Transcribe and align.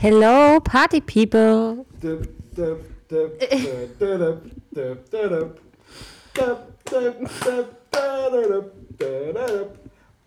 Hello, 0.00 0.60
Party 0.60 1.00
People. 1.00 1.84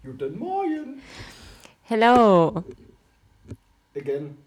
Guten 0.04 0.38
Morgen. 0.38 1.02
Hello. 1.84 2.65
Again. 3.96 4.38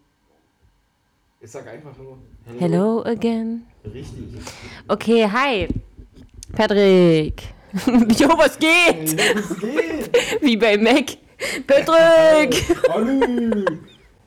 Ich 1.41 1.49
sag 1.49 1.67
einfach 1.69 1.97
nur 1.97 2.19
Hello. 2.45 2.59
Hello 2.59 3.03
again. 3.05 3.65
Richtig. 3.83 4.25
Okay, 4.87 5.27
hi. 5.27 5.67
Patrick. 6.51 7.41
jo, 8.19 8.29
was 8.37 8.59
geht? 8.59 9.17
Was 9.17 9.57
geht? 9.59 10.41
Wie 10.43 10.55
bei 10.55 10.77
Mac. 10.77 11.17
Patrick. 11.65 12.63
Hallo. 12.87 13.65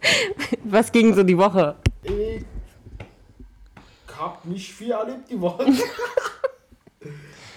Was 0.65 0.93
ging 0.93 1.15
so 1.15 1.23
die 1.23 1.37
Woche? 1.37 1.77
Ich 2.03 2.45
hab 4.19 4.45
nicht 4.45 4.73
viel 4.73 4.91
erlebt 4.91 5.31
die 5.31 5.41
Woche. 5.41 5.67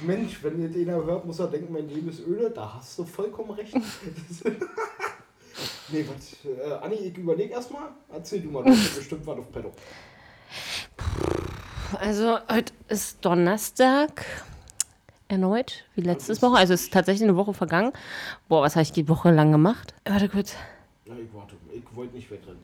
Mensch, 0.02 0.44
wenn 0.44 0.62
ihr 0.62 0.70
den 0.70 0.90
hört, 0.90 1.26
muss 1.26 1.40
er 1.40 1.48
denken, 1.48 1.72
mein 1.74 1.88
Leben 1.88 2.10
ist 2.10 2.26
öde. 2.26 2.50
Da 2.50 2.74
hast 2.76 2.98
du 2.98 3.06
vollkommen 3.06 3.52
recht. 3.52 3.76
Nee, 5.94 6.06
was? 6.08 6.38
Äh, 6.46 6.74
Anni, 6.82 6.96
ich 6.96 7.18
überleg 7.18 7.52
erstmal. 7.52 7.90
Erzähl 8.14 8.40
du 8.40 8.50
mal, 8.50 8.64
du 8.64 8.72
hast 8.72 8.96
bestimmt 8.96 9.28
was 9.28 9.40
auf 9.40 9.52
Pedro. 9.52 9.74
Also, 12.00 12.38
heute 12.50 12.72
ist 12.88 13.18
Donnerstag. 13.26 14.26
Erneut, 15.28 15.84
wie 15.96 16.02
letztes 16.02 16.42
Woche. 16.42 16.58
Also, 16.58 16.74
es 16.74 16.84
ist 16.84 16.94
tatsächlich 16.94 17.28
eine 17.28 17.36
Woche 17.36 17.54
vergangen. 17.54 17.92
Boah, 18.48 18.62
was 18.62 18.76
habe 18.76 18.84
ich 18.84 18.94
die 18.94 19.10
Woche 19.10 19.32
lang 19.32 19.52
gemacht? 19.52 19.94
Warte 20.06 20.30
kurz. 20.30 20.56
Ja, 21.06 21.14
ich 21.16 21.34
warte. 21.34 21.58
Ich 21.74 21.84
wollte 21.96 22.16
nicht 22.16 22.30
wegrennen. 22.30 22.60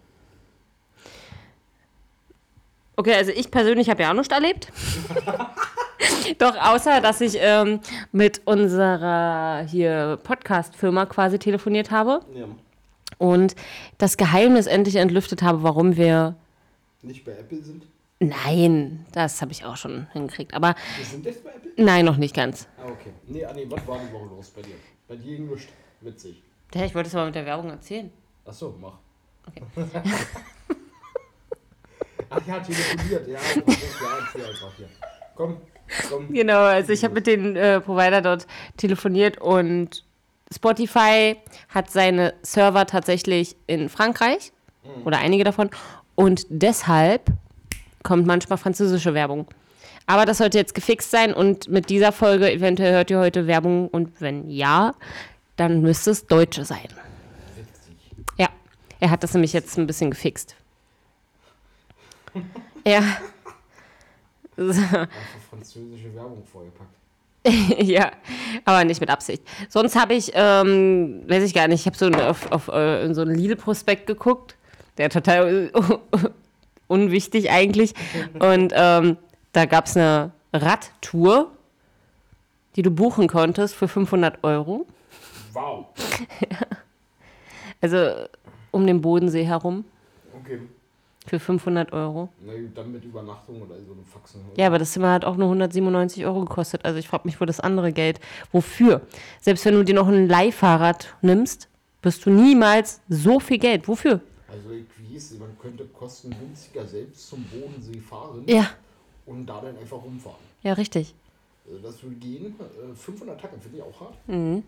Okay, 2.95 3.13
also 3.13 3.31
ich 3.31 3.51
persönlich 3.51 3.89
habe 3.89 4.01
ja 4.03 4.09
auch 4.09 4.15
nichts 4.15 4.33
erlebt. 4.33 4.71
Doch, 6.39 6.55
außer, 6.57 6.99
dass 6.99 7.21
ich 7.21 7.37
ähm, 7.39 7.79
mit 8.11 8.41
unserer 8.45 9.63
hier 9.67 10.17
Podcast-Firma 10.23 11.05
quasi 11.05 11.37
telefoniert 11.39 11.91
habe 11.91 12.21
Ja, 12.33 12.45
und 13.19 13.55
das 13.97 14.17
Geheimnis 14.17 14.65
endlich 14.67 14.95
entlüftet 14.95 15.41
habe, 15.41 15.63
warum 15.63 15.95
wir. 15.95 16.35
nicht 17.01 17.23
bei 17.23 17.31
Apple 17.33 17.61
sind. 17.63 17.83
Nein, 18.19 19.05
das 19.11 19.41
habe 19.43 19.51
ich 19.51 19.63
auch 19.63 19.77
schon 19.77 20.07
hingekriegt. 20.13 20.53
Aber 20.55 20.73
Wir 20.97 21.05
sind 21.05 21.23
jetzt 21.25 21.43
bei 21.43 21.51
Apple? 21.51 21.71
nein, 21.77 22.03
noch 22.03 22.17
nicht 22.17 22.35
ganz. 22.35 22.67
Ah, 22.79 22.85
okay. 22.87 23.11
Nee, 23.27 23.45
Anni, 23.45 23.69
was 23.69 23.87
war 23.87 23.99
die 23.99 24.11
Woche 24.11 24.25
los 24.35 24.49
bei 24.49 24.63
dir? 24.63 24.73
Bei 25.07 25.15
dir 25.15 25.37
ging 25.37 25.49
nichts. 25.49 25.67
Witzig. 26.01 26.41
Ja, 26.73 26.83
ich 26.85 26.93
wollte 26.95 27.09
es 27.09 27.15
aber 27.15 27.25
mit 27.27 27.35
der 27.35 27.45
Werbung 27.45 27.69
erzählen. 27.69 28.11
Achso, 28.47 28.73
mach. 28.79 28.93
Okay. 29.47 29.63
Ach 32.29 32.41
ja, 32.45 32.59
telefoniert. 32.59 33.27
Ja, 33.27 33.33
ja, 33.33 33.39
einfach 33.39 34.71
hier. 34.77 34.89
Komm, 35.35 35.57
komm. 36.09 36.33
Genau, 36.33 36.61
also 36.61 36.93
ich 36.93 37.03
habe 37.03 37.13
mit 37.15 37.27
den 37.27 37.55
äh, 37.55 37.79
Provider 37.81 38.21
dort 38.21 38.47
telefoniert 38.77 39.37
und 39.39 40.03
Spotify 40.53 41.35
hat 41.69 41.91
seine 41.91 42.33
Server 42.41 42.85
tatsächlich 42.85 43.55
in 43.67 43.89
Frankreich 43.89 44.51
oder 45.03 45.17
einige 45.19 45.43
davon 45.43 45.69
und 46.15 46.45
deshalb 46.49 47.29
kommt 48.03 48.25
manchmal 48.25 48.57
französische 48.57 49.13
Werbung. 49.13 49.45
Aber 50.05 50.25
das 50.25 50.37
sollte 50.37 50.57
jetzt 50.57 50.73
gefixt 50.73 51.11
sein 51.11 51.33
und 51.33 51.67
mit 51.67 51.89
dieser 51.89 52.13
Folge 52.13 52.49
eventuell 52.49 52.93
hört 52.93 53.11
ihr 53.11 53.19
heute 53.19 53.45
Werbung 53.45 53.89
und 53.89 54.21
wenn 54.21 54.49
ja, 54.49 54.93
dann 55.57 55.81
müsste 55.81 56.11
es 56.11 56.25
deutsche 56.27 56.63
sein. 56.63 56.87
Ja, 58.99 59.07
er 59.07 59.11
hat 59.11 59.23
das 59.23 59.33
nämlich 59.33 59.53
jetzt 59.53 59.77
ein 59.77 59.87
bisschen 59.87 60.11
gefixt. 60.11 60.55
Ja. 62.85 63.01
Einfach 64.57 65.07
französische 65.49 66.13
Werbung 66.15 66.43
vorgepackt. 66.45 66.97
ja, 67.79 68.11
aber 68.65 68.83
nicht 68.83 68.99
mit 68.99 69.09
Absicht. 69.09 69.43
Sonst 69.69 69.95
habe 69.95 70.13
ich, 70.13 70.31
ähm, 70.33 71.23
weiß 71.27 71.43
ich 71.43 71.53
gar 71.53 71.67
nicht, 71.67 71.81
ich 71.81 71.85
habe 71.85 71.97
so 71.97 72.07
auf, 72.07 72.51
auf 72.51 72.67
äh, 72.67 73.13
so 73.13 73.21
einen 73.21 73.35
Lidl-Prospekt 73.35 74.07
geguckt, 74.07 74.55
der 74.97 75.09
total 75.09 75.71
unwichtig 76.87 77.51
eigentlich. 77.51 77.93
Und 78.39 78.73
ähm, 78.75 79.17
da 79.53 79.65
gab 79.65 79.85
es 79.85 79.95
eine 79.95 80.31
Radtour, 80.53 81.51
die 82.75 82.81
du 82.81 82.91
buchen 82.91 83.27
konntest 83.27 83.75
für 83.75 83.87
500 83.87 84.43
Euro. 84.43 84.85
Wow. 85.53 85.85
Also 87.79 88.27
um 88.77 88.87
den 88.87 89.01
Bodensee 89.01 89.43
herum 89.43 89.83
Okay. 90.41 90.59
für 91.25 91.39
500 91.39 91.91
Euro. 91.93 92.29
Na 92.45 92.53
gut, 92.53 92.77
dann 92.77 92.91
mit 92.91 93.03
Übernachtung 93.03 93.61
oder 93.61 93.75
so 93.85 93.91
eine 93.93 94.03
Faxen. 94.03 94.41
Ja, 94.55 94.67
aber 94.67 94.79
das 94.79 94.91
Zimmer 94.93 95.11
hat 95.11 95.25
auch 95.25 95.35
nur 95.35 95.47
197 95.47 96.25
Euro 96.25 96.41
gekostet. 96.45 96.85
Also 96.85 96.99
ich 96.99 97.07
frage 97.07 97.23
mich, 97.25 97.41
wo 97.41 97.45
das 97.45 97.59
andere 97.59 97.91
Geld, 97.91 98.19
wofür? 98.51 99.01
Selbst 99.41 99.65
wenn 99.65 99.73
du 99.73 99.83
dir 99.83 99.95
noch 99.95 100.07
ein 100.07 100.27
Leihfahrrad 100.29 101.15
nimmst, 101.21 101.67
wirst 102.01 102.25
du 102.25 102.29
niemals 102.29 103.01
so 103.09 103.39
viel 103.39 103.57
Geld. 103.57 103.87
Wofür? 103.87 104.21
Also 104.49 104.69
ich 104.71 104.85
weiß, 105.13 105.39
man 105.39 105.57
könnte 105.59 105.85
kostengünstiger 105.85 106.85
selbst 106.85 107.27
zum 107.27 107.43
Bodensee 107.45 107.99
fahren 107.99 108.43
Ja, 108.47 108.69
und 109.25 109.45
da 109.47 109.59
dann 109.59 109.77
einfach 109.77 110.01
rumfahren. 110.01 110.37
ja, 110.63 110.73
richtig. 110.73 111.13
Also 111.67 111.79
das 111.79 112.01
würde 112.01 112.15
gehen. 112.15 112.55
Äh, 112.59 112.95
500 112.95 113.41
Tacken 113.41 113.59
finde 113.59 113.77
ich 113.79 113.83
auch 113.83 113.99
hart. 113.99 114.13
Mhm. 114.27 114.63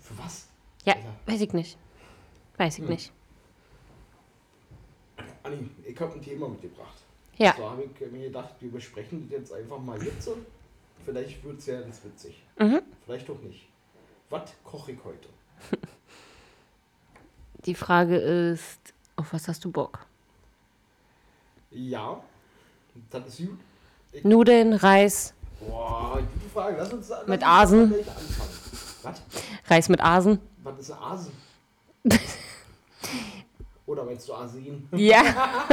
Für 0.00 0.18
was? 0.18 0.48
Ja, 0.84 0.94
Alter. 0.94 1.06
weiß 1.26 1.40
ich 1.40 1.52
nicht. 1.54 1.78
Weiß 2.58 2.78
ich 2.78 2.86
nicht. 2.86 3.12
Anni, 5.42 5.68
ich 5.84 6.00
habe 6.00 6.12
ein 6.12 6.22
Thema 6.22 6.48
mitgebracht. 6.48 6.96
Ja. 7.36 7.54
So 7.56 7.68
habe 7.68 7.84
ich 7.84 8.12
mir 8.12 8.26
gedacht, 8.26 8.54
wir 8.60 8.70
besprechen 8.70 9.28
das 9.28 9.38
jetzt 9.38 9.52
einfach 9.52 9.78
mal 9.78 10.02
jetzt. 10.02 10.28
Vielleicht 11.04 11.42
wird 11.44 11.58
es 11.58 11.66
ja 11.66 11.80
ganz 11.80 12.04
witzig. 12.04 12.42
Mhm. 12.58 12.82
Vielleicht 13.04 13.28
auch 13.30 13.40
nicht. 13.40 13.68
Was 14.30 14.52
koche 14.64 14.92
ich 14.92 14.98
heute? 15.04 15.28
Die 17.64 17.74
Frage 17.74 18.16
ist, 18.16 18.78
auf 19.16 19.32
was 19.32 19.48
hast 19.48 19.64
du 19.64 19.70
Bock? 19.70 20.06
Ja, 21.70 22.22
das 23.10 23.26
ist 23.28 23.48
gut. 23.48 23.58
Nudeln, 24.24 24.74
Reis, 24.74 25.34
Boah, 25.68 26.18
gute 26.32 26.48
Frage. 26.52 26.76
Lass 26.78 26.92
uns 26.92 27.08
lass 27.08 27.26
Mit 27.26 27.46
Asen? 27.46 27.94
Was? 29.02 29.22
Reis 29.68 29.88
mit 29.88 30.00
Asen. 30.02 30.38
Was 30.62 30.78
ist 30.78 30.92
Asen? 30.92 31.32
Oder 33.92 34.04
meinst 34.04 34.26
du 34.26 34.32
Asen? 34.32 34.88
Ja. 34.96 35.22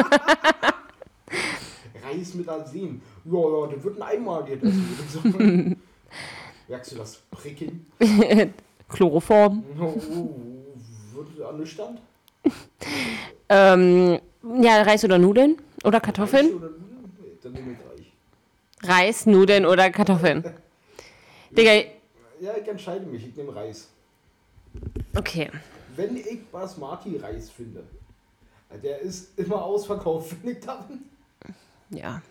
Reis 2.03 2.33
mit 2.33 2.49
Asen. 2.49 3.01
Ja, 3.23 3.67
das 3.73 3.81
wird 3.81 3.95
ein 3.95 4.01
einmaliges 4.01 4.61
Essen, 4.61 4.89
würde 4.89 5.03
ich 5.05 5.11
sagen. 5.31 5.81
Merkst 6.67 6.91
du 6.91 6.95
das 6.97 7.21
Pricken? 7.31 7.85
Chloroform. 8.89 9.63
Oh, 9.79 10.01
wird 11.13 11.39
ernüchternd? 11.39 12.01
Ähm, 13.47 14.19
ja, 14.59 14.81
Reis 14.81 15.05
oder 15.05 15.17
Nudeln? 15.17 15.55
Oder 15.85 15.99
Reis 15.99 16.03
Kartoffeln? 16.03 16.47
oder 16.55 16.67
Nudeln? 16.71 17.39
Dann 17.41 17.53
nehme 17.53 17.71
ich 17.71 17.77
Reis. 17.79 18.05
Reis, 18.97 19.25
Nudeln 19.27 19.65
oder 19.65 19.91
Kartoffeln? 19.91 20.43
Digga, 21.51 21.71
Ja, 22.41 22.51
ich 22.61 22.67
entscheide 22.67 23.05
mich. 23.05 23.25
Ich 23.25 23.35
nehme 23.37 23.55
Reis. 23.55 23.87
okay. 25.15 25.49
Wenn 25.95 26.15
ich 26.17 26.45
Basmati-Reis 26.51 27.49
finde, 27.49 27.83
der 28.77 28.99
ist 28.99 29.37
immer 29.37 29.63
ausverkauft, 29.63 30.29
finde 30.41 30.51
ich 30.51 30.59
dann. 30.59 31.03
Ja. 31.89 32.21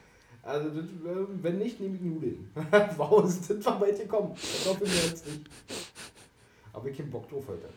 Also, 0.42 0.70
das, 0.70 0.84
äh, 0.84 1.26
wenn 1.42 1.58
nicht, 1.58 1.80
nehme 1.80 1.96
ich 1.96 2.00
Nudeln. 2.00 2.50
wow, 2.96 3.22
das 3.22 3.64
war 3.66 3.80
weit 3.80 3.98
gekommen. 3.98 4.34
Kartoffeln 4.34 4.90
mir 4.90 4.96
jetzt 4.96 5.26
nicht. 5.26 5.46
Aber 6.72 6.88
ich 6.88 6.98
hab 6.98 7.10
Bock 7.10 7.28
drauf 7.28 7.44
heute. 7.48 7.68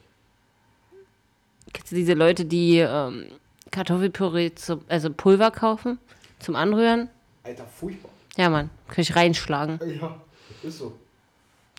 Kennst 1.73 1.91
du 1.91 1.95
diese 1.95 2.13
Leute, 2.13 2.45
die 2.45 2.77
ähm, 2.77 3.27
Kartoffelpüree, 3.71 4.53
zum, 4.55 4.81
also 4.87 5.11
Pulver 5.11 5.51
kaufen 5.51 5.99
zum 6.39 6.55
Anrühren? 6.55 7.09
Alter, 7.43 7.65
furchtbar. 7.65 8.11
Ja, 8.37 8.49
Mann, 8.49 8.69
kann 8.87 9.01
ich 9.01 9.15
reinschlagen. 9.15 9.79
Ja, 9.99 10.21
ist 10.63 10.77
so. 10.77 10.93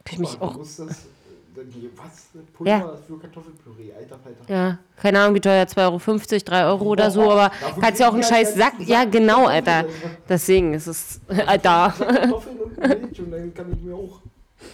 Kann 0.04 0.14
ich 0.14 0.18
mich 0.18 0.40
mal, 0.40 0.46
auch. 0.46 0.52
Du 0.52 0.58
musst 0.58 0.78
das, 0.78 1.06
was? 1.54 2.28
Pulver 2.54 2.70
Ja. 2.70 2.96
für 3.06 3.18
Kartoffelpüree, 3.18 3.92
alter 3.94 4.18
Falter. 4.18 4.52
Ja, 4.52 4.78
keine 4.96 5.20
Ahnung, 5.20 5.34
wie 5.34 5.40
teuer, 5.40 5.64
2,50 5.64 5.80
Euro, 5.86 6.44
3 6.44 6.64
Euro 6.66 6.84
oder 6.86 7.10
so, 7.10 7.22
aber 7.30 7.50
Dafür 7.60 7.82
kannst 7.82 8.00
ja 8.00 8.08
auch 8.08 8.14
einen 8.14 8.22
scheiß 8.22 8.48
halt 8.48 8.56
Sack. 8.58 8.74
einen 8.74 8.88
Ja, 8.88 9.00
Sack 9.02 9.12
genau, 9.12 9.46
Alter. 9.46 9.84
Deswegen 10.28 10.74
ist 10.74 10.86
es. 10.86 11.20
Alter. 11.46 11.94
Kartoffeln 11.98 12.58
und 12.60 12.78
Milch 12.78 13.20
und 13.20 13.30
dann 13.30 13.54
kann 13.54 13.72
ich 13.72 13.82
mir 13.82 13.94
auch 13.94 14.20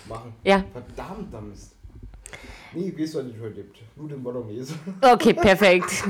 machen. 0.08 0.34
Ja, 0.44 0.64
Verdammter 0.72 1.40
Mist. 1.40 1.72
Nee, 2.74 2.90
gehst 2.90 3.14
du 3.14 3.22
nicht 3.22 3.40
heute 3.40 3.54
gibt. 3.54 3.78
Nudeln 3.96 4.22
Bolognese. 4.22 4.74
okay, 5.02 5.32
perfekt. 5.34 5.90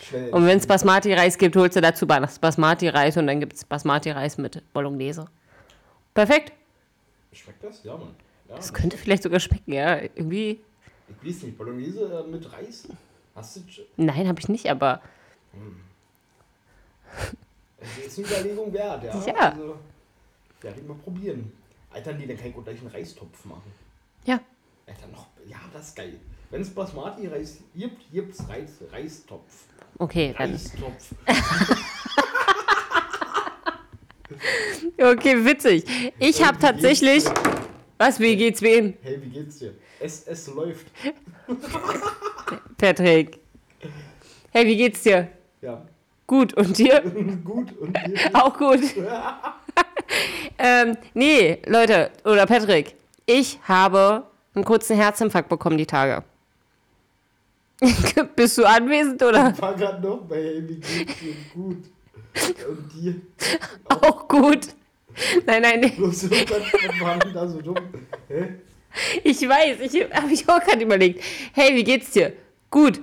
Schnell. 0.00 0.30
Und 0.30 0.46
wenn 0.46 0.58
es 0.58 0.66
Basmati-Reis 0.66 1.38
gibt, 1.38 1.54
holst 1.56 1.76
du 1.76 1.80
dazu 1.80 2.06
Bas- 2.06 2.38
Basmati-Reis 2.38 3.16
und 3.16 3.26
dann 3.28 3.40
gibt 3.40 3.54
es 3.54 3.64
Basmati-Reis 3.64 4.36
mit 4.38 4.62
Bolognese. 4.72 5.26
Perfekt. 6.12 6.52
Schmeckt 7.32 7.62
das? 7.64 7.82
Ja, 7.84 7.96
Mann. 7.96 8.08
Ja, 8.52 8.56
Das 8.58 8.72
könnte 8.74 8.98
vielleicht 8.98 9.22
sogar 9.22 9.40
schmecken, 9.40 9.72
ja. 9.72 9.96
Irgendwie. 10.02 10.60
Ich 11.22 11.28
weiß 11.36 11.42
nicht, 11.44 11.56
Bolognese 11.58 12.24
äh, 12.26 12.30
mit 12.30 12.52
Reis? 12.52 12.86
Hast 13.34 13.56
du. 13.56 13.60
sch- 13.60 13.80
Nein, 13.96 14.28
habe 14.28 14.38
ich 14.40 14.48
nicht, 14.48 14.70
aber. 14.70 15.00
ist 18.04 18.18
eine 18.18 18.26
Überlegung 18.26 18.72
wert, 18.74 19.04
ja. 19.04 19.24
Ja. 19.26 19.48
Also, 19.52 19.76
werde 20.60 20.80
ich 20.80 20.86
mal 20.86 20.94
probieren. 20.98 21.50
Alter, 21.90 22.12
nee, 22.12 22.26
dann 22.26 22.36
kann 22.36 22.48
ich 22.48 22.56
auch 22.56 22.64
gleich 22.64 22.78
einen 22.80 22.88
Reistopf 22.88 23.44
machen. 23.46 23.72
Ja. 24.24 24.38
Alter, 24.86 25.06
noch, 25.08 25.26
ja, 25.46 25.56
das 25.72 25.88
ist 25.88 25.96
geil. 25.96 26.18
Wenn 26.50 26.60
es 26.62 26.70
Basmati-Reis 26.70 27.58
gibt, 27.74 28.12
gibt's 28.12 28.46
Reis, 28.48 28.72
Reistopf. 28.90 29.64
Okay, 29.98 30.34
dann. 30.36 30.50
Reistopf. 30.50 31.14
Okay, 34.98 35.44
witzig. 35.44 35.84
Ich 36.18 36.44
habe 36.44 36.58
tatsächlich. 36.58 37.24
Was, 38.04 38.18
wie 38.18 38.34
geht's 38.34 38.60
wem? 38.60 38.94
Hey, 39.00 39.22
wie 39.22 39.28
geht's 39.28 39.60
dir? 39.60 39.74
Es, 40.00 40.26
es 40.26 40.48
läuft. 40.48 40.88
Patrick. 42.76 43.38
Hey, 44.50 44.66
wie 44.66 44.76
geht's 44.76 45.04
dir? 45.04 45.28
Ja. 45.60 45.86
Gut. 46.26 46.52
Und 46.54 46.76
dir? 46.76 47.00
Gut. 47.44 47.78
Und 47.78 47.96
dir? 47.96 48.18
Auch 48.32 48.58
gut. 48.58 48.80
ähm, 50.58 50.96
nee, 51.14 51.62
Leute, 51.64 52.10
oder 52.24 52.44
Patrick, 52.44 52.96
ich 53.24 53.60
habe 53.68 54.26
einen 54.52 54.64
kurzen 54.64 54.96
Herzinfarkt 54.96 55.48
bekommen 55.48 55.78
die 55.78 55.86
Tage. 55.86 56.24
Bist 58.34 58.58
du 58.58 58.64
anwesend 58.64 59.22
oder? 59.22 59.52
Ich 59.54 59.62
war 59.62 59.76
gerade 59.76 60.02
noch 60.04 60.22
bei 60.22 60.42
Hey, 60.42 60.68
wie 60.68 60.74
geht's 60.74 61.20
dir? 61.20 61.34
Gut. 61.54 61.84
Und 62.68 62.92
dir? 62.94 63.20
Auch 63.84 64.26
gut. 64.26 64.74
Nein, 65.46 65.62
nein, 65.62 65.80
nee. 65.80 65.88
Bloß 65.90 66.24
irgendwas, 66.24 66.62
was 66.72 67.00
war 67.00 67.18
denn 67.18 67.32
da 67.32 67.46
so 67.48 67.60
dumm? 67.60 67.76
Hä? 68.28 68.54
ich 69.24 69.40
weiß, 69.48 69.80
ich 69.80 70.04
habe 70.12 70.32
ich 70.32 70.48
auch 70.48 70.60
gerade 70.60 70.82
überlegt. 70.82 71.22
Hey, 71.52 71.74
wie 71.74 71.84
geht's 71.84 72.10
dir? 72.10 72.32
Gut. 72.70 73.00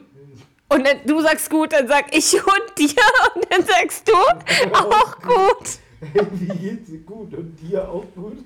Und 0.68 0.86
dann, 0.86 0.98
du 1.06 1.20
sagst 1.22 1.50
gut, 1.50 1.74
dann 1.74 1.88
sag 1.88 2.16
ich 2.16 2.34
und 2.36 2.78
dir 2.78 3.04
und 3.36 3.46
dann 3.52 3.64
sagst 3.66 4.08
du 4.08 4.14
auch 4.74 5.20
gut. 5.20 5.80
Hey, 6.14 6.26
wie 6.32 6.58
geht's 6.58 6.90
dir? 6.90 7.00
Gut. 7.00 7.34
Und 7.34 7.58
dir 7.58 7.88
auch 7.90 8.06
gut? 8.16 8.38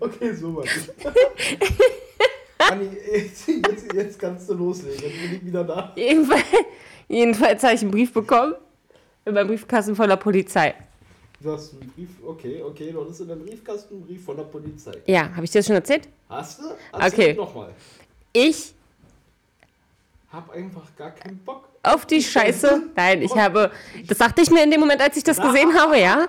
okay, 0.00 0.32
so 0.34 0.56
was. 0.56 0.68
Anni, 2.58 2.88
jetzt, 3.12 3.48
jetzt, 3.48 3.92
jetzt 3.92 4.18
kannst 4.18 4.48
du 4.48 4.54
loslegen. 4.54 5.00
Jetzt 5.02 5.22
bin 5.22 5.34
ich 5.34 5.44
wieder 5.44 5.64
da. 5.64 5.92
Jedenfalls, 5.96 6.44
jedenfalls 7.08 7.62
habe 7.62 7.74
ich 7.74 7.82
einen 7.82 7.90
Brief 7.90 8.12
bekommen 8.12 8.54
in 9.24 9.34
meinem 9.34 9.48
Briefkasten 9.48 9.94
von 9.96 10.08
der 10.08 10.16
Polizei. 10.16 10.74
Du 11.40 11.52
hast 11.52 11.72
einen 11.74 11.88
Brief, 11.92 12.08
okay, 12.26 12.62
okay, 12.62 12.90
du 12.90 13.00
hattest 13.00 13.20
in 13.20 13.28
deinem 13.28 13.44
Briefkasten 13.46 13.94
einen 13.94 14.06
Brief 14.06 14.24
von 14.24 14.36
der 14.36 14.44
Polizei. 14.44 14.92
Ja, 15.06 15.30
habe 15.34 15.44
ich 15.44 15.50
dir 15.52 15.60
das 15.60 15.66
schon 15.66 15.76
erzählt? 15.76 16.08
Hast 16.28 16.60
du? 16.60 16.64
Okay. 16.92 17.34
nochmal. 17.34 17.70
Ich 18.32 18.74
Hab 20.32 20.50
einfach 20.50 20.84
gar 20.96 21.12
keinen 21.12 21.38
Bock. 21.38 21.68
auf 21.84 22.06
die 22.06 22.22
Scheiße. 22.22 22.82
Nein, 22.96 23.22
ich 23.22 23.34
habe, 23.36 23.70
das 24.08 24.18
dachte 24.18 24.42
ich 24.42 24.50
mir 24.50 24.64
in 24.64 24.70
dem 24.72 24.80
Moment, 24.80 25.00
als 25.00 25.16
ich 25.16 25.22
das 25.24 25.40
gesehen 25.40 25.72
habe, 25.78 25.98
ja. 26.00 26.26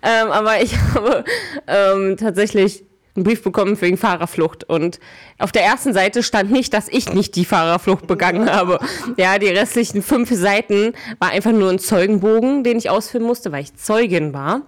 Ähm, 0.00 0.30
aber 0.30 0.62
ich 0.62 0.76
habe 0.94 1.24
ähm, 1.66 2.16
tatsächlich 2.16 2.84
einen 3.14 3.24
Brief 3.24 3.42
bekommen 3.42 3.78
wegen 3.80 3.96
Fahrerflucht. 3.96 4.64
Und 4.64 4.98
auf 5.38 5.52
der 5.52 5.64
ersten 5.64 5.92
Seite 5.92 6.22
stand 6.22 6.50
nicht, 6.50 6.72
dass 6.72 6.88
ich 6.88 7.12
nicht 7.12 7.36
die 7.36 7.44
Fahrerflucht 7.44 8.06
begangen 8.06 8.50
habe. 8.50 8.78
Ja, 9.16 9.38
die 9.38 9.48
restlichen 9.48 10.02
fünf 10.02 10.30
Seiten 10.30 10.94
war 11.18 11.30
einfach 11.30 11.52
nur 11.52 11.70
ein 11.70 11.78
Zeugenbogen, 11.78 12.64
den 12.64 12.78
ich 12.78 12.88
ausfüllen 12.90 13.26
musste, 13.26 13.52
weil 13.52 13.62
ich 13.62 13.76
Zeugin 13.76 14.32
war. 14.32 14.62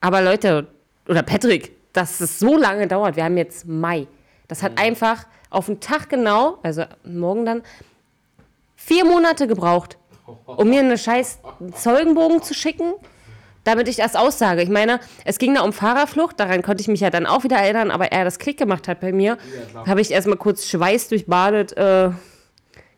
Aber 0.00 0.22
Leute, 0.22 0.68
oder 1.08 1.22
Patrick, 1.22 1.72
dass 1.92 2.20
es 2.20 2.38
so 2.38 2.56
lange 2.56 2.86
dauert, 2.86 3.16
wir 3.16 3.24
haben 3.24 3.36
jetzt 3.36 3.66
Mai. 3.66 4.06
Das 4.46 4.62
hat 4.62 4.80
einfach 4.80 5.26
auf 5.50 5.66
den 5.66 5.80
Tag 5.80 6.08
genau, 6.08 6.58
also 6.62 6.84
morgen 7.04 7.44
dann, 7.44 7.62
vier 8.76 9.04
Monate 9.04 9.46
gebraucht, 9.46 9.98
um 10.46 10.68
mir 10.68 10.80
einen 10.80 10.96
scheiß 10.96 11.40
Zeugenbogen 11.74 12.42
zu 12.42 12.54
schicken, 12.54 12.94
damit 13.64 13.88
ich 13.88 13.96
das 13.96 14.14
aussage. 14.16 14.62
Ich 14.62 14.68
meine, 14.68 15.00
es 15.24 15.38
ging 15.38 15.54
da 15.54 15.62
um 15.62 15.72
Fahrerflucht, 15.72 16.38
daran 16.40 16.62
konnte 16.62 16.80
ich 16.80 16.88
mich 16.88 17.00
ja 17.00 17.10
dann 17.10 17.26
auch 17.26 17.44
wieder 17.44 17.56
erinnern, 17.56 17.90
aber 17.90 18.12
er 18.12 18.24
das 18.24 18.38
Klick 18.38 18.56
gemacht 18.58 18.88
hat 18.88 19.00
bei 19.00 19.12
mir, 19.12 19.36
Ja, 19.74 19.86
habe 19.86 20.00
ich 20.00 20.10
erstmal 20.10 20.38
kurz 20.38 20.66
Schweiß 20.66 21.08
durchbadet, 21.08 21.76
äh, 21.76 22.10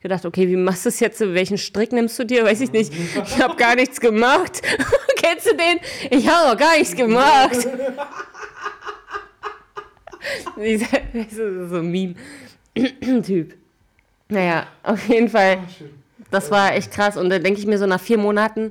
gedacht, 0.00 0.24
okay, 0.24 0.48
wie 0.48 0.56
machst 0.56 0.84
du 0.86 0.88
das 0.88 1.00
jetzt? 1.00 1.20
Welchen 1.20 1.58
Strick 1.58 1.92
nimmst 1.92 2.18
du 2.18 2.24
dir? 2.24 2.44
Weiß 2.44 2.60
ich 2.60 2.72
nicht. 2.72 2.92
Ich 2.94 3.38
habe 3.42 3.56
gar 3.56 3.74
nichts 3.74 4.00
gemacht. 4.00 4.62
Kennst 5.16 5.46
du 5.46 5.56
den? 5.56 5.78
Ich 6.10 6.26
habe 6.26 6.52
auch 6.52 6.56
gar 6.56 6.78
nichts 6.78 6.96
gemacht. 6.96 7.56
Dieser, 10.56 10.86
das 11.12 11.32
ist 11.32 11.70
so 11.70 11.76
ein 11.76 11.90
Meme-Typ. 11.90 13.54
Naja, 14.32 14.68
auf 14.84 15.08
jeden 15.08 15.28
Fall. 15.28 15.58
Ah. 15.58 15.84
Das 16.30 16.52
war 16.52 16.72
echt 16.76 16.92
krass. 16.92 17.16
Und 17.16 17.30
da 17.30 17.40
denke 17.40 17.58
ich 17.58 17.66
mir 17.66 17.78
so 17.78 17.86
nach 17.86 18.00
vier 18.00 18.16
Monaten, 18.16 18.70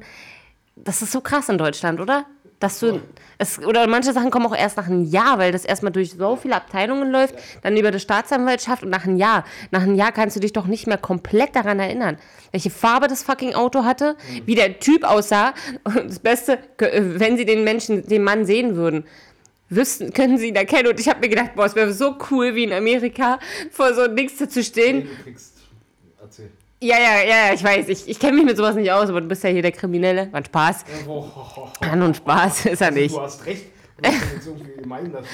das 0.84 1.02
ist 1.02 1.12
so 1.12 1.22
krass 1.22 1.50
in 1.50 1.58
Deutschland, 1.58 2.00
oder? 2.00 2.26
Dass 2.60 2.80
du, 2.80 3.00
es, 3.38 3.58
oder 3.60 3.88
manche 3.88 4.12
Sachen 4.12 4.31
kommen 4.31 4.46
auch 4.46 4.56
erst 4.56 4.76
nach 4.76 4.88
einem 4.88 5.06
Jahr, 5.06 5.40
weil 5.40 5.54
das 5.54 5.64
erstmal 5.64 5.94
durch 5.94 6.12
so 6.12 6.36
viele 6.36 6.56
Abteilungen 6.56 7.10
läuft, 7.10 7.36
dann 7.62 7.78
über 7.78 7.90
die 7.90 8.02
Staatsanwaltschaft 8.02 8.84
und 8.84 8.90
nach 8.90 9.06
einem 9.06 9.16
Jahr. 9.16 9.46
Nach 9.72 9.81
einem 9.81 9.96
Jahr 9.96 10.12
kannst 10.12 10.36
du 10.36 10.42
dich 10.42 10.52
doch 10.52 10.66
nicht 10.66 10.86
mehr 10.86 10.98
komplett 10.98 11.56
daran 11.56 11.80
erinnern, 11.80 12.18
welche 12.52 12.70
Farbe 12.70 13.08
das 13.08 13.24
fucking 13.24 13.54
Auto 13.54 13.86
hatte, 13.86 14.18
wie 14.46 14.56
der 14.56 14.80
Typ 14.80 15.06
aussah. 15.06 15.54
Und 15.86 16.10
das 16.10 16.20
Beste, 16.20 16.60
wenn 16.78 17.38
sie 17.38 17.46
den 17.46 17.64
Menschen, 17.64 18.06
den 18.06 18.24
Mann 18.24 18.46
sehen 18.46 18.76
würden, 18.76 19.06
wüssten, 19.70 20.12
können 20.12 20.38
sie 20.38 20.50
ihn 20.50 20.56
erkennen. 20.56 20.90
Und 20.90 21.00
ich 21.00 21.08
habe 21.08 21.22
mir 21.22 21.30
gedacht, 21.30 21.52
boah, 21.56 21.66
es 21.66 21.76
wäre 21.76 21.94
so 21.94 22.18
cool, 22.30 22.56
wie 22.56 22.66
in 22.66 22.74
Amerika 22.74 23.40
vor 23.72 23.94
so 23.94 24.02
einem 24.02 24.18
Dings 24.18 24.36
zu 24.36 24.64
stehen. 24.64 25.08
Nee. 25.26 25.36
Erzähl. 26.21 26.51
Ja, 26.81 26.98
ja, 26.98 27.21
ja, 27.24 27.48
ja, 27.48 27.54
ich 27.54 27.63
weiß. 27.63 27.89
Ich, 27.89 28.07
ich 28.07 28.19
kenne 28.19 28.38
mich 28.38 28.45
mit 28.45 28.56
sowas 28.57 28.75
nicht 28.75 28.92
aus, 28.92 29.10
aber 29.10 29.19
du 29.21 29.27
bist 29.27 29.44
ja 29.44 29.50
hier 29.50 29.62
der 29.62 29.71
Kriminelle. 29.74 30.31
War 30.31 30.39
ein 30.39 30.45
Spaß. 30.45 30.86
Oh, 31.07 31.25
Ja, 31.81 31.95
nun 31.95 32.13
Spaß 32.13 32.66
ist 32.68 32.81
er 32.81 32.88
Also, 32.88 33.00
nicht. 33.00 33.16
Du 33.16 33.21
hast 33.21 33.45
recht. 33.45 33.66
Und 33.98 34.06
das 34.06 34.16
ist 34.16 34.33
jetzt 34.33 34.48
irgendwie 34.48 34.81
gemein, 34.81 35.12
das 35.12 35.25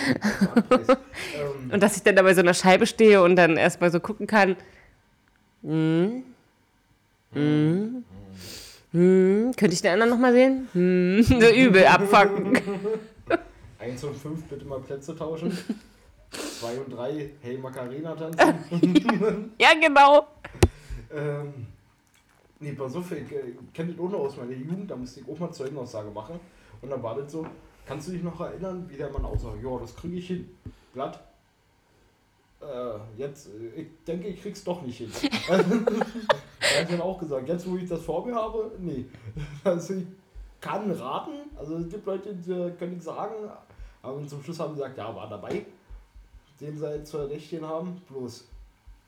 ähm, 0.89 1.71
Und 1.71 1.83
dass 1.83 1.97
ich 1.97 2.01
dann 2.03 2.15
da 2.15 2.23
bei 2.23 2.33
so 2.33 2.41
einer 2.41 2.55
Scheibe 2.55 2.87
stehe 2.87 3.21
und 3.21 3.35
dann 3.35 3.57
erstmal 3.57 3.91
so 3.91 3.99
gucken 3.99 4.25
kann. 4.25 4.55
Hm. 5.61 6.23
Hm. 7.33 8.03
Hm. 8.91 9.51
Könnte 9.55 9.73
ich 9.75 9.81
den 9.83 9.91
anderen 9.91 10.09
nochmal 10.09 10.33
sehen? 10.33 10.67
Hm. 10.73 11.21
So 11.41 11.47
übel 11.55 11.85
abfangen. 11.85 12.57
1 13.77 14.03
und 14.05 14.17
5 14.17 14.43
bitte 14.45 14.65
mal 14.65 14.79
Plätze 14.79 15.15
tauschen. 15.15 15.55
2 16.59 16.67
und 16.79 16.91
3, 16.97 17.29
hey 17.43 17.57
Macarena 17.59 18.15
tanzen. 18.15 19.53
Ja, 19.59 19.69
genau. 19.79 20.25
Ähm, 21.15 21.67
nee, 22.59 22.73
pass 22.73 22.95
auf, 22.95 23.11
ich 23.11 23.31
äh, 23.31 23.55
kenne 23.73 23.93
das 23.93 23.99
auch 23.99 24.09
noch 24.09 24.19
aus 24.19 24.37
meiner 24.37 24.51
Jugend, 24.51 24.89
da 24.89 24.95
musste 24.95 25.21
ich 25.21 25.29
auch 25.29 25.39
mal 25.39 25.51
Zeugenaussage 25.51 26.11
machen. 26.11 26.39
Und 26.81 26.89
dann 26.89 27.01
war 27.01 27.15
das 27.15 27.31
so, 27.31 27.45
kannst 27.85 28.07
du 28.07 28.11
dich 28.11 28.23
noch 28.23 28.39
erinnern, 28.39 28.85
wie 28.89 28.97
der 28.97 29.09
Mann 29.09 29.25
aussah? 29.25 29.53
Ja, 29.63 29.79
das 29.79 29.95
kriege 29.95 30.17
ich 30.17 30.27
hin. 30.27 30.49
Glatt. 30.93 31.23
Äh, 32.61 32.99
jetzt, 33.17 33.47
äh, 33.47 33.81
ich 33.81 33.87
denke, 34.05 34.27
ich 34.27 34.41
krieg's 34.41 34.63
doch 34.63 34.81
nicht 34.81 34.97
hin. 34.97 35.11
da 35.47 36.81
ich 36.81 36.87
dann 36.89 37.01
auch 37.01 37.19
gesagt, 37.19 37.47
jetzt 37.47 37.69
wo 37.69 37.77
ich 37.77 37.87
das 37.87 38.01
vor 38.01 38.25
mir 38.25 38.35
habe, 38.35 38.71
nee. 38.79 39.05
Also 39.63 39.95
ich 39.95 40.05
kann 40.59 40.89
raten, 40.91 41.49
also 41.55 41.77
es 41.77 41.89
gibt 41.89 42.05
Leute, 42.05 42.33
die 42.33 42.71
können 42.77 42.93
nicht 42.93 43.03
sagen, 43.03 43.35
aber 44.01 44.27
zum 44.27 44.43
Schluss 44.43 44.59
haben 44.59 44.73
sie 44.75 44.81
gesagt, 44.81 44.97
ja, 44.97 45.15
war 45.15 45.29
dabei, 45.29 45.65
den 46.59 46.77
sie 46.77 46.87
jetzt 46.87 47.11
verdächtigen 47.11 47.67
haben. 47.67 48.01
Bloß, 48.07 48.47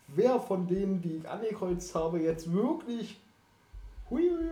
wer 0.08 0.40
von 0.40 0.68
denen, 0.68 1.02
die 1.02 1.18
ich 1.18 1.28
angekreuzt 1.30 1.94
habe, 1.96 2.20
jetzt 2.22 2.52
wirklich, 2.52 3.20
hui, 4.10 4.30
hui, 4.30 4.50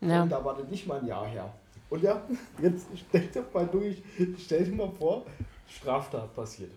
hui, 0.00 0.08
Ja. 0.08 0.22
und 0.22 0.30
da 0.30 0.44
war 0.44 0.56
das 0.56 0.68
nicht 0.68 0.86
mal 0.86 1.00
ein 1.00 1.06
Jahr 1.06 1.26
her. 1.26 1.52
Und 1.90 2.02
ja, 2.02 2.22
jetzt 2.62 2.86
stell 3.08 3.26
dir 3.28 3.44
mal 3.52 3.66
durch, 3.66 4.02
stell 4.38 4.64
dir 4.64 4.74
mal 4.74 4.90
vor, 4.90 5.24
Straftat 5.68 6.34
passiert. 6.34 6.72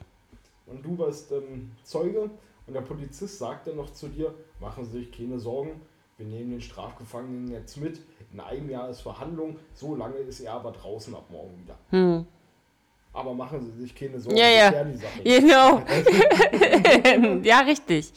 Und 0.65 0.83
du 0.85 0.97
warst 0.97 1.31
ähm, 1.31 1.71
Zeuge 1.83 2.29
und 2.67 2.73
der 2.73 2.81
Polizist 2.81 3.39
sagt 3.39 3.67
dann 3.67 3.77
noch 3.77 3.91
zu 3.93 4.07
dir, 4.09 4.33
machen 4.59 4.83
Sie 4.85 4.99
sich 4.99 5.11
keine 5.11 5.39
Sorgen, 5.39 5.81
wir 6.17 6.25
nehmen 6.25 6.49
den 6.51 6.61
Strafgefangenen 6.61 7.51
jetzt 7.51 7.77
mit. 7.77 8.01
In 8.33 8.39
einem 8.39 8.69
Jahr 8.69 8.89
ist 8.89 9.01
Verhandlung, 9.01 9.57
so 9.73 9.95
lange 9.95 10.15
ist 10.17 10.39
er 10.41 10.53
aber 10.53 10.71
draußen 10.71 11.13
ab 11.15 11.25
morgen 11.29 11.57
wieder. 11.59 11.77
Hm. 11.91 12.25
Aber 13.17 13.33
machen 13.33 13.65
Sie 13.65 13.71
sich 13.81 13.95
keine 13.95 14.19
Sorgen, 14.19 14.37
Ja, 14.37 14.47
ja. 14.47 14.83
die 14.83 14.95
Sache. 14.97 15.23
Genau. 15.23 15.81
ja, 17.43 17.61
richtig. 17.61 18.13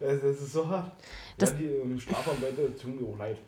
Das, 0.00 0.20
das 0.20 0.40
ist 0.40 0.52
so 0.52 0.66
hart. 0.68 0.90
Das- 1.38 1.52
ja, 1.52 1.58
die 1.58 1.66
ähm, 1.66 2.00
Strafanwälte 2.00 2.74
tun 2.76 2.96
mir 3.00 3.06
auch 3.08 3.16
leid. 3.18 3.38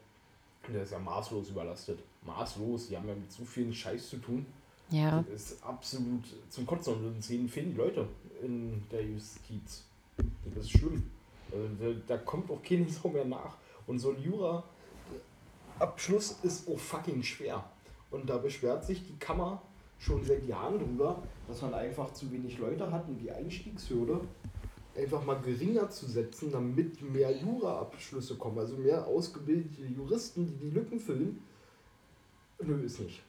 Der 0.72 0.84
ist 0.84 0.92
ja 0.92 0.98
maßlos 1.00 1.50
überlastet. 1.50 1.98
Maßlos, 2.22 2.86
die 2.88 2.96
haben 2.96 3.08
ja 3.08 3.14
mit 3.14 3.30
so 3.32 3.44
vielen 3.44 3.74
Scheiß 3.74 4.08
zu 4.10 4.18
tun. 4.18 4.46
Ja. 4.90 5.24
Das 5.32 5.50
ist 5.50 5.64
absolut 5.64 6.22
zum 6.48 6.64
Kotzen. 6.64 6.94
Und 6.94 7.06
uns 7.16 7.26
fehlen 7.26 7.48
fehlen 7.48 7.72
die 7.72 7.76
Leute 7.78 8.06
in 8.40 8.84
der 8.90 9.02
Justiz. 9.02 9.82
Das 10.54 10.62
ist 10.64 10.70
schlimm. 10.70 11.10
Also, 11.50 11.66
da, 11.80 11.86
da 12.06 12.18
kommt 12.18 12.48
auch 12.52 12.62
keine 12.62 12.88
Sau 12.92 13.08
mehr 13.08 13.24
nach. 13.24 13.56
Und 13.88 13.98
so 13.98 14.10
ein 14.10 14.22
Jura-Abschluss 14.22 16.36
ist 16.44 16.68
auch 16.68 16.78
fucking 16.78 17.20
schwer. 17.24 17.64
Und 18.12 18.30
da 18.30 18.38
beschwert 18.38 18.84
sich 18.84 19.04
die 19.04 19.16
Kammer 19.18 19.60
schon 19.98 20.24
seit 20.24 20.46
Jahren 20.46 20.78
drüber, 20.78 21.22
dass 21.48 21.62
man 21.62 21.74
einfach 21.74 22.12
zu 22.12 22.30
wenig 22.30 22.58
Leute 22.58 22.90
hat 22.90 23.08
und 23.08 23.18
die 23.18 23.30
Einstiegshürde 23.30 24.20
einfach 24.96 25.24
mal 25.24 25.40
geringer 25.40 25.90
zu 25.90 26.06
setzen, 26.06 26.50
damit 26.50 27.00
mehr 27.02 27.30
Jura-Abschlüsse 27.36 28.36
kommen, 28.36 28.58
also 28.58 28.76
mehr 28.76 29.06
ausgebildete 29.06 29.84
Juristen, 29.86 30.46
die 30.46 30.56
die 30.56 30.70
Lücken 30.70 30.98
füllen. 30.98 31.42
Nö, 32.62 32.82
ist 32.82 33.00
nicht. 33.00 33.22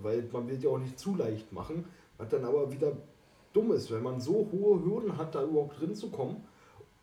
Weil 0.00 0.28
man 0.32 0.48
will 0.48 0.62
ja 0.62 0.70
auch 0.70 0.78
nicht 0.78 0.98
zu 0.98 1.16
leicht 1.16 1.52
machen, 1.52 1.84
was 2.18 2.28
dann 2.28 2.44
aber 2.44 2.70
wieder 2.70 2.92
dumm 3.52 3.72
ist, 3.72 3.90
wenn 3.90 4.02
man 4.02 4.20
so 4.20 4.48
hohe 4.52 4.82
Hürden 4.84 5.16
hat, 5.16 5.34
da 5.34 5.42
überhaupt 5.42 5.80
drin 5.80 5.94
zu 5.94 6.10
kommen 6.10 6.42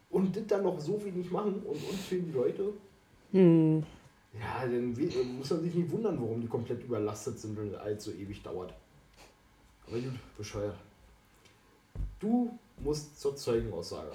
und 0.09 0.35
das 0.35 0.47
dann 0.47 0.63
noch 0.63 0.79
so 0.79 1.03
wenig 1.03 1.29
machen 1.31 1.61
und 1.63 1.75
uns 1.75 2.05
fehlen 2.07 2.25
die 2.25 2.31
Leute. 2.31 2.73
Hm. 3.31 3.83
Ja, 4.33 4.61
dann 4.61 4.95
muss 5.37 5.49
man 5.49 5.61
sich 5.61 5.73
nicht 5.73 5.91
wundern, 5.91 6.19
warum 6.21 6.41
die 6.41 6.47
komplett 6.47 6.83
überlastet 6.83 7.39
sind 7.39 7.57
und 7.57 7.75
alles 7.75 8.03
so 8.03 8.11
ewig 8.11 8.41
dauert. 8.43 8.73
Aber 9.87 9.97
gut, 9.97 10.13
bescheuert. 10.37 10.75
Du 12.19 12.57
musst 12.81 13.19
zur 13.19 13.35
Zeugenaussage. 13.35 14.11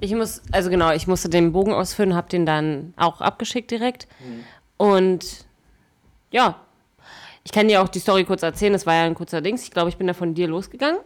Ich 0.00 0.14
muss, 0.14 0.42
also 0.50 0.70
genau, 0.70 0.92
ich 0.92 1.06
musste 1.06 1.28
den 1.28 1.52
Bogen 1.52 1.72
ausfüllen, 1.72 2.14
habe 2.14 2.28
den 2.28 2.46
dann 2.46 2.94
auch 2.96 3.20
abgeschickt 3.20 3.70
direkt. 3.70 4.08
Und 4.78 5.44
ja, 6.30 6.60
ich 7.44 7.52
kann 7.52 7.68
dir 7.68 7.82
auch 7.82 7.88
die 7.88 7.98
Story 7.98 8.24
kurz 8.24 8.42
erzählen. 8.42 8.72
Das 8.72 8.86
war 8.86 8.94
ja 8.94 9.02
ein 9.02 9.14
kurzer 9.14 9.40
Dings. 9.40 9.62
Ich 9.62 9.70
glaube, 9.70 9.90
ich 9.90 9.96
bin 9.96 10.06
da 10.06 10.14
von 10.14 10.34
dir 10.34 10.48
losgegangen. 10.48 11.00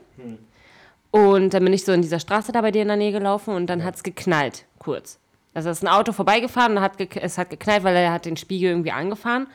Und 1.11 1.54
dann 1.54 1.64
bin 1.64 1.73
ich 1.73 1.84
so 1.84 1.92
in 1.92 2.02
dieser 2.02 2.20
Straße 2.20 2.52
da 2.52 2.61
bei 2.61 2.70
dir 2.70 2.82
in 2.82 2.88
der 2.88 2.96
Nähe 2.96 3.12
gelaufen 3.12 3.54
und 3.54 3.66
dann 3.66 3.84
hat 3.84 3.96
es 3.96 4.02
geknallt, 4.02 4.64
kurz. 4.78 5.18
Also 5.54 5.70
ist 5.70 5.84
ein 5.84 5.88
Auto 5.88 6.12
vorbeigefahren 6.12 6.76
und 6.76 6.82
hat 6.82 7.00
es 7.16 7.38
hat 7.38 7.49
geknallt, 7.49 7.84
weil 7.84 7.94
er 7.94 8.12
hat 8.12 8.25
den 8.25 8.37
Spiegel 8.37 8.70
irgendwie 8.70 8.90
angefahren. 8.90 9.46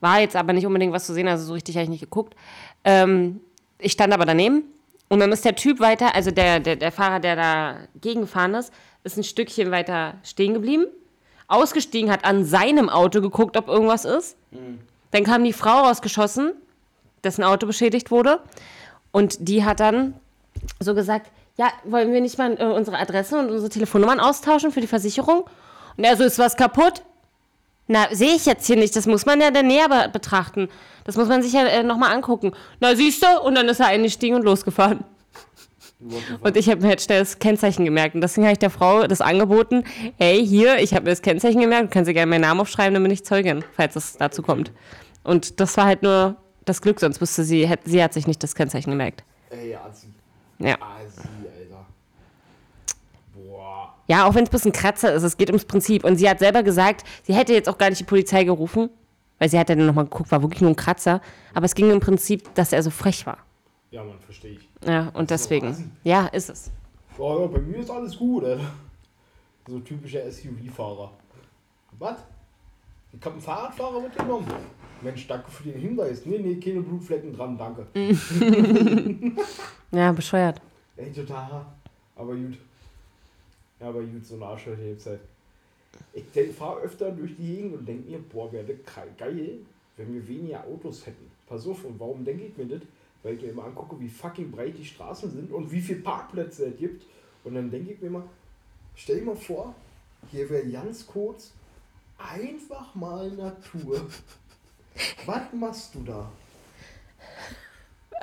War 0.00 0.20
jetzt 0.20 0.36
aber 0.36 0.52
nicht 0.52 0.66
unbedingt 0.66 0.92
was 0.92 1.04
zu 1.04 1.14
sehen, 1.14 1.26
also 1.26 1.44
so 1.44 1.52
richtig 1.52 1.74
habe 1.76 1.84
ich 1.84 1.90
nicht 1.90 2.00
geguckt. 2.00 2.34
Ähm, 2.84 3.40
ich 3.78 3.92
stand 3.92 4.12
aber 4.12 4.24
daneben 4.24 4.62
und 5.08 5.18
dann 5.18 5.32
ist 5.32 5.44
der 5.44 5.56
Typ 5.56 5.80
weiter, 5.80 6.14
also 6.14 6.30
der, 6.30 6.60
der, 6.60 6.76
der 6.76 6.92
Fahrer, 6.92 7.18
der 7.18 7.36
da 7.36 7.76
gegengefahren 8.00 8.54
ist, 8.54 8.72
ist 9.04 9.16
ein 9.16 9.24
Stückchen 9.24 9.72
weiter 9.72 10.14
stehen 10.22 10.54
geblieben, 10.54 10.86
ausgestiegen, 11.48 12.10
hat 12.10 12.24
an 12.24 12.44
seinem 12.44 12.88
Auto 12.88 13.20
geguckt, 13.20 13.56
ob 13.56 13.68
irgendwas 13.68 14.04
ist. 14.04 14.36
Dann 15.10 15.24
kam 15.24 15.44
die 15.44 15.52
Frau 15.52 15.86
rausgeschossen, 15.86 16.52
dessen 17.24 17.44
Auto 17.44 17.66
beschädigt 17.66 18.10
wurde. 18.10 18.40
Und 19.10 19.48
die 19.48 19.64
hat 19.64 19.80
dann 19.80 20.14
so 20.80 20.94
gesagt, 20.94 21.30
ja, 21.56 21.70
wollen 21.84 22.12
wir 22.12 22.20
nicht 22.20 22.38
mal 22.38 22.60
äh, 22.60 22.64
unsere 22.64 22.98
Adresse 22.98 23.38
und 23.38 23.50
unsere 23.50 23.68
Telefonnummern 23.68 24.20
austauschen 24.20 24.72
für 24.72 24.80
die 24.80 24.86
Versicherung? 24.86 25.44
Und 25.96 26.04
er 26.04 26.16
so, 26.16 26.24
ist 26.24 26.38
was 26.38 26.56
kaputt? 26.56 27.02
Na, 27.88 28.06
sehe 28.12 28.34
ich 28.34 28.46
jetzt 28.46 28.66
hier 28.66 28.76
nicht. 28.76 28.96
Das 28.96 29.06
muss 29.06 29.26
man 29.26 29.40
ja 29.40 29.50
dann 29.50 29.66
näher 29.66 29.88
be 29.88 30.08
betrachten. 30.12 30.68
Das 31.04 31.16
muss 31.16 31.28
man 31.28 31.42
sich 31.42 31.52
ja 31.52 31.66
äh, 31.66 31.82
nochmal 31.82 32.12
angucken. 32.12 32.52
Na, 32.80 32.94
siehst 32.94 33.22
du? 33.22 33.40
Und 33.40 33.54
dann 33.54 33.68
ist 33.68 33.80
er 33.80 33.86
eingestiegen 33.86 34.36
und 34.36 34.44
losgefahren. 34.44 35.04
Und 36.40 36.56
ich 36.56 36.68
habe 36.68 36.80
mir 36.80 36.90
jetzt 36.90 37.04
schnell 37.04 37.20
das 37.20 37.38
Kennzeichen 37.38 37.84
gemerkt. 37.84 38.14
Und 38.14 38.22
deswegen 38.22 38.44
habe 38.44 38.54
ich 38.54 38.58
der 38.58 38.70
Frau 38.70 39.06
das 39.06 39.20
angeboten. 39.20 39.84
Hey, 40.18 40.44
hier, 40.44 40.78
ich 40.78 40.94
habe 40.94 41.04
mir 41.04 41.10
das 41.10 41.22
Kennzeichen 41.22 41.60
gemerkt. 41.60 41.90
Können 41.92 42.04
Sie 42.04 42.12
gerne 42.12 42.28
meinen 42.28 42.40
Namen 42.40 42.60
aufschreiben, 42.60 42.94
dann 42.94 43.02
bin 43.02 43.12
ich 43.12 43.24
Zeugin, 43.24 43.64
falls 43.76 43.94
es 43.94 44.16
dazu 44.16 44.42
kommt. 44.42 44.72
Und 45.22 45.60
das 45.60 45.76
war 45.76 45.84
halt 45.84 46.02
nur 46.02 46.36
das 46.64 46.82
Glück, 46.82 47.00
sonst 47.00 47.20
wüsste 47.20 47.44
sie, 47.44 47.68
sie 47.84 48.02
hat 48.02 48.12
sich 48.12 48.26
nicht 48.26 48.42
das 48.42 48.54
Kennzeichen 48.54 48.90
gemerkt. 48.90 49.24
Ey, 49.50 49.74
Assi. 49.74 50.08
Ja. 50.58 50.74
Assi, 50.74 51.28
Alter. 51.58 51.86
Boah. 53.34 53.91
Ja, 54.08 54.26
auch 54.26 54.34
wenn 54.34 54.44
es 54.44 54.50
ein 54.50 54.52
bisschen 54.52 54.72
Kratzer 54.72 55.12
ist, 55.14 55.22
es 55.22 55.36
geht 55.36 55.48
ums 55.48 55.64
Prinzip. 55.64 56.04
Und 56.04 56.16
sie 56.16 56.28
hat 56.28 56.38
selber 56.38 56.62
gesagt, 56.62 57.04
sie 57.22 57.34
hätte 57.34 57.52
jetzt 57.52 57.68
auch 57.68 57.78
gar 57.78 57.88
nicht 57.88 58.00
die 58.00 58.04
Polizei 58.04 58.44
gerufen, 58.44 58.90
weil 59.38 59.48
sie 59.48 59.58
hat 59.58 59.68
ja 59.68 59.74
dann 59.74 59.86
nochmal 59.86 60.04
geguckt, 60.04 60.30
war 60.30 60.42
wirklich 60.42 60.60
nur 60.60 60.70
ein 60.70 60.76
Kratzer. 60.76 61.20
Aber 61.54 61.66
es 61.66 61.74
ging 61.74 61.90
im 61.90 62.00
Prinzip, 62.00 62.54
dass 62.54 62.72
er 62.72 62.82
so 62.82 62.90
frech 62.90 63.26
war. 63.26 63.38
Ja, 63.90 64.02
man, 64.02 64.18
verstehe 64.20 64.52
ich. 64.52 64.68
Ja, 64.86 65.10
und 65.14 65.30
deswegen. 65.30 65.92
Ja, 66.02 66.26
ist 66.26 66.48
es. 66.50 66.70
Boah, 67.16 67.40
ja, 67.42 67.46
bei 67.46 67.60
mir 67.60 67.78
ist 67.78 67.90
alles 67.90 68.16
gut, 68.16 68.44
Alter. 68.44 68.64
So 69.68 69.78
typischer 69.80 70.20
SUV-Fahrer. 70.30 71.10
Was? 71.98 72.16
Ich 73.12 73.24
hab 73.24 73.32
einen 73.32 73.42
Fahrradfahrer 73.42 74.00
mitgenommen. 74.00 74.46
Mensch, 75.02 75.26
danke 75.26 75.50
für 75.50 75.64
den 75.64 75.78
Hinweis. 75.78 76.24
Nee, 76.24 76.38
nee, 76.38 76.56
keine 76.56 76.80
Blutflecken 76.80 77.32
dran, 77.34 77.58
danke. 77.58 77.86
Ja, 79.94 80.10
bescheuert. 80.12 80.60
Ey, 80.96 81.12
total. 81.12 81.66
Aber 82.16 82.34
gut. 82.34 82.56
Ja, 83.82 83.88
aber 83.88 84.02
gut, 84.02 84.24
so 84.24 84.36
eine 84.36 84.46
Arschlöcher 84.46 84.84
jetzt 84.84 85.06
halt. 85.06 85.20
Ich 86.14 86.24
denk, 86.32 86.54
fahr 86.54 86.78
öfter 86.78 87.10
durch 87.10 87.36
die 87.36 87.56
Gegend 87.56 87.74
und 87.78 87.86
denk 87.86 88.08
mir, 88.08 88.18
boah, 88.20 88.50
wäre 88.52 88.74
geil, 89.18 89.58
wenn 89.96 90.14
wir 90.14 90.28
weniger 90.28 90.64
Autos 90.64 91.04
hätten. 91.04 91.28
Pass 91.48 91.66
auf, 91.66 91.84
und 91.84 91.98
warum 91.98 92.24
denke 92.24 92.44
ich 92.44 92.56
mir 92.56 92.66
das? 92.66 92.82
Weil 93.24 93.34
ich 93.34 93.42
mir 93.42 93.48
immer 93.48 93.64
angucke, 93.64 93.98
wie 94.00 94.08
fucking 94.08 94.52
breit 94.52 94.78
die 94.78 94.84
Straßen 94.84 95.30
sind 95.32 95.52
und 95.52 95.70
wie 95.72 95.80
viele 95.80 96.00
Parkplätze 96.00 96.66
es 96.66 96.78
gibt. 96.78 97.04
Und 97.42 97.56
dann 97.56 97.70
denke 97.70 97.92
ich 97.92 98.00
mir 98.00 98.06
immer, 98.06 98.24
stell 98.94 99.18
dir 99.18 99.26
mal 99.26 99.36
vor, 99.36 99.74
hier 100.30 100.48
wäre 100.48 100.66
ganz 100.68 101.04
kurz 101.04 101.50
einfach 102.18 102.94
mal 102.94 103.30
Natur. 103.32 104.06
Was 105.26 105.52
machst 105.52 105.94
du 105.96 106.04
da? 106.04 106.30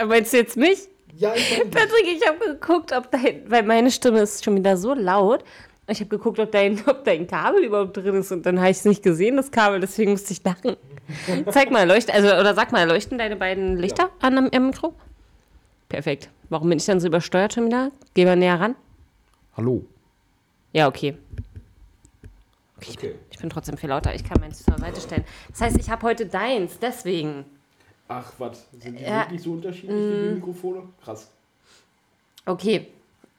Meinst 0.05 0.31
du 0.31 0.37
jetzt 0.37 0.55
mich? 0.55 0.87
Ja, 1.15 1.33
ich 1.35 1.57
mein, 1.57 1.71
Patrick, 1.71 2.07
ich 2.07 2.27
habe 2.27 2.39
geguckt, 2.39 2.91
ob 2.91 3.11
dein, 3.11 3.49
weil 3.49 3.63
meine 3.63 3.91
Stimme 3.91 4.21
ist 4.21 4.43
schon 4.43 4.55
wieder 4.55 4.77
so 4.77 4.93
laut. 4.93 5.43
Ich 5.87 5.99
habe 5.99 6.09
geguckt, 6.09 6.39
ob 6.39 6.51
dein, 6.51 6.79
ob 6.85 7.03
dein 7.03 7.25
Kabel 7.27 7.63
überhaupt 7.63 7.97
drin 7.97 8.15
ist 8.15 8.31
und 8.31 8.45
dann 8.45 8.59
habe 8.59 8.69
ich 8.69 8.77
es 8.77 8.85
nicht 8.85 9.01
gesehen, 9.01 9.37
das 9.37 9.51
Kabel, 9.51 9.79
deswegen 9.79 10.11
musste 10.11 10.33
ich 10.33 10.43
lachen. 10.43 10.77
Zeig 11.49 11.71
mal, 11.71 11.87
leuchten, 11.87 12.13
also, 12.13 12.27
oder 12.27 12.53
sag 12.53 12.71
mal, 12.71 12.87
leuchten 12.87 13.17
deine 13.17 13.35
beiden 13.35 13.77
Lichter 13.77 14.09
an 14.21 14.37
am, 14.37 14.49
am 14.53 14.67
Mikro? 14.67 14.93
Perfekt. 15.87 16.29
Warum 16.49 16.69
bin 16.69 16.77
ich 16.77 16.85
dann 16.85 16.99
so 16.99 17.07
übersteuert 17.07 17.53
schon 17.53 17.65
wieder? 17.65 17.91
Geh 18.13 18.25
mal 18.25 18.35
näher 18.35 18.59
ran. 18.59 18.75
Hallo. 19.57 19.83
Ja, 20.71 20.87
okay. 20.87 21.17
Okay. 22.77 23.15
Ich 23.31 23.39
bin 23.39 23.49
trotzdem 23.49 23.77
viel 23.77 23.89
lauter. 23.89 24.13
Ich 24.13 24.23
kann 24.23 24.39
meins 24.39 24.63
zur 24.63 24.77
Seite 24.77 25.01
stellen. 25.01 25.25
Das 25.49 25.61
heißt, 25.61 25.77
ich 25.77 25.89
habe 25.89 26.03
heute 26.03 26.27
deins, 26.27 26.79
deswegen. 26.79 27.45
Ach, 28.09 28.33
was? 28.39 28.65
Sind 28.71 28.99
die 28.99 29.03
Ja. 29.03 29.21
wirklich 29.21 29.41
so 29.43 29.51
unterschiedlich, 29.53 29.95
die 29.95 30.33
Mikrofone? 30.35 30.83
Krass. 31.03 31.29
Okay. 32.45 32.87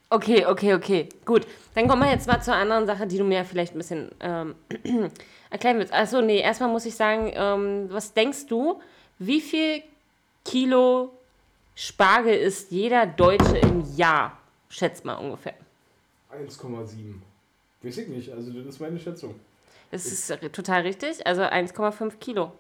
Okay, 0.08 0.46
okay, 0.46 0.74
okay. 0.74 1.08
Gut. 1.24 1.46
Dann 1.74 1.88
kommen 1.88 2.02
wir 2.02 2.10
jetzt 2.10 2.26
mal 2.28 2.40
zur 2.40 2.54
anderen 2.54 2.86
Sache, 2.86 3.06
die 3.06 3.18
du 3.18 3.24
mir 3.24 3.44
vielleicht 3.44 3.74
ein 3.74 3.78
bisschen 3.78 4.10
ähm, 4.20 4.54
erklären 5.50 5.78
willst. 5.78 5.92
Achso, 5.92 6.22
nee, 6.22 6.40
erstmal 6.40 6.68
muss 6.70 6.86
ich 6.86 6.94
sagen, 6.94 7.32
ähm, 7.34 7.86
was 7.90 8.12
denkst 8.14 8.46
du, 8.46 8.80
wie 9.18 9.40
viel 9.40 9.82
Kilo 10.44 11.12
Spargel 11.74 12.34
isst 12.34 12.70
jeder 12.70 13.06
Deutsche 13.06 13.58
im 13.58 13.82
Jahr? 13.96 14.38
Schätz 14.68 15.02
mal 15.02 15.14
ungefähr. 15.14 15.54
1,7. 16.32 17.14
Weiß 17.82 17.98
ich 17.98 18.08
nicht, 18.08 18.32
also 18.32 18.52
das 18.52 18.66
ist 18.66 18.80
meine 18.80 19.00
Schätzung. 19.00 19.34
Das 19.90 20.06
ist 20.06 20.32
total 20.52 20.82
richtig. 20.82 21.26
Also 21.26 21.42
1,5 21.42 22.18
Kilo 22.18 22.52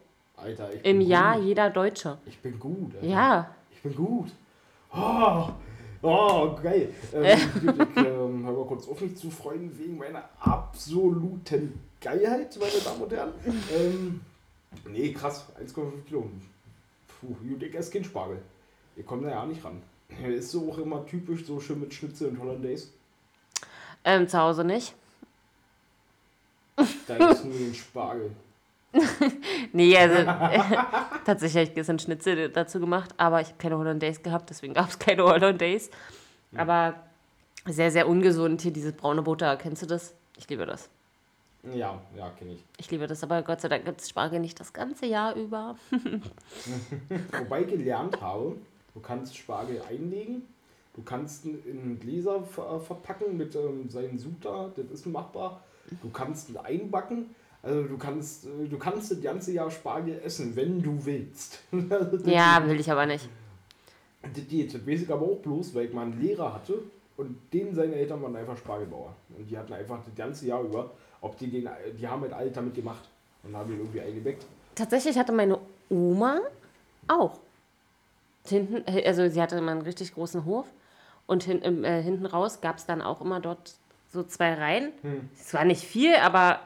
Alter, 0.42 0.74
ich 0.74 0.84
im 0.84 1.00
Jahr 1.00 1.36
Gut. 1.36 1.44
jeder 1.44 1.70
Deutsche. 1.70 2.18
Ich 2.26 2.38
bin 2.38 2.58
gut. 2.58 2.94
Alter. 2.94 3.06
Ja. 3.06 3.54
Ich 3.72 3.82
bin 3.82 3.94
gut. 3.94 4.30
Oh, 4.92 5.48
oh 6.02 6.56
geil. 6.62 6.92
Ähm, 7.14 7.24
ich 7.24 7.96
ähm, 7.96 8.46
habe 8.46 8.56
mal 8.56 8.66
kurz 8.66 8.88
auf 8.88 9.00
mich 9.00 9.16
zu 9.16 9.30
freuen 9.30 9.76
wegen 9.78 9.98
meiner 9.98 10.28
absoluten 10.40 11.80
Geilheit, 12.00 12.58
meine 12.58 12.82
Damen 12.84 13.02
und 13.02 13.12
Herren. 13.12 13.32
Ähm, 13.72 14.20
nee, 14.88 15.12
krass. 15.12 15.46
1,5 15.62 16.04
Kilo. 16.06 16.30
Puh, 17.20 17.34
gut, 17.48 17.62
ich 17.62 17.74
esse 17.74 17.92
keinen 17.92 18.04
Spargel. 18.04 18.40
Ihr 18.96 19.04
kommt 19.04 19.24
da 19.24 19.30
ja 19.30 19.46
nicht 19.46 19.64
ran. 19.64 19.82
Ist 20.24 20.50
so 20.50 20.70
auch 20.70 20.78
immer 20.78 21.06
typisch, 21.06 21.44
so 21.44 21.60
schön 21.60 21.80
mit 21.80 21.94
Schnitzel 21.94 22.28
und 22.28 22.40
Hollandaise. 22.40 22.88
Ähm, 24.04 24.26
zu 24.26 24.38
Hause 24.38 24.64
nicht. 24.64 24.94
Da 27.06 27.30
ist 27.30 27.44
nur 27.44 27.58
den 27.58 27.74
Spargel. 27.74 28.30
Nee, 29.72 29.96
also 29.96 30.16
tatsächlich 31.24 31.56
habe 31.56 31.68
ich 31.68 31.74
gestern 31.74 31.98
Schnitzel 31.98 32.48
dazu 32.50 32.80
gemacht, 32.80 33.14
aber 33.16 33.40
ich 33.40 33.48
habe 33.48 33.58
keine 33.58 33.78
Hollandaise 33.78 34.20
gehabt, 34.20 34.50
deswegen 34.50 34.74
gab 34.74 34.88
es 34.88 34.98
keine 34.98 35.22
Hollandaise. 35.24 35.90
Aber 36.56 36.94
sehr, 37.66 37.90
sehr 37.90 38.08
ungesund 38.08 38.62
hier, 38.62 38.72
dieses 38.72 38.92
braune 38.92 39.22
Butter. 39.22 39.56
Kennst 39.56 39.82
du 39.82 39.86
das? 39.86 40.14
Ich 40.36 40.48
liebe 40.48 40.66
das. 40.66 40.88
Ja, 41.62 42.00
ja, 42.16 42.30
kenne 42.30 42.54
ich. 42.54 42.64
Ich 42.78 42.90
liebe 42.90 43.06
das, 43.06 43.22
aber 43.22 43.42
Gott 43.42 43.60
sei 43.60 43.68
Dank 43.68 43.84
gibt 43.84 44.00
es 44.00 44.08
Spargel 44.08 44.40
nicht 44.40 44.58
das 44.58 44.72
ganze 44.72 45.06
Jahr 45.06 45.34
über. 45.34 45.76
Wobei 47.38 47.62
ich 47.62 47.68
gelernt 47.68 48.20
habe, 48.20 48.56
du 48.94 49.00
kannst 49.00 49.36
Spargel 49.36 49.82
einlegen, 49.88 50.42
du 50.94 51.02
kannst 51.02 51.44
ihn 51.44 51.62
in 51.66 52.00
Gläser 52.00 52.36
äh, 52.36 52.80
verpacken 52.80 53.36
mit 53.36 53.54
ähm, 53.54 53.90
seinen 53.90 54.18
Suter, 54.18 54.72
das 54.74 54.86
ist 54.90 55.06
machbar. 55.06 55.62
Du 56.02 56.08
kannst 56.08 56.48
ihn 56.48 56.56
einbacken, 56.56 57.34
also 57.62 57.82
du 57.82 57.98
kannst, 57.98 58.46
äh, 58.46 58.68
du 58.68 58.78
kannst 58.78 59.10
das 59.10 59.20
ganze 59.20 59.52
Jahr 59.52 59.70
Spargel 59.70 60.20
essen, 60.24 60.54
wenn 60.56 60.82
du 60.82 61.04
willst. 61.04 61.60
das 61.72 62.24
Ja, 62.24 62.66
will 62.66 62.80
ich 62.80 62.90
aber 62.90 63.06
nicht. 63.06 63.28
Das 64.22 64.46
geht, 64.48 64.74
das 64.74 64.86
weiß 64.86 65.02
ich 65.02 65.12
aber 65.12 65.26
auch 65.26 65.38
bloß, 65.38 65.74
weil 65.74 65.86
ich 65.86 65.92
mal 65.92 66.02
einen 66.02 66.20
Lehrer 66.20 66.54
hatte 66.54 66.82
und 67.16 67.36
denen 67.52 67.74
seine 67.74 67.94
Eltern 67.94 68.22
waren 68.22 68.36
einfach 68.36 68.56
Spargelbauer. 68.56 69.14
Und 69.36 69.50
die 69.50 69.56
hatten 69.56 69.72
einfach 69.72 69.98
das 70.04 70.14
ganze 70.14 70.46
Jahr 70.46 70.62
über, 70.62 70.90
ob 71.20 71.38
die 71.38 71.50
den, 71.50 71.68
die 71.98 72.06
haben 72.06 72.22
halt 72.22 72.32
alles 72.32 72.52
damit 72.52 72.74
gemacht 72.74 73.08
und 73.42 73.56
haben 73.56 73.72
ihn 73.72 73.78
irgendwie 73.78 74.00
eingebeckt. 74.00 74.44
Tatsächlich 74.74 75.18
hatte 75.18 75.32
meine 75.32 75.58
Oma 75.88 76.40
auch. 77.08 77.38
Hinten, 78.46 78.84
also 79.04 79.28
sie 79.28 79.40
hatte 79.40 79.56
immer 79.56 79.72
einen 79.72 79.82
richtig 79.82 80.14
großen 80.14 80.44
Hof 80.46 80.66
Und 81.26 81.44
hin, 81.44 81.84
äh, 81.84 82.02
hinten 82.02 82.24
raus 82.26 82.60
gab 82.62 82.78
es 82.78 82.86
dann 82.86 83.02
auch 83.02 83.20
immer 83.20 83.40
dort 83.40 83.74
so 84.12 84.22
zwei 84.22 84.54
Reihen. 84.54 84.92
Es 85.38 85.52
war 85.54 85.64
nicht 85.64 85.84
viel, 85.84 86.14
aber 86.16 86.60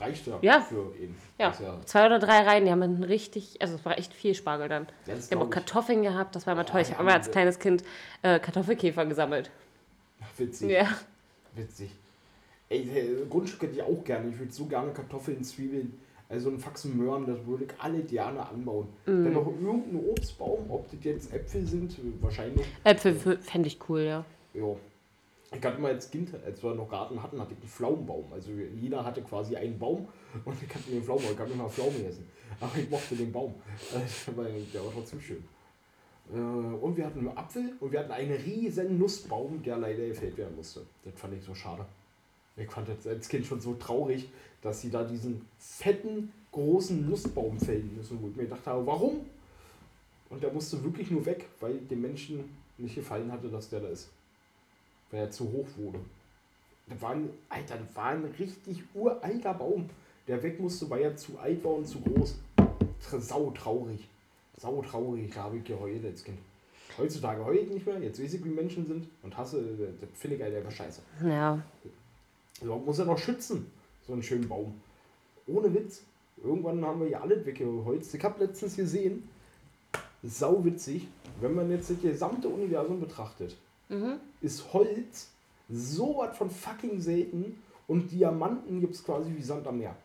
Reicht 0.00 0.26
ja, 0.26 0.38
Ja. 0.42 0.60
für 0.60 0.92
ihn. 1.00 1.14
ja, 1.38 1.54
ja 1.60 1.80
zwei 1.84 2.06
oder 2.06 2.18
drei 2.18 2.40
Reihen. 2.40 2.64
Die 2.64 2.70
haben 2.70 2.80
dann 2.80 3.02
richtig, 3.04 3.60
also 3.62 3.76
es 3.76 3.84
war 3.84 3.98
echt 3.98 4.12
viel 4.12 4.34
Spargel 4.34 4.68
dann. 4.68 4.86
Ja, 5.06 5.14
Die 5.14 5.34
haben 5.34 5.42
auch 5.42 5.44
ich. 5.46 5.50
Kartoffeln 5.52 6.02
gehabt, 6.02 6.34
das 6.34 6.46
war 6.46 6.54
immer 6.54 6.66
toll. 6.66 6.80
Ich 6.80 6.90
habe 6.92 7.02
immer 7.02 7.14
als 7.14 7.30
kleines 7.30 7.58
Kind 7.58 7.84
äh, 8.22 8.38
Kartoffelkäfer 8.40 9.06
gesammelt. 9.06 9.50
witzig. 10.36 10.70
Ja. 10.70 10.88
Witzig. 11.54 11.90
Ey, 12.68 12.80
äh, 12.80 13.26
Grundstück 13.30 13.62
hätte 13.62 13.74
ich 13.74 13.82
auch 13.82 14.02
gerne. 14.04 14.28
Ich 14.30 14.38
würde 14.38 14.52
so 14.52 14.66
gerne 14.66 14.90
Kartoffeln, 14.92 15.42
Zwiebeln, 15.44 15.98
also 16.28 16.48
einen 16.48 16.58
Faxen 16.58 16.96
Möhren, 16.96 17.24
das 17.26 17.46
würde 17.46 17.64
ich 17.64 17.70
alle 17.78 18.00
gerne 18.00 18.44
anbauen. 18.44 18.88
Mm. 19.06 19.24
Dann 19.24 19.32
noch 19.34 19.46
irgendein 19.46 20.04
Obstbaum, 20.10 20.68
ob 20.68 20.90
das 20.90 20.98
jetzt 21.04 21.32
Äpfel 21.32 21.64
sind, 21.64 21.96
wahrscheinlich. 22.20 22.66
Äpfel 22.82 23.14
fände 23.40 23.68
ich 23.68 23.78
cool, 23.88 24.00
ja. 24.00 24.24
Ja. 24.52 24.74
Ich 25.52 25.62
hatte 25.62 25.80
mal 25.80 25.92
als 25.92 26.10
Kind, 26.10 26.30
als 26.44 26.62
wir 26.62 26.74
noch 26.74 26.88
Garten 26.88 27.22
hatten, 27.22 27.40
hatte 27.40 27.52
ich 27.52 27.60
einen 27.60 27.68
Pflaumenbaum. 27.68 28.32
Also 28.32 28.50
jeder 28.50 29.04
hatte 29.04 29.22
quasi 29.22 29.54
einen 29.56 29.78
Baum 29.78 30.08
und 30.44 30.56
ich 30.62 30.74
hatte 30.74 30.90
den 30.90 31.02
Pflaumenbaum. 31.02 31.34
Ich 31.34 31.38
habe 31.40 31.54
mal 31.54 31.68
Pflaumen 31.68 32.04
essen. 32.04 32.26
Aber 32.60 32.76
ich 32.76 32.90
mochte 32.90 33.14
den 33.14 33.32
Baum. 33.32 33.54
Weil 34.36 34.62
der 34.72 34.84
war 34.84 34.92
trotzdem 34.92 35.20
schön. 35.20 35.44
Äh, 36.32 36.38
Und 36.38 36.96
wir 36.96 37.06
hatten 37.06 37.20
einen 37.20 37.36
Apfel 37.36 37.72
und 37.80 37.92
wir 37.92 38.00
hatten 38.00 38.12
einen 38.12 38.32
riesen 38.32 38.98
Nussbaum, 38.98 39.62
der 39.62 39.78
leider 39.78 40.06
gefällt 40.06 40.36
werden 40.36 40.56
musste. 40.56 40.82
Das 41.04 41.14
fand 41.14 41.34
ich 41.34 41.44
so 41.44 41.54
schade. 41.54 41.84
Ich 42.56 42.70
fand 42.70 42.88
das 42.88 43.06
als 43.06 43.28
Kind 43.28 43.46
schon 43.46 43.60
so 43.60 43.74
traurig, 43.74 44.28
dass 44.62 44.80
sie 44.80 44.90
da 44.90 45.04
diesen 45.04 45.46
fetten, 45.58 46.32
großen 46.50 47.08
Nussbaum 47.08 47.60
fällen 47.60 47.94
müssen, 47.94 48.20
wo 48.20 48.28
ich 48.28 48.36
mir 48.36 48.44
gedacht 48.44 48.66
habe, 48.66 48.86
warum? 48.86 49.26
Und 50.30 50.42
der 50.42 50.52
musste 50.52 50.82
wirklich 50.82 51.10
nur 51.10 51.24
weg, 51.26 51.44
weil 51.60 51.76
dem 51.78 52.00
Menschen 52.00 52.44
nicht 52.78 52.94
gefallen 52.94 53.30
hatte, 53.30 53.48
dass 53.48 53.68
der 53.68 53.80
da 53.80 53.88
ist. 53.88 54.08
Weil 55.16 55.22
er 55.22 55.30
zu 55.30 55.50
hoch 55.50 55.66
wurde. 55.78 55.98
Das 56.88 57.00
war 57.00 57.12
ein, 57.12 57.30
Alter, 57.48 57.78
das 57.78 57.96
war 57.96 58.10
ein 58.10 58.26
richtig 58.38 58.82
uralter 58.94 59.54
Baum, 59.54 59.88
der 60.28 60.42
weg 60.42 60.60
musste, 60.60 60.90
weil 60.90 61.00
er 61.04 61.16
zu 61.16 61.38
alt 61.38 61.64
war 61.64 61.76
und 61.76 61.86
zu 61.86 62.00
groß. 62.02 62.34
Sau 63.00 63.50
traurig. 63.52 64.06
Sau 64.58 64.82
traurig, 64.82 65.32
da 65.34 65.44
habe 65.44 65.56
ich 65.56 65.64
geheult 65.64 66.04
als 66.04 66.22
Kind. 66.22 66.36
Heutzutage 66.98 67.42
heule 67.42 67.60
ich 67.60 67.70
nicht 67.70 67.86
mehr, 67.86 67.98
jetzt 68.00 68.22
weiß 68.22 68.34
ich, 68.34 68.44
wie 68.44 68.50
Menschen 68.50 68.86
sind 68.86 69.08
und 69.22 69.34
hasse, 69.36 69.62
das 70.00 70.10
finde 70.14 70.36
ich 70.36 70.42
halt 70.42 70.54
einfach 70.54 70.70
scheiße. 70.70 71.00
Ja. 71.24 71.62
Also 72.60 72.74
man 72.74 72.84
muss 72.84 72.98
ja 72.98 73.06
noch 73.06 73.18
schützen, 73.18 73.70
so 74.06 74.12
einen 74.12 74.22
schönen 74.22 74.46
Baum. 74.46 74.74
Ohne 75.46 75.72
Witz. 75.72 76.02
Irgendwann 76.44 76.84
haben 76.84 77.00
wir 77.00 77.08
ja 77.08 77.22
alles 77.22 77.46
weggeholzt. 77.46 78.14
Ich 78.14 78.22
habe 78.22 78.44
letztens 78.44 78.76
gesehen, 78.76 79.26
sau 80.22 80.62
witzig, 80.62 81.08
wenn 81.40 81.54
man 81.54 81.70
jetzt 81.70 81.88
das 81.88 82.00
gesamte 82.02 82.48
Universum 82.48 83.00
betrachtet, 83.00 83.56
ist 84.40 84.72
Holz 84.72 85.30
so 85.68 86.16
was 86.18 86.36
von 86.36 86.50
fucking 86.50 87.00
selten 87.00 87.62
und 87.88 88.10
Diamanten 88.10 88.80
gibt 88.80 88.94
es 88.94 89.04
quasi 89.04 89.32
wie 89.34 89.42
Sand 89.42 89.66
am 89.66 89.78
Meer. 89.78 89.96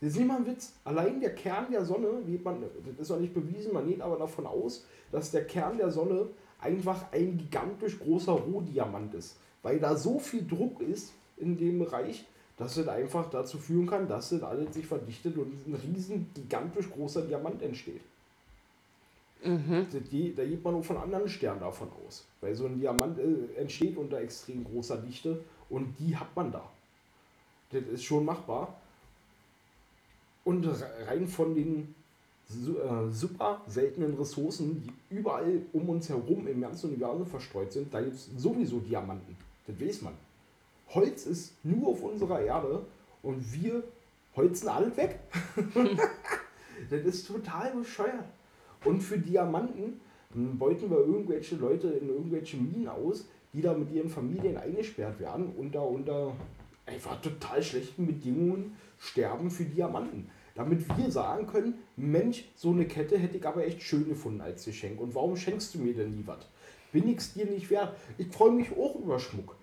Das 0.00 0.10
ist 0.10 0.18
nicht 0.18 0.26
mal 0.26 0.36
ein 0.36 0.46
Witz. 0.46 0.72
Allein 0.84 1.20
der 1.20 1.34
Kern 1.34 1.70
der 1.70 1.84
Sonne, 1.84 2.08
man, 2.42 2.62
das 2.84 2.98
ist 2.98 3.10
noch 3.10 3.20
nicht 3.20 3.32
bewiesen, 3.32 3.72
man 3.72 3.86
geht 3.86 4.00
aber 4.00 4.16
davon 4.16 4.46
aus, 4.46 4.84
dass 5.10 5.30
der 5.30 5.46
Kern 5.46 5.78
der 5.78 5.90
Sonne 5.90 6.26
einfach 6.60 7.12
ein 7.12 7.38
gigantisch 7.38 7.98
großer 7.98 8.32
Rohdiamant 8.32 9.14
ist. 9.14 9.36
Weil 9.62 9.78
da 9.78 9.96
so 9.96 10.18
viel 10.18 10.46
Druck 10.46 10.80
ist 10.80 11.12
in 11.36 11.56
dem 11.56 11.78
Bereich, 11.78 12.26
dass 12.56 12.76
es 12.76 12.86
einfach 12.86 13.30
dazu 13.30 13.58
führen 13.58 13.86
kann, 13.86 14.06
dass 14.06 14.30
das 14.30 14.42
alles 14.42 14.74
sich 14.74 14.86
verdichtet 14.86 15.36
und 15.38 15.66
ein 15.66 15.74
riesen, 15.74 16.30
gigantisch 16.34 16.90
großer 16.90 17.22
Diamant 17.22 17.62
entsteht. 17.62 18.02
Das 19.92 20.10
geht- 20.10 20.38
Da 20.38 20.44
geht 20.44 20.64
man 20.64 20.74
auch 20.74 20.84
von 20.84 20.96
anderen 20.96 21.28
Sternen 21.28 21.60
davon 21.60 21.88
aus. 22.06 22.24
Weil 22.40 22.54
so 22.54 22.66
ein 22.66 22.78
Diamant 22.78 23.18
äh, 23.18 23.60
entsteht 23.60 23.96
unter 23.96 24.18
extrem 24.18 24.64
großer 24.64 24.96
Dichte 24.98 25.40
und 25.70 25.94
die 25.98 26.16
hat 26.16 26.34
man 26.34 26.50
da. 26.52 26.68
Das 27.70 27.82
ist 27.92 28.04
schon 28.04 28.24
machbar. 28.24 28.74
Und 30.44 30.66
re- 30.66 30.90
rein 31.06 31.26
von 31.26 31.54
den 31.54 31.94
äh, 32.50 33.10
super 33.10 33.62
seltenen 33.66 34.14
Ressourcen, 34.16 34.82
die 34.82 35.14
überall 35.16 35.62
um 35.72 35.88
uns 35.88 36.08
herum 36.08 36.46
im 36.46 36.60
ganzen 36.60 36.90
Universum 36.90 37.26
verstreut 37.26 37.72
sind, 37.72 37.92
da 37.92 38.00
gibt 38.02 38.14
es 38.14 38.28
sowieso 38.36 38.78
Diamanten. 38.80 39.36
Das 39.66 39.80
weiß 39.80 40.02
man. 40.02 40.12
Holz 40.90 41.26
ist 41.26 41.52
nur 41.64 41.88
auf 41.88 42.02
unserer 42.02 42.40
Erde 42.40 42.84
und 43.22 43.42
wir 43.54 43.82
holzen 44.36 44.68
alles 44.68 44.96
weg. 44.98 45.18
das 46.90 47.00
ist 47.02 47.26
total 47.26 47.72
bescheuert. 47.74 48.24
Und 48.84 49.00
für 49.00 49.18
Diamanten 49.18 50.00
beuten 50.34 50.90
wir 50.90 50.98
irgendwelche 50.98 51.56
Leute 51.56 51.88
in 51.88 52.08
irgendwelche 52.08 52.56
Minen 52.56 52.88
aus, 52.88 53.26
die 53.52 53.62
da 53.62 53.72
mit 53.72 53.90
ihren 53.92 54.08
Familien 54.08 54.56
eingesperrt 54.56 55.20
werden 55.20 55.52
und 55.56 55.74
da 55.74 55.80
unter 55.80 56.34
einfach 56.86 57.20
total 57.22 57.62
schlechten 57.62 58.06
Bedingungen 58.06 58.76
sterben 58.98 59.50
für 59.50 59.64
Diamanten. 59.64 60.28
Damit 60.54 60.84
wir 60.96 61.10
sagen 61.10 61.46
können, 61.46 61.74
Mensch, 61.96 62.44
so 62.54 62.70
eine 62.70 62.86
Kette 62.86 63.18
hätte 63.18 63.38
ich 63.38 63.46
aber 63.46 63.64
echt 63.64 63.82
schön 63.82 64.08
gefunden 64.08 64.40
als 64.40 64.64
Geschenk. 64.64 65.00
Und 65.00 65.14
warum 65.14 65.36
schenkst 65.36 65.74
du 65.74 65.78
mir 65.78 65.94
denn 65.94 66.10
nie 66.10 66.22
was? 66.26 66.46
Bin 66.92 67.08
ich's 67.08 67.32
dir 67.32 67.46
nicht 67.46 67.70
wert? 67.70 67.96
Ich 68.18 68.28
freue 68.28 68.52
mich 68.52 68.70
auch 68.76 68.94
über 68.96 69.18
Schmuck. 69.18 69.56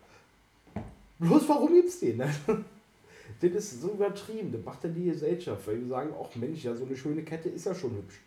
Bloß 1.20 1.48
warum 1.48 1.74
gibt's 1.74 2.00
den? 2.00 2.18
das 3.42 3.52
ist 3.54 3.82
so 3.82 3.92
übertrieben. 3.92 4.52
Das 4.52 4.66
macht 4.66 4.84
ja 4.84 4.90
die 4.90 5.06
Gesellschaft, 5.06 5.66
weil 5.68 5.80
wir 5.80 5.88
sagen, 5.88 6.14
ach 6.20 6.36
Mensch, 6.36 6.64
ja, 6.64 6.76
so 6.76 6.86
eine 6.86 6.98
schöne 6.98 7.24
Kette 7.24 7.48
ist 7.48 7.66
ja 7.66 7.74
schon 7.74 7.92
hübsch. 7.92 8.20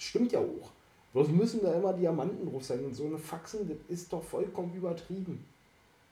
Stimmt 0.00 0.32
ja 0.32 0.40
auch. 0.40 0.70
Bloß 1.12 1.28
müssen 1.28 1.60
da 1.62 1.74
immer 1.74 1.92
Diamanten 1.92 2.50
drauf 2.50 2.64
sein 2.64 2.82
und 2.84 2.94
so 2.94 3.04
eine 3.04 3.18
Faxen, 3.18 3.68
das 3.68 3.76
ist 3.88 4.10
doch 4.12 4.22
vollkommen 4.22 4.74
übertrieben. 4.74 5.44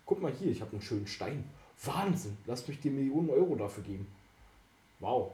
Guck 0.05 0.20
mal 0.20 0.31
hier, 0.33 0.53
ich 0.53 0.61
habe 0.61 0.72
einen 0.72 0.83
schönen 0.83 1.07
Stein. 1.07 1.44
Wahnsinn, 1.85 2.37
lass 2.46 2.68
mich 2.68 2.81
dir 2.81 2.90
Millionen 2.90 3.31
Euro 3.31 3.55
dafür 3.55 3.85
geben. 3.85 4.07
Wow. 5.01 5.31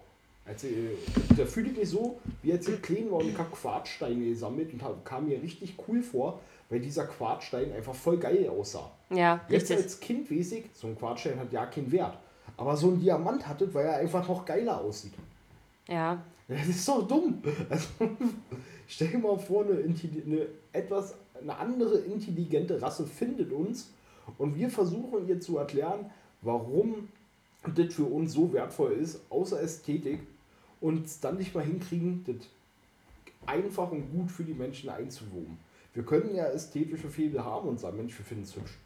Also, 0.47 0.69
äh, 0.69 0.97
da 1.37 1.47
fühle 1.47 1.71
ich 1.71 1.77
mich 1.79 1.89
so, 1.89 2.21
wie 2.43 2.53
als 2.53 2.69
ich 2.69 2.81
klein 2.81 3.11
war 3.11 3.19
und 3.19 3.31
ich 3.31 3.39
habe 3.39 3.51
Quarzsteine 3.51 4.25
gesammelt 4.25 4.73
und 4.73 4.83
hab, 4.83 5.05
kam 5.05 5.27
mir 5.27 5.43
richtig 5.43 5.75
cool 5.89 6.03
vor, 6.03 6.39
weil 6.69 6.81
dieser 6.81 7.07
Quarzstein 7.07 7.73
einfach 7.73 7.95
voll 7.95 8.19
geil 8.19 8.49
aussah. 8.49 8.91
Ja, 9.11 9.41
Jetzt 9.49 9.71
richtig. 9.71 9.77
als 9.79 10.01
Kind 10.01 10.31
weiß 10.31 10.53
ich, 10.53 10.67
so 10.75 10.87
ein 10.87 10.97
Quarzstein 10.99 11.41
hat 11.41 11.51
ja 11.51 11.67
keinen 11.67 11.91
Wert. 11.91 12.19
Aber 12.57 12.77
so 12.77 12.91
ein 12.91 13.01
Diamant 13.01 13.49
hat 13.49 13.63
es, 13.63 13.73
weil 13.75 13.87
er 13.87 13.97
einfach 13.97 14.29
noch 14.29 14.45
geiler 14.45 14.81
aussieht. 14.81 15.15
Ja. 15.89 16.23
Das 16.49 16.69
ist 16.69 16.87
doch 16.89 17.07
dumm. 17.07 17.43
Also, 17.69 17.89
stell 18.87 19.09
dir 19.09 19.19
mal 19.19 19.39
vor, 19.39 19.65
eine, 19.65 19.79
eine 19.79 20.47
etwas 20.73 21.15
eine 21.41 21.57
andere 21.57 21.99
intelligente 21.99 22.81
Rasse 22.81 23.07
findet 23.07 23.53
uns 23.53 23.91
und 24.39 24.55
wir 24.57 24.71
versuchen 24.71 25.27
ihr 25.29 25.41
zu 25.41 25.59
erklären, 25.59 26.11
warum 26.43 27.09
das 27.75 27.95
für 27.95 28.05
uns 28.05 28.33
so 28.33 28.53
wertvoll 28.53 28.93
ist, 28.93 29.21
außer 29.31 29.61
Ästhetik, 29.61 30.21
und 30.81 31.07
es 31.07 31.19
dann 31.21 31.39
nicht 31.39 31.55
mal 31.55 31.65
hinkriegen, 31.65 32.25
das 32.27 32.37
einfach 33.47 33.91
und 33.91 34.11
gut 34.13 34.31
für 34.31 34.45
die 34.45 34.53
Menschen 34.53 34.91
einzuwoben. 34.91 35.59
Wir 35.95 36.03
können 36.05 36.35
ja 36.35 36.45
ästhetische 36.47 37.09
Fehler 37.09 37.45
haben 37.45 37.69
und 37.69 37.81
sagen, 37.81 37.97
Mensch, 37.97 38.17
wir 38.19 38.25
finden 38.25 38.45
es 38.45 38.55
hübsch. 38.55 38.79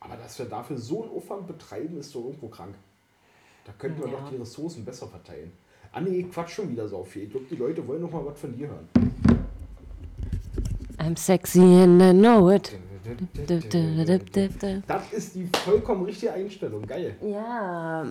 Aber 0.00 0.16
dass 0.16 0.38
wir 0.38 0.46
dafür 0.46 0.76
so 0.76 1.02
einen 1.02 1.12
Aufwand 1.12 1.46
betreiben, 1.46 1.98
ist 1.98 2.14
doch 2.14 2.24
irgendwo 2.24 2.48
krank. 2.48 2.74
Da 3.64 3.72
könnten 3.78 4.00
wir 4.02 4.08
Ja. 4.10 4.20
doch 4.20 4.28
die 4.30 4.36
Ressourcen 4.36 4.84
besser 4.84 5.08
verteilen. 5.08 5.52
Ah 5.92 6.00
nee, 6.00 6.22
Quatsch 6.24 6.50
schon 6.50 6.70
wieder 6.70 6.88
so 6.88 7.04
viel. 7.04 7.24
Ich 7.24 7.30
glaube, 7.30 7.46
die 7.50 7.56
Leute 7.56 7.86
wollen 7.86 8.02
noch 8.02 8.10
mal 8.10 8.24
was 8.24 8.38
von 8.38 8.56
dir 8.56 8.68
hören. 8.68 8.88
I'm 10.98 11.16
sexy 11.16 11.60
and 11.60 12.02
I 12.02 12.12
know 12.12 12.50
it. 12.50 12.76
Das 14.86 15.12
ist 15.12 15.34
die 15.34 15.48
vollkommen 15.64 16.04
richtige 16.04 16.32
Einstellung. 16.32 16.86
Geil. 16.86 17.16
Ja. 17.22 18.06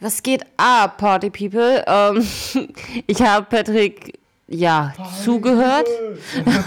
Was 0.00 0.22
geht 0.22 0.44
ab, 0.56 0.98
Party 0.98 1.30
People? 1.30 1.84
Ähm, 1.86 2.26
ich 3.06 3.22
habe 3.22 3.46
Patrick 3.48 4.18
ja 4.48 4.92
zugehört. 5.24 5.88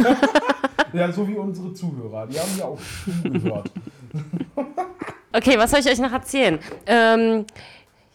ja, 0.94 1.12
so 1.12 1.28
wie 1.28 1.36
unsere 1.36 1.74
Zuhörer. 1.74 2.28
Die 2.28 2.40
haben 2.40 2.58
ja 2.58 2.66
auch 2.66 2.80
zugehört. 3.24 3.72
Okay, 5.32 5.58
was 5.58 5.72
soll 5.72 5.82
ich 5.82 5.88
euch 5.88 6.00
noch 6.00 6.12
erzählen? 6.12 6.58
Ähm, 6.88 7.46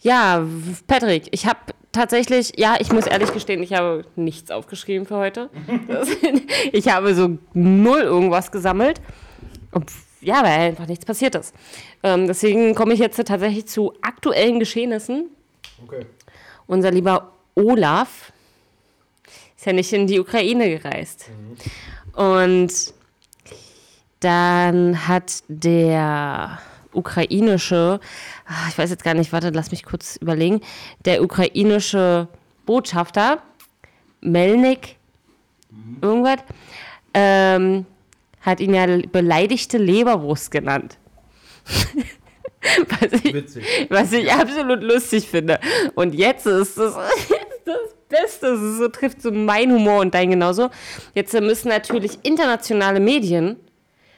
ja, 0.05 0.47
Patrick, 0.87 1.29
ich 1.31 1.47
habe 1.47 1.59
tatsächlich, 1.91 2.53
ja, 2.59 2.77
ich 2.79 2.93
muss 2.93 3.07
ehrlich 3.07 3.33
gestehen, 3.33 3.63
ich 3.63 3.73
habe 3.73 4.05
nichts 4.17 4.51
aufgeschrieben 4.51 5.07
für 5.07 5.17
heute. 5.17 5.51
Ich 6.73 6.89
habe 6.89 7.15
so 7.15 7.39
null 7.55 8.01
irgendwas 8.01 8.53
gesammelt. 8.53 9.01
Und 9.71 9.91
ja, 10.21 10.43
weil 10.43 10.71
einfach 10.71 10.87
nichts 10.87 11.05
passiert 11.05 11.35
ist. 11.35 11.55
Ähm, 12.03 12.27
deswegen 12.27 12.75
komme 12.75 12.95
ich 12.95 13.01
jetzt 13.01 13.17
tatsächlich 13.17 13.67
zu 13.67 13.93
aktuellen 14.03 14.59
Geschehnissen. 14.59 15.31
Okay. 15.83 16.07
Unser 16.67 16.91
lieber 16.91 17.33
Olaf 17.55 18.33
ist 19.57 19.67
ja 19.67 19.73
nicht 19.73 19.93
in 19.93 20.07
die 20.07 20.21
Ukraine 20.21 20.79
gereist. 20.79 21.31
Und 22.15 22.73
dann 24.21 25.07
hat 25.09 25.43
der 25.49 26.59
ukrainische, 26.95 28.01
ah, 28.47 28.69
ich 28.69 28.79
weiß 28.79 28.91
jetzt 28.91 29.05
gar 29.05 29.15
nicht, 29.15 29.33
warte, 29.33 29.51
lass 29.51 29.71
mich 29.71 29.85
kurz 29.85 30.17
überlegen, 30.17 30.61
der 31.05 31.23
ukrainische 31.23 32.29
Botschafter, 32.67 33.43
Melnik, 34.21 34.97
irgendwas, 36.01 36.39
ähm, 37.13 37.87
hat 38.41 38.61
ihn 38.61 38.75
ja 38.75 38.87
beleidigte 39.11 39.79
Leberwurst 39.79 40.51
genannt. 40.51 40.99
was, 43.01 43.13
ich, 43.13 43.91
was 43.91 44.13
ich 44.13 44.33
absolut 44.33 44.83
lustig 44.83 45.29
finde. 45.29 45.59
Und 45.95 46.15
jetzt 46.15 46.47
ist 46.47 46.79
das, 46.79 46.95
das 47.65 47.79
Beste, 48.09 48.51
das 48.53 48.79
so 48.79 48.89
trifft 48.89 49.23
so 49.23 49.31
mein 49.31 49.73
Humor 49.73 50.01
und 50.01 50.15
dein 50.15 50.31
genauso. 50.31 50.71
Jetzt 51.15 51.33
müssen 51.35 51.69
natürlich 51.69 52.19
internationale 52.23 53.01
Medien 53.01 53.57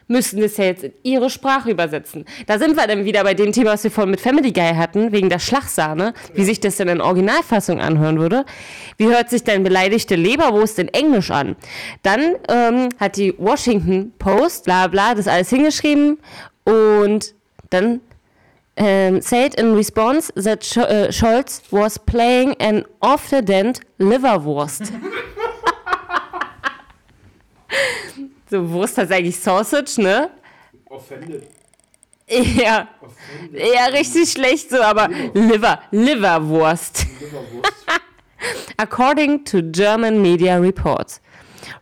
müssen 0.09 0.41
das 0.41 0.57
ja 0.57 0.65
jetzt 0.65 0.85
in 0.85 0.93
ihre 1.03 1.31
Sprache 1.31 1.71
übersetzen. 1.71 2.25
Da 2.47 2.59
sind 2.59 2.77
wir 2.77 2.87
dann 2.87 3.05
wieder 3.05 3.25
bei 3.25 3.35
dem 3.35 3.53
Thema, 3.53 3.73
was 3.73 3.85
wir 3.85 3.91
vorhin 3.91 4.11
mit 4.11 4.21
Family 4.21 4.53
Guy 4.53 4.75
hatten, 4.75 5.13
wegen 5.13 5.29
der 5.29 5.39
Schlagsahne, 5.39 6.15
wie 6.35 6.45
sich 6.45 6.61
das 6.61 6.77
denn 6.77 6.89
in 6.89 7.01
Originalfassung 7.01 7.81
anhören 7.81 8.19
würde. 8.19 8.45
Wie 8.97 9.07
hört 9.07 9.31
sich 9.31 9.45
denn 9.45 9.63
beleidigte 9.63 10.15
Leberwurst 10.15 10.79
in 10.79 10.89
Englisch 10.89 11.31
an? 11.31 11.57
Dann 12.03 12.37
ähm, 12.49 12.89
hat 12.99 13.17
die 13.17 13.35
Washington 13.39 14.13
Post, 14.19 14.65
bla 14.65 14.87
bla, 14.87 15.15
das 15.15 15.29
alles 15.29 15.51
hingeschrieben 15.51 16.19
und 16.65 17.35
dann 17.71 18.01
um, 18.79 19.21
said 19.23 19.55
in 19.55 19.75
response 19.75 20.33
that 20.35 20.63
Sch 20.63 20.77
uh, 20.77 21.11
Scholz 21.11 21.63
was 21.71 21.99
playing 21.99 22.55
an 22.61 22.85
off-the-dent 23.01 23.81
liverwurst. 23.99 24.93
so, 28.49 28.71
Wurst 28.71 28.99
heißt 28.99 29.13
eigentlich 29.13 29.39
Sausage, 29.39 30.01
ne? 30.01 30.31
Offended. 30.89 31.49
Ja, 32.29 32.89
Offended. 33.01 33.75
ja, 33.75 33.87
richtig 33.87 34.31
schlecht 34.31 34.71
so, 34.71 34.81
aber 34.81 35.09
Liver, 35.35 35.81
Liverwurst. 35.91 37.07
Leberwurst. 37.21 37.75
According 38.77 39.45
to 39.45 39.63
German 39.63 40.21
media 40.21 40.59
reports. 40.59 41.21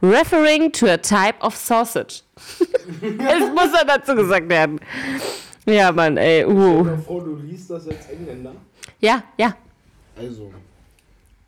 Referring 0.01 0.71
to 0.73 0.87
a 0.87 0.97
type 0.97 1.41
of 1.41 1.57
sausage. 1.57 2.23
Es 3.01 3.51
muss 3.53 3.73
ja 3.73 3.85
dazu 3.85 4.15
gesagt 4.15 4.49
werden. 4.49 4.81
Ja, 5.67 5.93
Mann, 5.93 6.17
ey, 6.17 6.43
Stell 6.43 6.55
uh. 6.55 6.85
dir 6.85 6.99
vor, 6.99 7.25
du 7.25 7.37
liest 7.37 7.71
das 7.71 7.89
als 7.89 8.09
Engländer. 8.09 8.55
Ja, 9.01 9.23
ja. 9.39 9.57
Also, 10.17 10.53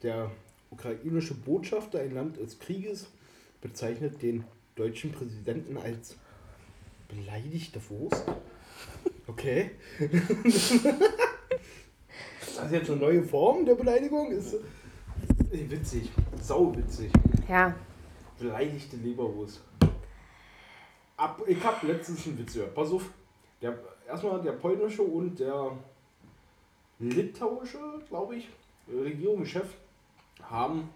der 0.02 0.31
ukrainische 0.70 1.35
Botschafter 1.35 2.02
im 2.02 2.14
Land 2.14 2.38
des 2.38 2.59
Krieges 2.59 3.07
bezeichnet 3.61 4.22
den 4.22 4.44
deutschen 4.76 5.10
Präsidenten 5.10 5.76
als 5.78 6.16
beleidigte 7.08 7.80
Wurst. 7.88 8.24
Okay. 9.26 9.72
ist 9.98 10.84
das 12.56 12.70
jetzt 12.70 12.90
eine 12.90 13.00
neue 13.00 13.22
Form 13.22 13.64
der 13.64 13.74
Beleidigung? 13.74 14.30
Ist 14.30 14.56
witzig. 15.50 16.12
Sau 16.40 16.76
witzig. 16.76 17.10
Ja. 17.48 17.74
Beleidigte 18.38 18.96
Leberwurst. 18.98 19.62
Ab, 21.16 21.42
ich 21.46 21.64
hab 21.64 21.82
letztens 21.82 22.26
einen 22.26 22.38
Witz 22.38 22.54
gehört. 22.54 22.74
Pass 22.74 22.90
auf. 22.90 23.10
Der, 23.62 23.78
erstmal 24.06 24.42
der 24.42 24.52
polnische 24.52 25.02
und 25.02 25.40
der 25.40 25.72
litauische, 26.98 27.78
glaube 28.08 28.36
ich, 28.36 28.48
Regierungschef 28.88 29.66
haben 30.42 30.90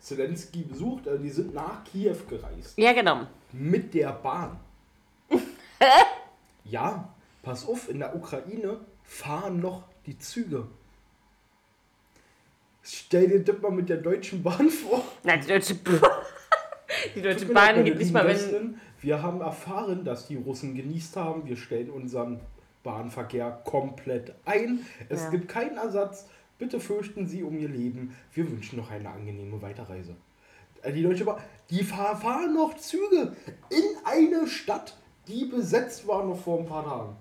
Zelensky 0.00 0.62
besucht. 0.62 1.08
Also 1.08 1.22
die 1.22 1.30
sind 1.30 1.54
nach 1.54 1.84
Kiew 1.84 2.16
gereist. 2.28 2.76
Ja, 2.78 2.92
genau. 2.92 3.26
Mit 3.52 3.94
der 3.94 4.12
Bahn. 4.12 4.58
ja, 6.64 7.08
pass 7.42 7.66
auf, 7.66 7.88
in 7.88 7.98
der 7.98 8.14
Ukraine 8.14 8.78
fahren 9.02 9.60
noch 9.60 9.84
die 10.06 10.18
Züge. 10.18 10.66
Stell 12.82 13.28
dir 13.28 13.44
das 13.44 13.60
mal 13.60 13.70
mit 13.70 13.88
der 13.88 13.98
Deutschen 13.98 14.42
Bahn 14.42 14.70
vor. 14.70 15.02
Na, 15.22 15.36
die 15.36 15.46
Deutsche, 15.46 15.74
die 17.14 17.22
Deutsche 17.22 17.46
Bahn 17.46 17.84
gibt 17.84 17.98
nicht 17.98 18.12
mal, 18.12 18.26
wenn. 18.26 18.80
Wir 19.00 19.22
haben 19.22 19.40
erfahren, 19.40 20.04
dass 20.04 20.26
die 20.26 20.36
Russen 20.36 20.74
genießt 20.74 21.16
haben. 21.16 21.46
Wir 21.46 21.56
stellen 21.56 21.90
unseren 21.90 22.40
Bahnverkehr 22.82 23.50
komplett 23.64 24.34
ein. 24.44 24.84
Es 25.08 25.24
Ja. 25.24 25.30
gibt 25.30 25.48
keinen 25.48 25.76
Ersatz. 25.76 26.26
Bitte 26.58 26.80
fürchten 26.80 27.26
Sie 27.26 27.42
um 27.42 27.56
Ihr 27.58 27.68
Leben. 27.68 28.16
Wir 28.32 28.50
wünschen 28.50 28.78
noch 28.78 28.90
eine 28.90 29.08
angenehme 29.08 29.60
Weiterreise. 29.62 30.16
Äh, 30.82 30.92
Die 30.92 31.02
Deutsche 31.02 31.24
Bahn, 31.24 31.40
die 31.70 31.84
fahr- 31.84 32.16
fahren 32.16 32.54
noch 32.54 32.76
Züge 32.76 33.34
in 33.70 33.84
eine 34.04 34.46
Stadt, 34.46 34.96
die 35.28 35.44
besetzt 35.44 36.06
war 36.08 36.24
noch 36.24 36.38
vor 36.38 36.58
ein 36.58 36.66
paar 36.66 36.84
Tagen. 36.84 37.16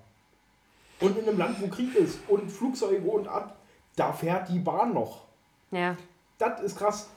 Und 1.00 1.18
in 1.18 1.28
einem 1.28 1.38
Land, 1.38 1.62
wo 1.62 1.68
Krieg 1.68 1.94
ist 1.96 2.20
und 2.28 2.50
Flugzeuge 2.52 3.08
und 3.08 3.28
ab, 3.28 3.58
da 3.96 4.12
fährt 4.12 4.50
die 4.50 4.60
Bahn 4.60 4.94
noch. 4.94 5.26
Ja. 5.72 5.96
Das 6.40 6.62
ist 6.62 6.78
krass. 6.78 7.10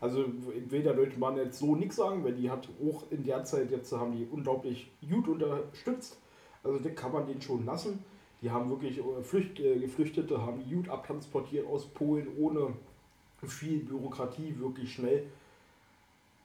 Also 0.00 0.24
ich 0.56 0.70
will 0.70 0.82
der 0.82 0.94
Deutschen 0.94 1.20
Bahn 1.20 1.36
jetzt 1.36 1.58
so 1.58 1.74
nichts 1.76 1.96
sagen, 1.96 2.24
weil 2.24 2.34
die 2.34 2.50
hat 2.50 2.68
auch 2.84 3.04
in 3.10 3.24
der 3.24 3.44
Zeit, 3.44 3.70
jetzt 3.70 3.92
haben 3.92 4.12
die 4.16 4.26
unglaublich 4.30 4.90
gut 5.08 5.26
unterstützt. 5.28 6.18
Also 6.64 6.78
das 6.78 6.94
kann 6.94 7.12
man 7.12 7.26
denen 7.26 7.42
schon 7.42 7.64
lassen. 7.64 8.04
Die 8.40 8.50
haben 8.50 8.70
wirklich 8.70 8.98
äh, 8.98 9.22
Flücht, 9.22 9.58
äh, 9.60 9.78
Geflüchtete, 9.78 10.40
haben 10.40 10.62
gut 10.68 10.88
abtransportiert 10.88 11.66
aus 11.66 11.86
Polen 11.86 12.28
ohne 12.38 12.74
viel 13.46 13.80
Bürokratie, 13.80 14.58
wirklich 14.58 14.92
schnell. 14.92 15.24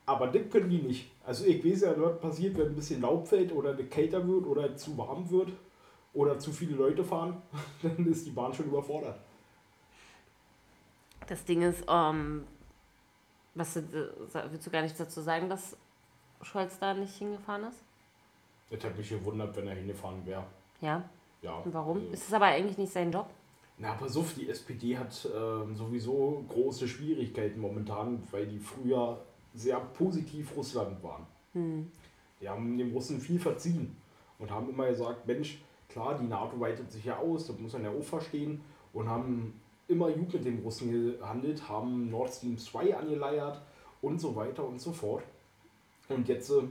Aber 0.05 0.27
das 0.27 0.49
können 0.49 0.69
die 0.69 0.81
nicht. 0.81 1.11
Also 1.25 1.45
ich 1.45 1.63
weiß 1.63 1.81
ja, 1.81 2.01
was 2.01 2.19
passiert, 2.19 2.57
wenn 2.57 2.67
ein 2.67 2.75
bisschen 2.75 3.01
Laub 3.01 3.27
fällt 3.27 3.51
oder 3.53 3.71
eine 3.71 3.85
kälter 3.85 4.27
wird 4.27 4.45
oder 4.45 4.75
zu 4.75 4.97
warm 4.97 5.29
wird 5.29 5.49
oder 6.13 6.37
zu 6.37 6.51
viele 6.51 6.75
Leute 6.75 7.03
fahren, 7.03 7.41
dann 7.81 8.05
ist 8.05 8.25
die 8.25 8.31
Bahn 8.31 8.53
schon 8.53 8.65
überfordert. 8.65 9.19
Das 11.27 11.45
Ding 11.45 11.61
ist, 11.61 11.85
ähm, 11.87 12.43
was, 13.55 13.77
äh, 13.77 13.83
willst 14.49 14.67
du 14.67 14.71
gar 14.71 14.81
nichts 14.81 14.97
dazu 14.97 15.21
sagen, 15.21 15.47
dass 15.47 15.77
Scholz 16.41 16.77
da 16.79 16.93
nicht 16.93 17.15
hingefahren 17.15 17.65
ist? 17.65 17.79
Das 18.69 18.83
hat 18.83 18.97
mich 18.97 19.09
gewundert, 19.09 19.55
wenn 19.55 19.67
er 19.67 19.75
hingefahren 19.75 20.25
wäre. 20.25 20.45
Ja. 20.81 21.07
Ja. 21.43 21.57
Und 21.57 21.73
warum? 21.73 21.97
Also, 21.97 22.13
Ist 22.13 22.27
es 22.27 22.33
aber 22.33 22.45
eigentlich 22.45 22.77
nicht 22.77 22.91
sein 22.91 23.11
Job? 23.11 23.27
na, 23.77 23.93
pass 23.95 24.15
auf, 24.15 24.33
die 24.33 24.47
SPD 24.49 24.97
hat 24.97 25.27
ähm, 25.35 25.75
sowieso 25.75 26.45
große 26.47 26.87
Schwierigkeiten 26.87 27.59
momentan, 27.59 28.23
weil 28.31 28.45
die 28.47 28.59
früher 28.59 29.19
sehr 29.53 29.79
positiv 29.79 30.55
Russland 30.55 31.03
waren. 31.03 31.25
Die 32.39 32.47
haben 32.49 32.77
den 32.77 32.91
Russen 32.93 33.19
viel 33.19 33.39
verziehen 33.39 33.95
und 34.39 34.51
haben 34.51 34.69
immer 34.69 34.87
gesagt, 34.87 35.27
Mensch, 35.27 35.61
klar, 35.89 36.17
die 36.17 36.25
NATO 36.25 36.59
weitet 36.59 36.91
sich 36.91 37.05
ja 37.05 37.17
aus, 37.17 37.47
das 37.47 37.59
muss 37.59 37.73
man 37.73 37.83
ja 37.83 37.91
auch 37.91 38.03
verstehen, 38.03 38.61
und 38.93 39.09
haben 39.09 39.59
immer 39.87 40.11
gut 40.11 40.33
mit 40.33 40.45
den 40.45 40.59
Russen 40.59 41.17
gehandelt, 41.19 41.67
haben 41.67 42.09
Nord 42.09 42.33
Stream 42.33 42.57
2 42.57 42.95
angeleiert 42.95 43.61
und 44.01 44.19
so 44.19 44.35
weiter 44.35 44.65
und 44.65 44.79
so 44.79 44.91
fort. 44.91 45.23
Und 46.09 46.27
jetzt 46.27 46.49
äh, 46.51 46.63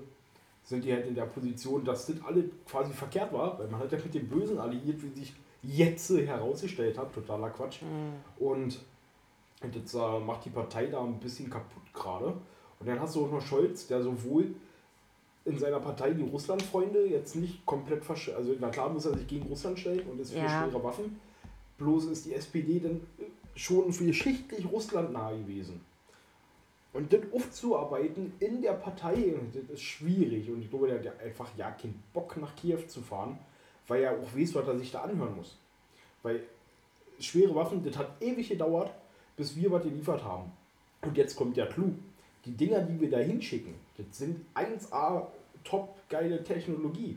sind 0.64 0.84
die 0.84 0.92
halt 0.92 1.06
in 1.06 1.14
der 1.14 1.24
Position, 1.26 1.84
dass 1.84 2.06
das 2.06 2.16
alle 2.24 2.44
quasi 2.66 2.92
verkehrt 2.92 3.32
war, 3.32 3.58
weil 3.58 3.68
man 3.68 3.80
hat 3.80 3.92
ja 3.92 3.98
mit 3.98 4.14
dem 4.14 4.28
Bösen 4.28 4.58
alliiert, 4.58 5.02
wie 5.02 5.08
sich 5.20 5.34
jetzt 5.62 6.08
herausgestellt 6.10 6.96
hat, 6.98 7.12
totaler 7.12 7.50
Quatsch. 7.50 7.80
Und 8.38 8.80
und 9.62 9.76
jetzt 9.76 9.94
äh, 9.94 10.18
macht 10.18 10.44
die 10.44 10.50
Partei 10.50 10.86
da 10.86 11.04
ein 11.04 11.20
bisschen 11.20 11.48
kaputt 11.48 11.84
gerade. 11.94 12.26
Und 12.80 12.88
dann 12.88 12.98
hast 12.98 13.14
du 13.14 13.24
auch 13.26 13.30
noch 13.30 13.40
Scholz, 13.40 13.86
der 13.86 14.02
sowohl 14.02 14.56
in 15.44 15.56
seiner 15.56 15.78
Partei 15.78 16.12
die 16.14 16.22
Russlandfreunde 16.22 17.06
jetzt 17.06 17.36
nicht 17.36 17.64
komplett 17.64 18.04
versch... 18.04 18.30
Also 18.36 18.56
na 18.58 18.70
klar 18.70 18.88
muss 18.88 19.06
er 19.06 19.16
sich 19.16 19.26
gegen 19.28 19.46
Russland 19.46 19.78
stellen 19.78 20.02
und 20.10 20.20
ist 20.20 20.32
für 20.32 20.38
Ja. 20.38 20.48
schwere 20.68 20.82
Waffen. 20.82 21.20
Bloß 21.78 22.06
ist 22.06 22.26
die 22.26 22.34
SPD 22.34 22.80
dann 22.80 23.00
schon 23.54 23.92
für 23.92 24.04
geschichtlich 24.06 24.66
Russland 24.70 25.12
nahe 25.12 25.38
gewesen. 25.38 25.80
Und 26.92 27.12
das 27.12 27.20
aufzuarbeiten 27.32 28.34
in 28.38 28.60
der 28.60 28.74
Partei, 28.74 29.34
das 29.54 29.70
ist 29.70 29.82
schwierig. 29.82 30.50
Und 30.50 30.60
ich 30.60 30.68
glaube, 30.68 30.88
der 30.88 30.98
hat 30.98 31.04
ja 31.04 31.12
einfach 31.24 31.48
ja 31.56 31.70
keinen 31.70 32.02
Bock 32.12 32.36
nach 32.36 32.54
Kiew 32.54 32.86
zu 32.86 33.00
fahren, 33.00 33.38
weil 33.88 34.02
er 34.02 34.12
auch 34.12 34.36
weiß, 34.36 34.54
was 34.54 34.68
er 34.68 34.78
sich 34.78 34.90
da 34.90 35.02
anhören 35.02 35.36
muss. 35.36 35.56
Weil 36.22 36.42
schwere 37.18 37.54
Waffen, 37.54 37.82
das 37.82 37.96
hat 37.96 38.20
ewig 38.20 38.48
gedauert, 38.48 38.90
bis 39.36 39.56
wir 39.56 39.70
was 39.70 39.82
geliefert 39.82 40.22
haben. 40.22 40.52
Und 41.00 41.16
jetzt 41.16 41.34
kommt 41.34 41.56
der 41.56 41.68
Clou. 41.68 41.92
Die 42.44 42.52
Dinger, 42.52 42.80
die 42.80 43.00
wir 43.00 43.10
da 43.10 43.18
hinschicken, 43.18 43.74
das 43.96 44.18
sind 44.18 44.44
1A 44.54 45.26
top 45.64 45.96
geile 46.08 46.42
Technologie. 46.42 47.16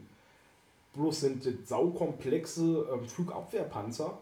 Bloß 0.94 1.22
sind 1.22 1.46
das 1.46 1.54
saukomplexe 1.68 2.88
ähm, 2.94 3.06
Flugabwehrpanzer, 3.06 4.18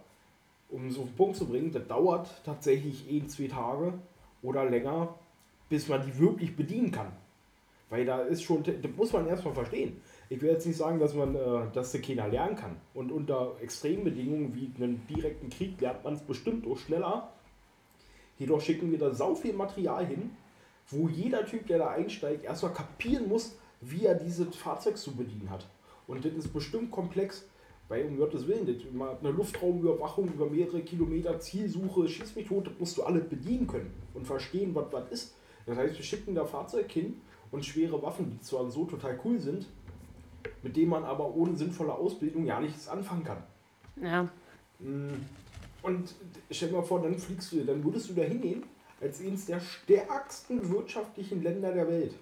um 0.70 0.90
so 0.90 1.02
auf 1.02 1.08
den 1.08 1.16
Punkt 1.16 1.36
zu 1.36 1.46
bringen, 1.46 1.72
das 1.72 1.86
dauert 1.88 2.28
tatsächlich 2.44 3.06
ein, 3.10 3.30
zwei 3.30 3.48
Tage 3.48 3.94
oder 4.42 4.66
länger, 4.66 5.14
bis 5.74 5.88
man 5.88 6.06
die 6.06 6.20
wirklich 6.20 6.56
bedienen 6.56 6.92
kann. 6.92 7.12
Weil 7.90 8.06
da 8.06 8.22
ist 8.22 8.44
schon, 8.44 8.64
das 8.64 8.92
muss 8.96 9.12
man 9.12 9.26
erstmal 9.26 9.56
verstehen. 9.56 10.00
Ich 10.30 10.40
will 10.40 10.52
jetzt 10.52 10.68
nicht 10.68 10.78
sagen, 10.78 11.00
dass 11.00 11.16
man, 11.16 11.34
äh, 11.34 11.72
dass 11.74 11.92
da 11.92 11.98
keiner 11.98 12.28
lernen 12.28 12.56
kann. 12.56 12.76
Und 12.94 13.12
unter 13.12 13.56
Extrembedingungen 13.60 14.54
wie 14.54 14.72
einem 14.78 15.02
direkten 15.08 15.50
Krieg 15.50 15.82
lernt 15.82 16.04
man 16.04 16.14
es 16.14 16.22
bestimmt 16.22 16.68
auch 16.68 16.78
schneller. 16.78 17.34
Jedoch 18.38 18.62
schicken 18.62 18.92
wir 18.92 19.00
da 19.00 19.16
sau 19.16 19.34
viel 19.34 19.54
Material 19.54 20.06
hin, 20.06 20.30
wo 20.90 21.08
jeder 21.08 21.44
Typ, 21.44 21.66
der 21.66 21.80
da 21.80 21.90
einsteigt, 21.90 22.44
erstmal 22.44 22.74
kapieren 22.74 23.28
muss, 23.28 23.58
wie 23.82 24.06
er 24.06 24.14
dieses 24.14 24.56
Fahrzeug 24.56 24.96
zu 24.96 25.16
bedienen 25.16 25.50
hat. 25.50 25.66
Und 26.06 26.24
das 26.24 26.34
ist 26.34 26.54
bestimmt 26.54 26.92
komplex, 26.92 27.48
weil 27.88 28.06
um 28.06 28.18
Gottes 28.18 28.48
Willen, 28.48 28.68
das 28.68 28.76
mal 28.94 29.18
eine 29.20 29.32
Luftraumüberwachung 29.32 30.28
über 30.28 30.46
mehrere 30.46 30.82
Kilometer, 30.82 31.40
Zielsuche, 31.40 32.08
schieß 32.08 32.36
mich 32.36 32.48
tot, 32.48 32.68
das 32.68 32.74
musst 32.78 32.96
du 32.98 33.02
alle 33.02 33.22
bedienen 33.22 33.66
können 33.66 33.92
und 34.14 34.28
verstehen, 34.28 34.76
was 34.76 34.86
was 34.92 35.10
ist. 35.10 35.36
Das 35.66 35.78
heißt, 35.78 35.98
wir 35.98 36.04
schicken 36.04 36.36
da 36.36 36.46
Fahrzeug 36.46 36.92
hin 36.92 37.22
und 37.52 37.66
schwere 37.66 38.02
Waffen, 38.02 38.32
die 38.32 38.42
zwar 38.42 38.70
so 38.70 38.86
total 38.86 39.20
cool 39.24 39.40
sind, 39.40 39.68
mit 40.62 40.76
denen 40.76 40.90
man 40.90 41.04
aber 41.04 41.34
ohne 41.36 41.56
sinnvolle 41.56 41.94
Ausbildung 41.94 42.46
ja 42.46 42.60
nichts 42.60 42.88
anfangen 42.88 43.24
kann. 43.24 43.44
Ja. 44.02 44.24
Mm, 44.80 45.14
Und 45.82 46.16
stell 46.50 46.70
dir 46.70 46.78
mal 46.78 46.84
vor, 46.84 47.02
dann 47.02 47.18
fliegst 47.18 47.52
du, 47.52 47.64
dann 47.64 47.84
würdest 47.84 48.10
du 48.10 48.14
da 48.14 48.24
hingehen 48.24 48.64
als 49.02 49.22
eines 49.22 49.46
der 49.46 49.60
stärksten 49.60 50.70
wirtschaftlichen 50.70 51.44
Länder 51.44 51.74
der 51.74 51.88
Welt. 51.88 52.16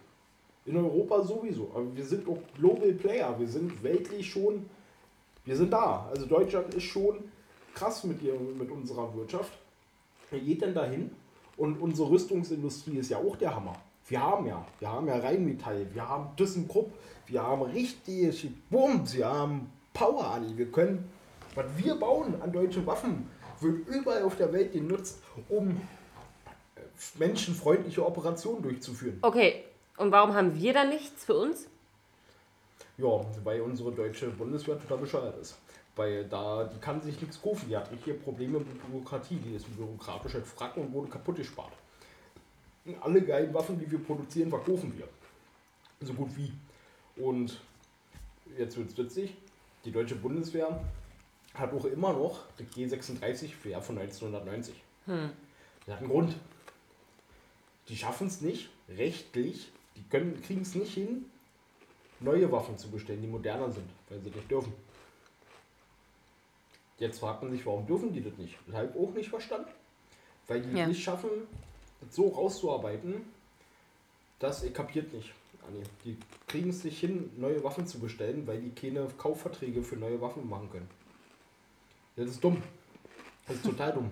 In 0.66 0.78
Europa 0.78 1.24
sowieso. 1.24 1.72
Aber 1.74 1.96
wir 1.96 2.06
sind 2.06 2.28
auch 2.28 2.40
Global 2.58 2.94
Player. 2.94 3.40
Wir 3.40 3.48
sind 3.48 3.82
weltlich 3.84 4.30
schon, 4.30 4.66
wir 5.46 5.56
sind 5.56 5.72
da. 5.72 6.08
Also 6.12 6.26
Deutschland 6.26 6.74
ist 6.74 6.84
schon 6.84 7.18
krass 7.74 8.04
mit, 8.04 8.22
ihr, 8.22 8.34
mit 8.34 8.70
unserer 8.70 9.14
Wirtschaft. 9.16 9.52
Wer 10.30 10.40
geht 10.40 10.62
denn 10.62 10.74
dahin? 10.74 11.12
Und 11.58 11.82
unsere 11.82 12.10
Rüstungsindustrie 12.10 12.98
ist 12.98 13.10
ja 13.10 13.18
auch 13.18 13.36
der 13.36 13.56
Hammer. 13.56 13.76
Wir 14.08 14.22
haben 14.22 14.46
ja, 14.46 14.66
wir 14.80 14.92
haben 14.92 15.08
ja 15.08 15.18
Rheinmetall, 15.18 15.88
wir 15.94 16.08
haben 16.08 16.36
ThyssenKrupp, 16.36 16.92
wir 17.28 17.44
haben 17.44 17.62
richtig 17.62 18.50
Bums, 18.70 19.16
wir 19.16 19.28
haben 19.28 19.72
Power 19.94 20.32
an. 20.32 20.58
Wir 20.58 20.72
können, 20.72 21.10
was 21.56 21.66
wir 21.78 21.96
bauen 21.96 22.42
an 22.42 22.52
deutschen 22.52 22.86
Waffen, 22.86 23.30
wird 23.60 23.88
überall 23.88 24.24
auf 24.24 24.36
der 24.36 24.52
Welt 24.52 24.74
genutzt, 24.74 25.22
um 25.50 25.70
äh, 25.70 26.82
menschenfreundliche 27.20 28.06
Operationen 28.06 28.62
durchzuführen. 28.64 29.20
Okay, 29.22 29.64
und 29.98 30.12
warum 30.12 30.34
haben 30.34 30.60
wir 30.60 30.74
da 30.74 30.84
nichts 30.84 31.26
für 31.26 31.36
uns? 31.36 31.68
Ja, 32.98 33.26
weil 33.44 33.62
unsere 33.62 33.92
deutsche 33.92 34.28
Bundeswehr 34.30 34.80
total 34.80 34.98
bescheuert 34.98 35.38
ist. 35.40 35.58
Weil 35.96 36.26
da, 36.26 36.64
die 36.64 36.80
kann 36.80 37.02
sich 37.02 37.20
nichts 37.20 37.42
kaufen. 37.42 37.68
Die 37.70 37.76
hat 37.76 37.90
hier 38.04 38.18
Probleme 38.20 38.60
mit 38.60 38.88
Bürokratie. 38.88 39.36
Die 39.36 39.56
ist 39.56 39.66
bürokratisch 39.76 40.36
als 40.36 40.50
Fracken 40.52 40.84
und 40.84 40.94
wurde 40.94 41.10
kaputt 41.10 41.36
gespart. 41.36 41.74
Und 42.86 43.02
alle 43.04 43.22
geilen 43.22 43.54
Waffen, 43.54 43.78
die 43.78 43.90
wir 43.92 44.00
produzieren, 44.00 44.50
verkaufen 44.50 44.98
wir. 44.98 45.08
So 46.00 46.14
gut 46.14 46.30
wie. 46.36 46.52
Und 47.22 47.62
jetzt 48.58 48.78
wird's 48.78 48.98
witzig. 48.98 49.36
Die 49.86 49.92
deutsche 49.92 50.16
Bundeswehr 50.16 50.82
hat 51.54 51.74
auch 51.74 51.86
immer 51.86 52.14
noch 52.14 52.46
die 52.58 52.66
G36-Wehr 52.66 53.82
von 53.82 53.98
1990. 53.98 54.76
Das 55.86 55.96
hat 55.96 56.02
einen 56.02 56.10
Grund. 56.10 56.36
Die 57.90 57.98
schaffen 57.98 58.28
es 58.28 58.42
nicht, 58.42 58.70
rechtlich, 58.88 59.72
die 59.98 60.04
kriegen 60.08 60.62
es 60.62 60.76
nicht 60.76 60.94
hin, 60.94 61.26
neue 62.22 62.50
Waffen 62.52 62.78
zu 62.78 62.90
bestellen, 62.90 63.22
die 63.22 63.28
moderner 63.28 63.70
sind, 63.70 63.90
weil 64.10 64.22
sie 64.22 64.30
nicht 64.30 64.50
dürfen. 64.50 64.72
Jetzt 67.02 67.20
fragt 67.20 67.42
man 67.42 67.52
sich, 67.52 67.66
warum 67.66 67.88
dürfen 67.88 68.14
die 68.14 68.22
das 68.24 68.38
nicht? 68.38 68.60
Das 68.68 68.76
habe 68.76 68.92
ich 68.94 68.96
auch 68.96 69.12
nicht 69.16 69.28
verstanden. 69.30 69.72
Weil 70.48 70.62
die 70.62 70.78
Ja. 70.78 70.86
nicht 70.86 71.02
schaffen, 71.04 71.30
das 72.00 72.16
so 72.16 72.28
rauszuarbeiten, 72.28 73.26
das 74.38 74.64
ihr 74.64 74.72
kapiert 74.72 75.12
nicht. 75.12 75.34
Die 76.06 76.16
kriegen 76.48 76.70
es 76.70 76.84
nicht 76.84 77.00
hin, 77.00 77.32
neue 77.38 77.64
Waffen 77.64 77.88
zu 77.88 78.00
bestellen, 78.00 78.46
weil 78.46 78.62
die 78.62 78.70
keine 78.70 79.08
Kaufverträge 79.18 79.82
für 79.82 79.96
neue 79.96 80.22
Waffen 80.22 80.48
machen 80.48 80.70
können. 80.72 80.88
Das 82.18 82.28
ist 82.30 82.44
dumm. 82.44 82.62
Das 83.48 83.56
ist 83.56 83.66
total 83.66 83.94
dumm. 83.94 84.12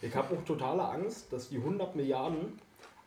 Ich 0.00 0.14
habe 0.14 0.36
auch 0.36 0.44
totale 0.44 0.84
Angst, 0.84 1.32
dass 1.32 1.48
die 1.48 1.58
100 1.58 1.96
Milliarden 1.96 2.56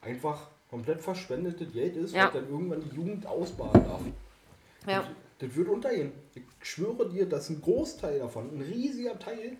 einfach 0.02 0.48
komplett 0.70 1.02
verschwendetes 1.02 1.72
Geld 1.72 1.96
ist, 1.96 2.14
Ja. 2.14 2.26
was 2.26 2.34
dann 2.34 2.50
irgendwann 2.50 2.82
die 2.82 2.94
Jugend 2.96 3.26
ausbaden 3.26 3.84
darf. 3.86 4.02
Ja. 4.88 5.08
Das 5.42 5.56
wird 5.56 5.68
untergehen. 5.70 6.12
Ich 6.36 6.44
schwöre 6.62 7.10
dir, 7.10 7.26
dass 7.28 7.50
ein 7.50 7.60
Großteil 7.62 8.20
davon, 8.20 8.50
ein 8.56 8.62
riesiger 8.62 9.18
Teil, 9.18 9.58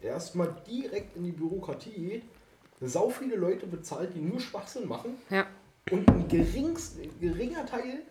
erstmal 0.00 0.54
direkt 0.70 1.16
in 1.16 1.24
die 1.24 1.32
Bürokratie 1.32 1.90
geht, 1.90 2.22
sau 2.80 3.08
viele 3.10 3.36
Leute 3.36 3.66
bezahlt, 3.66 4.14
die 4.14 4.20
nur 4.20 4.38
Schwachsinn 4.40 4.86
machen 4.86 5.16
Ja. 5.30 5.46
und 5.90 6.08
ein 6.10 6.28
gerings, 6.28 6.96
ein 7.02 7.10
geringer 7.20 7.66
Teil 7.66 8.02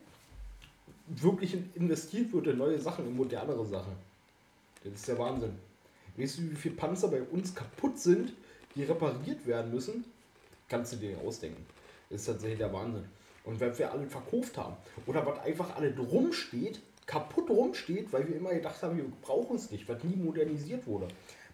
wirklich 1.08 1.54
in- 1.54 1.70
investiert 1.76 2.34
wird 2.34 2.48
in 2.48 2.58
neue 2.58 2.80
Sachen, 2.80 3.08
in 3.08 3.16
modernere 3.16 3.66
Sachen. 3.66 3.94
Das 4.84 4.94
ist 4.94 5.08
der 5.08 5.18
Wahnsinn. 5.18 5.54
Weißt 6.18 6.38
du, 6.40 6.52
wie 6.52 6.56
viele 6.56 6.76
Panzer 6.76 7.08
bei 7.10 7.22
uns 7.22 7.54
kaputt 7.56 7.98
sind, 8.00 8.34
die 8.76 8.84
repariert 8.84 9.46
werden 9.46 9.74
müssen? 9.74 10.04
Kannst 10.68 10.94
du 10.94 10.98
dir 10.98 11.12
nicht 11.12 11.26
ausdenken. 11.26 11.66
Das 12.10 12.22
ist 12.22 12.28
tatsächlich 12.28 12.60
der 12.60 12.74
Wahnsinn. 12.74 13.06
Und 13.44 13.60
wenn 13.60 13.78
wir 13.78 13.92
alle 13.92 14.08
verkauft 14.08 14.58
haben 14.58 14.76
oder 15.06 15.26
was 15.26 15.40
einfach 15.40 15.76
alle 15.76 15.92
drum 15.92 16.34
steht, 16.34 16.82
kaputt 17.06 17.50
rumsteht, 17.50 18.12
weil 18.12 18.28
wir 18.28 18.36
immer 18.36 18.54
gedacht 18.54 18.82
haben, 18.82 18.98
wir 18.98 19.06
brauchen 19.22 19.56
es 19.58 19.70
nicht, 19.72 19.88
was 19.88 20.04
nie 20.04 20.16
modernisiert 20.16 20.86
wurde. 20.88 21.08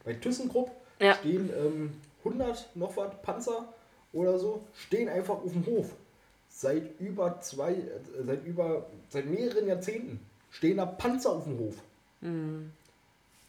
Bei 0.06 0.14
ThyssenKrupp 0.14 0.72
Ja. 1.00 1.16
stehen 1.16 1.50
ähm, 1.56 1.94
100 2.24 2.76
noch 2.76 2.96
was 2.98 3.12
Panzer 3.22 3.74
oder 4.14 4.38
so, 4.40 4.62
stehen 4.78 5.10
einfach 5.10 5.36
auf 5.36 5.52
dem 5.52 5.66
Hof. 5.66 5.90
Seit 6.50 7.00
über 7.00 7.40
zwei, 7.42 7.74
äh, 7.74 7.78
seit 8.26 8.46
über, 8.46 8.86
seit 9.10 9.26
mehreren 9.26 9.68
Jahrzehnten 9.68 10.20
stehen 10.52 10.78
da 10.78 10.86
Panzer 10.86 11.32
auf 11.32 11.44
dem 11.46 11.58
Hof. 11.60 11.76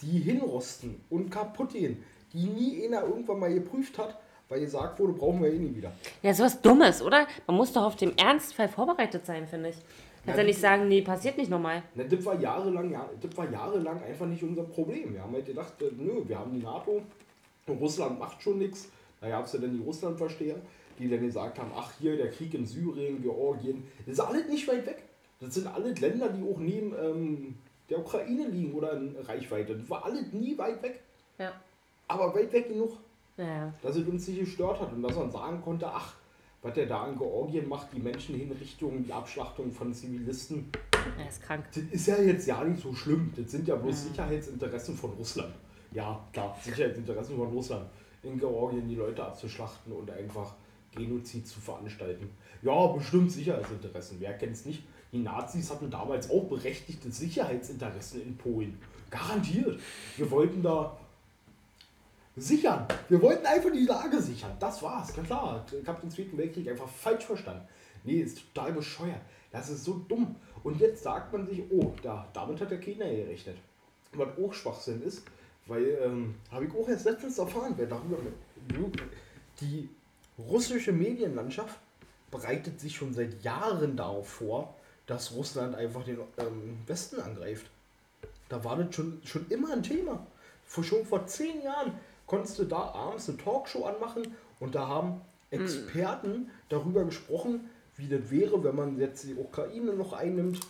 Die 0.03 0.19
hinrosten 0.19 1.01
und 1.11 1.31
kaputt 1.31 1.73
gehen, 1.73 2.03
die 2.33 2.45
nie 2.47 2.85
einer 2.87 3.03
irgendwann 3.03 3.39
mal 3.41 3.53
geprüft 3.53 3.99
hat, 3.99 4.19
weil 4.49 4.61
gesagt 4.61 4.99
wurde, 4.99 5.13
brauchen 5.13 5.43
wir 5.43 5.53
eh 5.53 5.59
nie 5.59 5.75
wieder. 5.77 5.93
Ja, 6.23 6.31
ist 6.31 6.41
was 6.41 6.61
Dummes, 6.63 7.03
oder? 7.03 7.27
Man 7.47 7.57
muss 7.57 7.73
doch 7.73 7.83
auf 7.83 7.97
den 7.97 8.17
Ernstfall 8.19 8.69
vorbereitet 8.69 9.27
sein, 9.27 9.47
finde 9.47 9.71
ich. 9.71 9.77
Kannst 10.25 10.37
ja 10.39 10.43
Ja, 10.43 10.49
nicht 10.49 10.61
sagen, 10.61 10.89
nee, 10.89 11.03
passiert 11.03 11.37
nicht 11.37 11.51
nochmal. 11.51 11.83
Na, 11.95 12.05
das 12.05 12.25
war 12.25 12.39
jahrelang, 12.39 12.91
ja, 12.91 13.09
das 13.21 13.37
war 13.37 13.51
jahrelang 13.51 14.01
einfach 14.03 14.27
nicht 14.27 14.43
unser 14.43 14.63
Problem. 14.65 15.13
Wir 15.13 15.23
haben 15.23 15.33
halt 15.33 15.47
gedacht, 15.47 15.73
äh, 15.83 15.91
nö, 15.97 16.23
wir 16.27 16.39
haben 16.39 16.53
die 16.53 16.63
NATO, 16.63 17.03
und 17.67 17.79
Russland 17.81 18.19
macht 18.19 18.41
schon 18.43 18.59
nichts. 18.59 18.89
Da 19.21 19.29
gab 19.29 19.47
es 19.47 19.53
ja 19.53 19.59
dann 19.61 19.77
die 19.77 19.83
Russlandversteher, 19.83 20.57
die 20.99 21.09
dann 21.09 21.21
gesagt 21.21 21.59
haben, 21.59 21.71
ach 21.77 21.93
hier, 21.99 22.17
der 22.17 22.31
Krieg 22.31 22.55
in 22.55 22.67
Syrien, 22.67 23.21
Georgien, 23.23 23.83
das 24.07 24.15
ist 24.15 24.21
alles 24.21 24.49
nicht 24.49 24.67
weit 24.69 24.87
weg. 24.87 25.03
Das 25.41 25.55
sind 25.55 25.67
alles 25.67 26.01
Länder, 26.01 26.29
die 26.29 26.43
auch 26.49 26.59
neben 26.59 26.93
ähm, 27.01 27.55
der 27.91 27.99
Ukraine 27.99 28.47
liegen 28.49 28.73
oder 28.75 28.93
in 28.95 29.17
Reichweite. 29.27 29.75
Das 29.77 29.91
war 29.91 30.05
alles 30.05 30.33
nie 30.33 30.57
weit 30.57 30.81
weg, 30.83 31.01
Ja. 31.39 31.53
aber 32.09 32.33
weit 32.35 32.53
weg 32.53 32.69
genug, 32.69 32.93
Ja. 33.37 33.73
dass 33.83 33.97
es 33.97 34.07
uns 34.07 34.27
nicht 34.29 34.41
gestört 34.41 34.81
hat 34.81 34.93
und 34.93 35.03
dass 35.03 35.17
man 35.17 35.31
sagen 35.33 35.61
konnte, 35.63 35.87
ach, 35.89 36.15
was 36.63 36.75
der 36.75 36.87
da 36.87 37.09
in 37.09 37.19
Georgien 37.19 37.69
macht, 37.69 37.89
die 37.93 37.99
Menschenhinrichtungen, 38.01 39.05
die 39.05 39.13
Abschlachtung 39.13 39.73
von 39.73 39.93
Zivilisten, 39.93 40.71
Er 41.19 41.29
ist 41.29 41.43
krank. 41.43 41.65
das 41.75 41.83
ist 41.91 42.07
ja 42.07 42.17
jetzt 42.21 42.47
ja 42.47 42.63
nicht 42.63 42.81
so 42.81 42.95
schlimm. 42.95 43.33
Das 43.37 43.51
sind 43.51 43.67
ja 43.67 43.75
bloß 43.77 44.05
Sicherheitsinteressen 44.05 44.97
von 44.97 45.11
Russland. 45.11 45.53
Ja, 45.93 46.25
klar, 46.33 46.57
Sicherheitsinteressen 46.63 47.37
von 47.37 47.49
Russland. 47.49 47.87
In 48.23 48.39
Georgien 48.39 48.89
die 48.89 48.95
Leute 48.95 49.25
abzuschlachten 49.25 49.93
und 49.93 50.09
einfach 50.11 50.55
Genozid 50.95 51.47
zu 51.49 51.59
veranstalten. 51.61 52.31
Ja, 52.63 52.87
bestimmt 52.87 53.33
Sicherheitsinteressen. 53.33 54.19
Wer 54.21 54.35
kennt 54.35 54.53
es 54.53 54.65
nicht? 54.65 54.85
Die 55.11 55.19
Nazis 55.19 55.71
hatten 55.71 55.91
damals 55.91 56.31
auch 56.31 56.45
berechtigte 56.45 57.11
Sicherheitsinteressen 57.11 58.23
in 58.23 58.37
Polen. 58.37 58.79
Garantiert. 59.11 59.81
Wir 60.17 60.31
wollten 60.31 60.63
da 60.63 60.97
sichern. 62.37 62.87
Wir 63.09 63.21
wollten 63.21 63.47
einfach 63.47 63.71
die 63.71 63.85
Lage 63.85 64.21
sichern. 64.21 64.53
Das 64.59 64.83
war's. 64.83 65.15
Ganz 65.15 65.27
klar. 65.27 65.65
Ich 65.81 65.87
habe 65.87 66.01
den 66.01 66.11
Zweiten 66.11 66.39
Weltkrieg 66.39 66.69
einfach 66.69 66.89
falsch 66.89 67.25
verstanden. 67.25 67.67
Nee, 68.05 68.21
ist 68.21 68.43
total 68.55 68.73
bescheuert. 68.73 69.21
Das 69.51 69.69
ist 69.69 69.85
so 69.85 69.95
dumm. 70.09 70.35
Und 70.65 70.81
jetzt 70.81 71.03
sagt 71.03 71.33
man 71.33 71.47
sich, 71.47 71.63
oh, 71.71 71.93
da, 72.03 72.27
damit 72.33 72.61
hat 72.61 72.71
der 72.71 72.81
Kinder 72.81 73.09
gerechnet. 73.09 73.57
Was 74.15 74.29
auch 74.39 74.53
Schwachsinn 74.53 75.03
ist, 75.03 75.25
weil, 75.67 75.99
ähm, 76.03 76.35
habe 76.51 76.67
ich 76.67 76.75
auch 76.75 76.89
erst 76.89 77.05
letztens 77.05 77.39
erfahren, 77.39 77.75
wer 77.77 77.87
darüber 77.87 78.17
die 79.61 79.89
russische 80.39 80.93
Medienlandschaft 80.93 81.79
bereitet 82.31 82.81
sich 82.81 82.97
schon 82.97 83.15
seit 83.15 83.43
Jahren 83.43 83.97
darauf 83.97 84.29
vor, 84.29 84.75
dass 85.07 85.33
Russland 85.33 85.75
einfach 85.75 86.05
den 86.05 86.19
ähm, 86.39 86.79
Westen 86.87 87.21
angreift. 87.21 87.71
Da 88.49 88.65
war 88.65 88.77
das 88.77 88.95
schon, 88.95 89.21
schon 89.25 89.47
immer 89.51 89.73
ein 89.73 89.83
Thema. 89.83 90.27
Vor, 90.65 90.85
schon 90.85 91.05
vor 91.05 91.27
zehn 91.27 91.63
Jahren 91.63 91.93
konntest 92.27 92.59
du 92.59 92.65
da 92.65 92.79
abends 92.95 93.29
eine 93.29 93.39
Talkshow 93.39 93.85
anmachen 93.85 94.23
und 94.61 94.75
da 94.75 94.87
haben 94.89 95.21
Experten 95.51 96.51
darüber 96.69 97.05
gesprochen, 97.05 97.69
wie 97.97 98.09
das 98.09 98.31
wäre, 98.31 98.63
wenn 98.65 98.75
man 98.75 98.99
jetzt 98.99 99.25
die 99.25 99.35
Ukraine 99.35 99.93
noch 99.93 100.13
einnimmt 100.15 100.61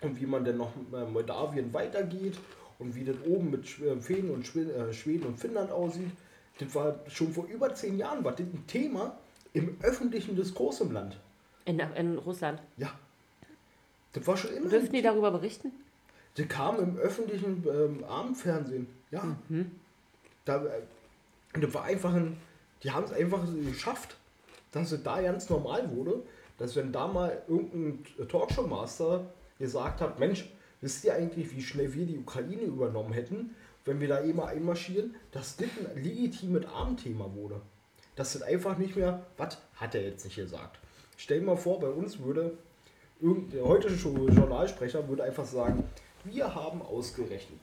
und 0.00 0.18
wie 0.20 0.26
man 0.26 0.44
denn 0.44 0.56
noch 0.56 0.72
äh, 0.92 1.04
Moldawien 1.04 1.72
weitergeht 1.74 2.38
und 2.78 2.94
wie 2.94 3.04
das 3.04 3.16
oben 3.26 3.50
mit 3.50 3.64
Sch- 3.66 3.84
äh, 3.84 4.00
Schweden 4.02 4.30
und, 4.30 4.56
äh, 4.56 4.92
Schweden 4.94 5.26
und 5.26 5.38
Finnland 5.38 5.70
aussieht. 5.70 6.10
Das 6.58 6.74
war 6.74 7.00
schon 7.08 7.32
vor 7.32 7.44
über 7.46 7.74
zehn 7.74 7.98
Jahren 7.98 8.24
war 8.24 8.32
das 8.32 8.40
ein 8.46 8.64
Thema 8.66 9.18
im 9.52 9.76
öffentlichen 9.82 10.36
Diskurs 10.36 10.80
im 10.80 10.92
Land. 10.92 11.18
In, 11.66 11.78
in 11.80 12.16
Russland. 12.18 12.62
Ja. 12.78 12.90
Das 14.12 14.26
war 14.26 14.36
schon 14.36 14.52
immer. 14.54 14.68
Dürfen 14.70 14.92
die 14.92 15.02
darüber 15.02 15.30
berichten? 15.30 15.72
die 16.36 16.46
kam 16.46 16.78
im 16.78 16.96
öffentlichen 16.96 17.64
ähm, 17.68 18.04
Abendfernsehen. 18.04 18.86
Ja. 19.10 19.36
Da, 20.44 20.64
äh, 21.54 21.60
das 21.60 21.74
war 21.74 21.84
einfach 21.84 22.14
ein. 22.14 22.36
Die 22.82 22.90
haben 22.90 23.04
es 23.04 23.12
einfach 23.12 23.40
geschafft, 23.66 24.16
dass 24.72 24.92
es 24.92 25.02
da 25.02 25.20
ganz 25.20 25.50
normal 25.50 25.90
wurde, 25.94 26.22
dass 26.56 26.76
wenn 26.76 26.92
da 26.92 27.06
mal 27.06 27.42
irgendein 27.46 28.04
Talkshow-Master 28.28 29.26
gesagt 29.58 30.00
hat, 30.00 30.18
Mensch, 30.18 30.48
wisst 30.80 31.04
ihr 31.04 31.14
eigentlich, 31.14 31.54
wie 31.54 31.62
schnell 31.62 31.92
wir 31.92 32.06
die 32.06 32.18
Ukraine 32.18 32.62
übernommen 32.62 33.12
hätten, 33.12 33.54
wenn 33.84 34.00
wir 34.00 34.08
da 34.08 34.22
eh 34.22 34.32
mal 34.32 34.46
einmarschieren, 34.46 35.14
dass 35.32 35.56
das 35.56 35.68
ein 35.94 36.02
legitimes 36.02 36.66
Abendthema 36.66 37.30
wurde. 37.34 37.60
Dass 38.16 38.32
das 38.32 38.42
einfach 38.42 38.78
nicht 38.78 38.96
mehr, 38.96 39.26
was 39.36 39.58
hat 39.76 39.94
er 39.94 40.02
jetzt 40.02 40.24
nicht 40.24 40.36
gesagt? 40.36 40.78
Stell 41.16 41.40
dir 41.40 41.46
mal 41.46 41.56
vor, 41.56 41.80
bei 41.80 41.88
uns 41.88 42.18
würde 42.18 42.56
irgendein 43.20 43.98
schon 43.98 44.34
Journalsprecher 44.34 45.06
würde 45.08 45.24
einfach 45.24 45.44
sagen, 45.44 45.84
wir 46.24 46.54
haben 46.54 46.82
ausgerechnet, 46.82 47.58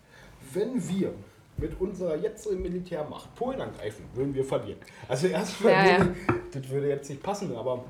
wenn 0.53 0.87
wir 0.87 1.13
mit 1.57 1.79
unserer 1.79 2.15
jetzigen 2.15 2.61
Militärmacht 2.61 3.33
Polen 3.35 3.59
angreifen, 3.59 4.05
würden 4.13 4.33
wir 4.33 4.45
verlieren. 4.45 4.79
Also 5.07 5.27
erstmal, 5.27 5.73
Ja, 5.73 5.97
ja. 5.97 6.15
das 6.51 6.69
würde 6.69 6.89
jetzt 6.89 7.09
nicht 7.09 7.23
passen, 7.23 7.55
aber 7.55 7.85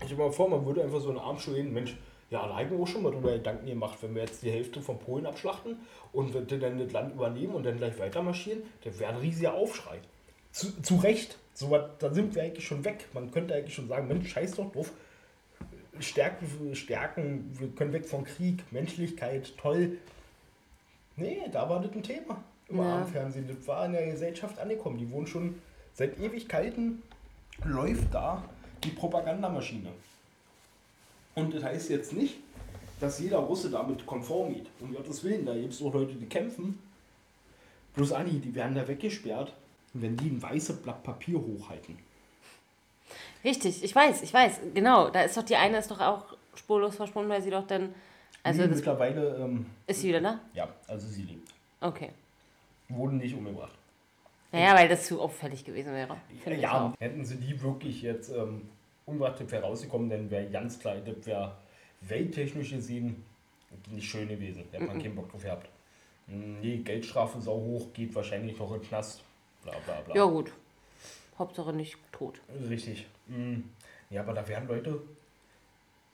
ich 0.00 0.06
stell 0.06 0.16
mir 0.16 0.24
mal 0.24 0.32
vor, 0.32 0.48
man 0.48 0.64
würde 0.64 0.82
einfach 0.82 1.00
so 1.00 1.10
einen 1.10 1.18
Arm 1.18 1.38
hin, 1.38 1.72
Mensch, 1.72 1.96
ja, 2.30 2.48
da 2.48 2.56
haben 2.56 2.70
wir 2.70 2.78
auch 2.78 2.86
schon 2.86 3.02
mal 3.02 3.12
drüber 3.12 3.32
Gedanken 3.32 3.66
gemacht, 3.66 3.98
wenn 4.00 4.14
wir 4.14 4.22
jetzt 4.22 4.42
die 4.42 4.50
Hälfte 4.50 4.80
von 4.80 4.98
Polen 4.98 5.26
abschlachten 5.26 5.76
und 6.12 6.32
wir 6.34 6.40
dann 6.40 6.78
das 6.78 6.92
Land 6.92 7.14
übernehmen 7.14 7.54
und 7.54 7.64
dann 7.64 7.76
gleich 7.76 7.98
weiter 7.98 8.22
marschieren, 8.22 8.62
dann 8.82 8.98
wäre 8.98 9.12
ein 9.12 9.18
riesiger 9.18 9.54
Aufschrei. 9.54 9.98
Zu, 10.50 10.80
zu 10.82 10.96
Recht, 10.96 11.38
so 11.52 11.70
was, 11.70 11.82
da 11.98 12.12
sind 12.12 12.34
wir 12.34 12.42
eigentlich 12.42 12.66
schon 12.66 12.84
weg. 12.84 13.06
Man 13.12 13.30
könnte 13.30 13.54
eigentlich 13.54 13.74
schon 13.74 13.88
sagen, 13.88 14.08
Mensch, 14.08 14.30
scheiß 14.30 14.56
doch 14.56 14.72
drauf. 14.72 14.92
Stärken, 16.00 16.74
Stärken, 16.74 17.56
wir 17.58 17.68
können 17.68 17.92
weg 17.92 18.06
von 18.06 18.24
Krieg, 18.24 18.64
Menschlichkeit, 18.72 19.56
toll. 19.56 19.98
Nee, 21.16 21.42
da 21.52 21.68
war 21.68 21.80
das 21.80 21.92
ein 21.92 22.02
Thema 22.02 22.42
im 22.68 22.78
Ja. 22.78 22.96
Abendfernsehen. 22.96 23.46
Das 23.48 23.66
war 23.66 23.86
in 23.86 23.92
der 23.92 24.06
Gesellschaft 24.06 24.58
angekommen. 24.58 24.98
Die 24.98 25.10
wohnen 25.10 25.26
schon 25.26 25.60
seit 25.94 26.18
Ewigkeiten, 26.18 27.02
läuft 27.64 28.12
da 28.12 28.42
die 28.82 28.90
Propagandamaschine. 28.90 29.90
Und 31.34 31.54
das 31.54 31.62
heißt 31.64 31.90
jetzt 31.90 32.12
nicht, 32.12 32.36
dass 33.00 33.18
jeder 33.18 33.38
Russe 33.38 33.70
damit 33.70 34.06
konform 34.06 34.54
geht. 34.54 34.66
Um 34.80 34.94
Gottes 34.94 35.22
Willen, 35.24 35.44
da 35.44 35.54
gibt 35.54 35.72
es 35.72 35.82
auch 35.82 35.92
Leute, 35.92 36.14
die 36.14 36.26
kämpfen. 36.26 36.78
Bloß 37.94 38.12
Anni, 38.12 38.38
die 38.40 38.54
werden 38.54 38.74
da 38.74 38.86
weggesperrt, 38.86 39.52
wenn 39.92 40.16
die 40.16 40.28
ein 40.28 40.42
weißes 40.42 40.82
Blatt 40.82 41.02
Papier 41.02 41.38
hochhalten. 41.38 41.98
Richtig, 43.44 43.84
ich 43.84 43.94
weiß, 43.94 44.22
ich 44.22 44.32
weiß, 44.32 44.60
genau. 44.74 45.10
Da 45.10 45.22
ist 45.22 45.36
doch 45.36 45.42
die 45.42 45.56
eine 45.56 45.78
ist 45.78 45.90
doch 45.90 46.00
auch 46.00 46.24
spurlos 46.54 46.96
verschwunden, 46.96 47.28
weil 47.30 47.42
sie 47.42 47.50
doch 47.50 47.66
dann. 47.66 47.94
Also 48.42 48.62
nee, 48.62 48.68
das 48.68 48.76
mittlerweile, 48.78 49.36
ähm, 49.36 49.66
ist 49.86 50.00
sie 50.00 50.08
wieder 50.08 50.20
da? 50.20 50.40
ja, 50.54 50.68
also 50.88 51.06
sie 51.06 51.22
lebt. 51.22 51.52
Okay. 51.80 52.10
Wurden 52.88 53.18
nicht 53.18 53.34
umgebracht. 53.34 53.76
Naja, 54.52 54.74
weil 54.76 54.88
das 54.88 55.06
zu 55.06 55.20
auffällig 55.20 55.64
gewesen 55.64 55.92
wäre. 55.92 56.16
Ja, 56.60 56.86
auch. 56.86 57.00
hätten 57.00 57.24
sie 57.24 57.36
die 57.36 57.60
wirklich 57.60 58.02
jetzt 58.02 58.30
ähm, 58.30 58.68
umgebracht, 59.04 59.40
das 59.40 59.50
wäre 59.50 59.64
rausgekommen, 59.64 60.08
dann 60.08 60.30
wäre 60.30 60.48
ganz 60.48 60.78
klar, 60.78 60.96
das 60.96 61.26
wäre 61.26 61.56
welttechnisch 62.02 62.70
gesehen 62.70 63.24
nicht 63.90 64.08
schön 64.08 64.28
gewesen. 64.28 64.64
Da 64.70 64.78
hätte 64.78 64.86
man 64.86 65.02
keinen 65.02 65.16
Bock 65.16 65.30
drauf 65.30 65.42
gehabt. 65.42 65.68
Hm, 66.26 66.60
Nee, 66.60 66.78
Geldstrafe 66.78 67.40
sau 67.40 67.56
hoch, 67.56 67.92
geht 67.92 68.14
wahrscheinlich 68.14 68.58
noch 68.58 68.72
in 68.72 68.80
den 68.80 68.88
Knast. 68.88 69.22
Bla 69.62 69.74
bla 69.84 70.00
bla. 70.02 70.14
Ja, 70.14 70.24
gut. 70.24 70.52
Hauptsache 71.38 71.72
nicht 71.72 71.98
tot. 72.12 72.40
Richtig. 72.68 73.06
Mm. 73.26 73.62
Ja, 74.10 74.20
aber 74.20 74.34
da 74.34 74.46
werden 74.46 74.68
Leute 74.68 75.02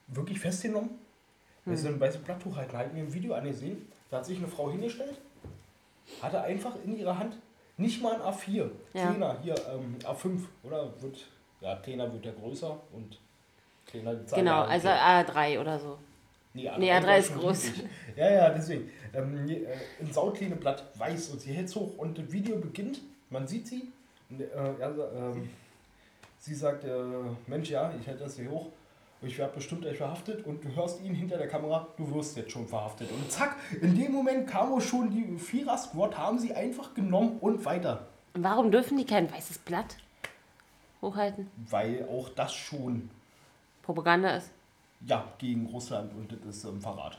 wirklich 0.06 0.40
festgenommen. 0.40 0.90
Wenn 1.66 1.76
sie 1.76 1.88
ein 1.88 2.00
weißes 2.00 2.22
Blatt 2.22 2.42
hochhalten, 2.44 2.76
halten 2.76 2.94
mir 2.94 3.02
ein 3.02 3.12
Video 3.12 3.34
angesehen, 3.34 3.86
da 4.08 4.16
hat 4.18 4.26
sich 4.26 4.38
eine 4.38 4.48
Frau 4.48 4.70
hingestellt, 4.70 5.20
hatte 6.22 6.40
einfach 6.42 6.72
in 6.84 6.96
ihrer 6.98 7.18
Hand 7.18 7.36
nicht 7.76 8.02
mal 8.02 8.14
ein 8.14 8.20
A4. 8.20 8.68
Ja. 8.94 9.10
Trainer, 9.10 9.38
hier 9.42 9.54
ähm, 9.72 9.96
A5, 10.02 10.40
oder? 10.62 10.90
Wird, 11.00 11.26
ja, 11.60 11.74
Trainer 11.76 12.12
wird 12.12 12.26
ja 12.26 12.32
größer 12.32 12.78
und 12.92 13.18
Trainer 13.86 14.14
die 14.14 14.26
Zahl 14.26 14.38
Genau, 14.40 14.62
also 14.62 14.88
A3 14.88 15.60
oder 15.60 15.78
so. 15.78 15.98
Nee, 16.52 16.68
A3, 16.68 16.78
Nee, 16.78 16.92
A3 16.92 17.06
war 17.06 17.16
ist 17.18 17.34
groß. 17.34 17.64
riesig. 17.64 17.84
Ja, 18.16 18.30
ja, 18.30 18.50
deswegen. 18.50 18.90
Ähm, 19.14 19.48
äh, 19.48 19.66
ein 20.00 20.12
saukleine 20.12 20.56
Blatt 20.56 20.84
weiß 20.98 21.28
und 21.30 21.40
sie 21.40 21.52
hält 21.52 21.74
hoch 21.74 21.96
und 21.96 22.18
das 22.18 22.30
Video 22.30 22.56
beginnt, 22.58 23.00
man 23.30 23.46
sieht 23.46 23.66
sie. 23.66 23.90
Und, 24.28 24.40
äh, 24.40 24.46
er, 24.46 25.12
ähm, 25.16 25.48
sie 26.38 26.54
sagt, 26.54 26.84
äh, 26.84 26.90
Mensch, 27.46 27.70
ja, 27.70 27.92
ich 28.00 28.06
halte 28.06 28.24
das 28.24 28.36
hier 28.36 28.50
hoch. 28.50 28.68
Ich 29.22 29.36
werde 29.36 29.52
bestimmt 29.54 29.82
gleich 29.82 29.98
verhaftet 29.98 30.46
und 30.46 30.64
du 30.64 30.74
hörst 30.74 31.02
ihn 31.02 31.14
hinter 31.14 31.36
der 31.36 31.48
Kamera, 31.48 31.86
du 31.98 32.14
wirst 32.14 32.36
jetzt 32.38 32.52
schon 32.52 32.66
verhaftet. 32.66 33.10
Und 33.12 33.30
zack, 33.30 33.56
in 33.82 33.94
dem 33.94 34.12
Moment 34.12 34.48
kam 34.48 34.72
auch 34.72 34.80
schon 34.80 35.10
die 35.10 35.36
Vierer-Squad, 35.36 36.16
haben 36.16 36.38
sie 36.38 36.54
einfach 36.54 36.94
genommen 36.94 37.36
und 37.40 37.64
weiter. 37.66 38.06
Warum 38.32 38.70
dürfen 38.70 38.96
die 38.96 39.04
kein 39.04 39.30
weißes 39.30 39.58
Blatt 39.58 39.96
hochhalten? 41.02 41.50
Weil 41.68 42.08
auch 42.08 42.30
das 42.30 42.54
schon, 42.54 43.10
Propaganda 43.82 44.36
ist. 44.36 44.50
ja, 45.06 45.26
gegen 45.36 45.66
Russland 45.66 46.12
und 46.14 46.32
das 46.32 46.56
ist 46.56 46.64
ähm, 46.64 46.80
Verrat. 46.80 47.18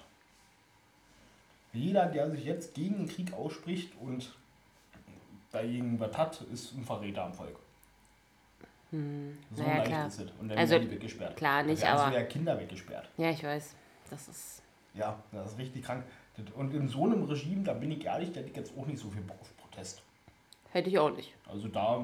Jeder, 1.74 2.08
der 2.08 2.32
sich 2.32 2.46
jetzt 2.46 2.74
gegen 2.74 2.98
den 2.98 3.08
Krieg 3.08 3.32
ausspricht 3.34 3.94
und 4.02 4.34
dagegen 5.52 6.00
was 6.00 6.18
hat, 6.18 6.42
ist 6.52 6.74
ein 6.74 6.84
Verräter 6.84 7.26
am 7.26 7.34
Volk. 7.34 7.58
So 8.92 8.98
naja, 9.64 9.78
leicht 9.78 9.86
klar. 9.88 10.08
ist 10.08 10.20
es. 10.20 10.32
Und 10.40 10.50
dann 10.50 10.58
Also, 10.58 10.72
werden 10.74 10.90
die 10.90 10.96
weggesperrt. 10.96 11.38
klar 11.38 11.64
nicht, 11.64 11.82
werden 11.82 11.98
aber- 11.98 12.12
sogar 12.12 12.24
Kinder 12.26 12.60
weggesperrt. 12.60 13.10
Ja, 13.18 13.30
ich 13.32 13.44
weiß. 13.44 13.76
Das 14.10 14.28
ist. 14.28 14.62
Ja, 14.94 15.18
das 15.32 15.54
ist 15.54 15.58
richtig 15.58 15.84
krank. 15.86 16.04
Und 16.56 16.74
in 16.74 16.90
so 16.90 17.06
einem 17.06 17.24
Regime, 17.24 17.64
da 17.64 17.74
bin 17.74 17.92
ich 17.92 18.04
ehrlich, 18.06 18.32
da 18.34 18.40
hätte 18.42 18.50
ich 18.50 18.56
jetzt 18.58 18.74
auch 18.78 18.86
nicht 18.86 19.00
so 19.00 19.10
viel 19.10 19.22
Bock 19.22 19.38
auf 19.40 19.56
Protest. 19.58 20.02
Hätte 20.72 20.90
ich 20.90 21.00
auch 21.00 21.12
nicht. 21.16 21.34
Also 21.50 21.68
da 21.70 22.04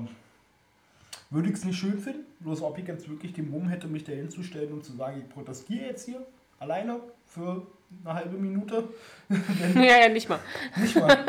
würde 1.30 1.50
ich 1.50 1.56
es 1.56 1.66
nicht 1.66 1.78
schön 1.78 2.00
finden. 2.00 2.26
Bloß 2.40 2.62
ob 2.62 2.78
ich 2.78 2.88
jetzt 2.88 3.10
wirklich 3.10 3.34
den 3.34 3.50
Mumm 3.50 3.68
hätte, 3.68 3.88
mich 3.88 4.04
da 4.06 4.14
hinzustellen 4.14 4.72
und 4.72 4.86
zu 4.86 4.94
sagen, 4.96 5.20
ich 5.20 5.30
protestiere 5.30 5.88
jetzt 5.88 6.06
hier 6.06 6.26
alleine 6.60 7.00
für 7.26 7.66
eine 8.06 8.14
halbe 8.14 8.38
Minute. 8.38 8.88
ja, 9.76 9.82
ja, 10.04 10.10
nicht 10.10 10.30
mal. 10.30 10.40
Nicht 10.78 10.96
mal. 10.96 11.26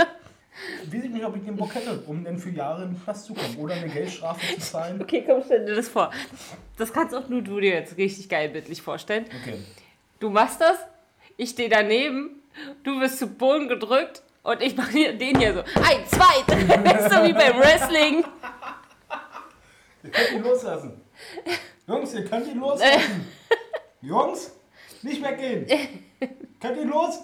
Weiß 0.90 1.04
ich 1.04 1.10
nicht, 1.10 1.24
ob 1.24 1.36
ich 1.36 1.44
den 1.44 1.56
Bock 1.56 1.74
hätte, 1.74 2.00
um 2.06 2.24
dann 2.24 2.38
für 2.38 2.50
Jahre 2.50 2.84
in 2.84 2.94
den 2.94 3.02
Knast 3.02 3.26
zu 3.26 3.34
kommen 3.34 3.56
oder 3.58 3.74
eine 3.74 3.88
Geldstrafe 3.88 4.54
zu 4.54 4.60
zahlen. 4.60 5.00
Okay, 5.02 5.24
komm, 5.26 5.42
stell 5.44 5.64
dir 5.64 5.74
das 5.74 5.88
vor. 5.88 6.10
Das 6.76 6.92
kannst 6.92 7.14
auch 7.14 7.28
nur 7.28 7.42
du 7.42 7.60
dir 7.60 7.72
jetzt 7.74 7.96
richtig 7.96 8.28
geil 8.28 8.48
bildlich 8.50 8.82
vorstellen. 8.82 9.24
Okay. 9.42 9.58
Du 10.20 10.30
machst 10.30 10.60
das, 10.60 10.76
ich 11.36 11.50
stehe 11.50 11.68
daneben, 11.68 12.42
du 12.84 13.00
wirst 13.00 13.18
zu 13.18 13.26
Boden 13.26 13.68
gedrückt 13.68 14.22
und 14.42 14.62
ich 14.62 14.76
mache 14.76 15.14
den 15.14 15.38
hier 15.38 15.54
so. 15.54 15.60
Ein, 15.60 16.06
zwei, 16.06 16.42
drei. 16.46 17.08
so 17.08 17.24
wie 17.24 17.32
beim 17.32 17.58
Wrestling. 17.58 18.24
Ihr 20.02 20.10
könnt 20.10 20.32
ihn 20.32 20.42
loslassen. 20.42 21.00
Jungs, 21.86 22.14
ihr 22.14 22.24
könnt 22.24 22.46
ihn 22.46 22.60
loslassen. 22.60 23.26
Jungs, 24.00 24.52
nicht 25.02 25.22
weggehen. 25.22 25.66
Könnt 26.60 26.76
ihr 26.76 26.86
los? 26.86 27.20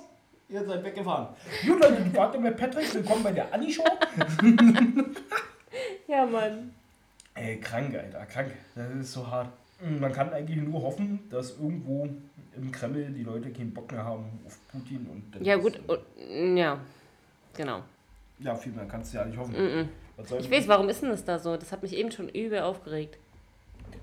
Ihr 0.55 0.65
seid 0.65 0.85
weggefahren. 0.85 1.35
Gut, 1.67 1.81
Leute, 1.83 2.07
warte 2.15 2.39
mit 2.39 2.57
Patrick. 2.57 2.95
Willkommen 2.95 3.25
bei 3.25 3.33
der 3.33 3.53
Anni-Show. 3.53 3.83
Ja, 6.07 6.25
Mann. 6.25 6.73
Ey, 7.35 7.59
krank, 7.59 7.93
Alter, 7.97 8.25
krank. 8.27 8.53
Das 8.77 8.89
ist 8.95 9.13
so 9.15 9.29
hart. 9.29 9.49
Man 9.81 10.13
kann 10.13 10.33
eigentlich 10.33 10.59
nur 10.63 10.81
hoffen, 10.81 11.19
dass 11.29 11.59
irgendwo 11.59 12.09
im 12.57 12.71
Kreml 12.71 13.07
die 13.07 13.25
Leute 13.25 13.51
keinen 13.51 13.75
Bock 13.75 13.91
mehr 13.91 14.05
haben 14.05 14.27
auf 14.47 14.57
Putin. 14.71 15.09
und 15.11 15.35
dann 15.35 15.43
Ja, 15.45 15.57
gut. 15.57 15.81
Und, 15.89 16.57
ja, 16.57 16.79
genau. 17.57 17.83
Ja, 18.39 18.55
viel 18.55 18.71
mehr 18.71 18.85
kannst 18.87 19.13
du 19.13 19.19
ja 19.19 19.25
nicht 19.25 19.37
hoffen. 19.37 19.89
Was 20.17 20.29
soll 20.29 20.41
Ich 20.41 20.49
weiß, 20.49 20.69
warum 20.69 20.89
ist 20.89 21.03
denn 21.03 21.09
das 21.11 21.25
da 21.25 21.41
so? 21.41 21.57
Das 21.57 21.73
hat 21.73 21.83
mich 21.83 21.97
eben 21.97 22.13
schon 22.13 22.29
übel 22.29 22.61
aufgeregt. 22.61 23.19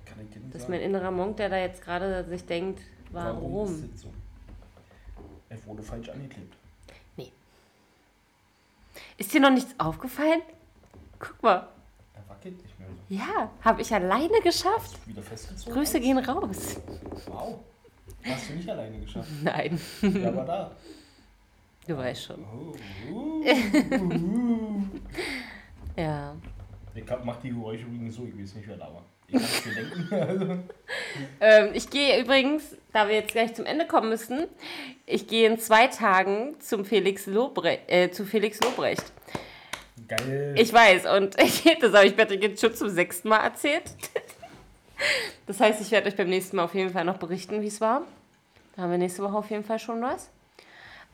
Kann 0.06 0.18
ich 0.22 0.34
dir 0.34 0.40
nicht 0.42 0.54
Das 0.54 0.64
ist 0.64 0.68
sagen. 0.68 0.74
mein 0.74 0.82
innerer 0.82 1.12
Monk, 1.12 1.38
der 1.38 1.48
da 1.48 1.58
jetzt 1.60 1.82
gerade 1.82 2.26
sich 2.26 2.44
denkt, 2.46 2.82
warum? 3.14 3.68
ist 3.74 3.94
das 3.94 4.02
so? 4.02 4.10
Er 5.52 5.66
wurde 5.66 5.84
falsch 5.84 6.08
angeklebt. 6.08 6.56
Ist 9.18 9.34
dir 9.34 9.42
noch 9.42 9.52
nichts 9.52 9.76
aufgefallen? 9.78 10.42
Guck 11.20 11.44
mal. 11.44 11.68
Er 12.14 12.30
wackelt 12.30 12.62
nicht 12.64 12.80
mehr 12.80 12.88
so. 12.90 12.96
Ja, 13.14 13.52
habe 13.62 13.82
ich 13.82 13.94
alleine 13.94 14.42
geschafft. 14.42 15.06
Wieder 15.06 15.22
festgezogen. 15.22 15.74
Grüße 15.74 16.00
gehen 16.00 16.18
raus. 16.18 16.78
Wow. 17.28 17.60
Hast 18.24 18.50
du 18.50 18.54
nicht 18.54 18.70
alleine 18.70 19.00
geschafft. 19.00 19.30
Nein, 19.44 19.80
Der 20.02 20.36
war 20.36 20.46
da. 20.46 20.72
du 21.86 21.98
weißt 21.98 22.24
schon. 22.24 22.44
Oh, 22.44 22.74
uh, 23.12 23.44
uh. 24.02 24.84
Ja. 25.98 26.34
Ich 26.96 27.04
mach 27.24 27.38
die 27.42 27.50
Geräusche 27.50 27.84
übrigens 27.86 28.16
so, 28.16 28.26
ich 28.26 28.40
weiß 28.40 28.56
nicht, 28.56 28.68
wer 28.68 28.78
da 28.78 28.86
war. 28.86 29.04
Denken. 29.32 30.70
Ähm, 31.40 31.70
ich 31.74 31.90
gehe 31.90 32.22
übrigens, 32.22 32.76
da 32.92 33.08
wir 33.08 33.16
jetzt 33.16 33.32
gleich 33.32 33.54
zum 33.54 33.66
Ende 33.66 33.88
kommen 33.88 34.10
müssen, 34.10 34.48
ich 35.06 35.28
gehe 35.28 35.50
in 35.50 35.58
zwei 35.58 35.88
Tagen 35.88 36.60
zum 36.60 36.84
Felix 36.84 37.28
Lobre 37.28 37.80
äh, 37.88 38.10
zu 38.10 38.26
Felix 38.26 38.60
Lobrecht. 38.60 39.04
Geil. 40.08 40.54
Ich 40.58 40.74
weiß, 40.74 41.06
und 41.06 41.42
ich, 41.42 41.64
das 41.80 41.94
habe 41.94 42.08
ich 42.08 42.16
Patrick 42.16 42.44
jetzt 42.44 42.62
schon 42.62 42.76
zum 42.76 42.90
sechsten 42.90 43.30
Mal 43.30 43.40
erzählt. 43.40 43.84
Das 45.48 45.60
heißt, 45.60 45.82
ich 45.82 45.90
werde 45.90 46.10
euch 46.10 46.16
beim 46.16 46.30
nächsten 46.30 46.58
Mal 46.58 46.64
auf 46.64 46.76
jeden 46.76 46.92
Fall 46.92 47.04
noch 47.04 47.18
berichten, 47.18 47.64
wie 47.64 47.68
es 47.68 47.82
war. 47.82 48.04
Da 48.76 48.84
haben 48.84 48.92
wir 48.92 49.00
nächste 49.00 49.24
Woche 49.24 49.36
auf 49.36 49.50
jeden 49.50 49.64
Fall 49.64 49.80
schon 49.80 50.00
was. 50.00 50.30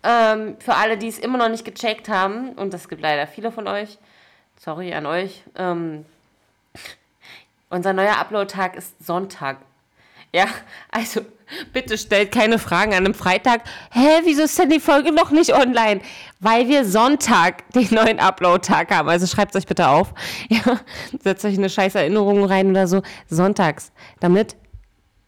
Ähm, 0.03 0.57
für 0.59 0.75
alle, 0.75 0.97
die 0.97 1.07
es 1.07 1.17
immer 1.19 1.37
noch 1.37 1.47
nicht 1.47 1.63
gecheckt 1.63 2.09
haben, 2.09 2.49
und 2.53 2.73
das 2.73 2.89
gibt 2.89 3.01
leider 3.01 3.27
viele 3.27 3.49
von 3.49 3.65
euch, 3.65 3.97
sorry 4.59 4.93
an 4.93 5.05
euch, 5.05 5.41
ähm, 5.55 6.05
unser 7.69 7.93
neuer 7.93 8.17
Upload-Tag 8.17 8.75
ist 8.75 9.05
Sonntag. 9.05 9.57
Ja, 10.33 10.45
also 10.91 11.21
bitte 11.71 11.97
stellt 11.97 12.31
keine 12.31 12.59
Fragen 12.59 12.91
an 12.93 13.05
einem 13.05 13.13
Freitag. 13.13 13.61
Hä, 13.91 14.21
wieso 14.23 14.43
ist 14.43 14.59
denn 14.59 14.69
die 14.69 14.79
Folge 14.79 15.13
noch 15.13 15.31
nicht 15.31 15.53
online? 15.53 16.01
Weil 16.39 16.67
wir 16.67 16.85
Sonntag 16.85 17.69
den 17.71 17.87
neuen 17.91 18.19
Upload-Tag 18.19 18.91
haben. 18.91 19.07
Also 19.07 19.25
schreibt 19.25 19.55
euch 19.55 19.65
bitte 19.65 19.87
auf. 19.87 20.13
Ja, 20.49 20.79
setzt 21.23 21.45
euch 21.45 21.57
eine 21.57 21.69
scheiß 21.69 21.95
Erinnerung 21.95 22.43
rein 22.43 22.69
oder 22.69 22.87
so. 22.87 23.01
Sonntags. 23.29 23.91
Damit 24.19 24.55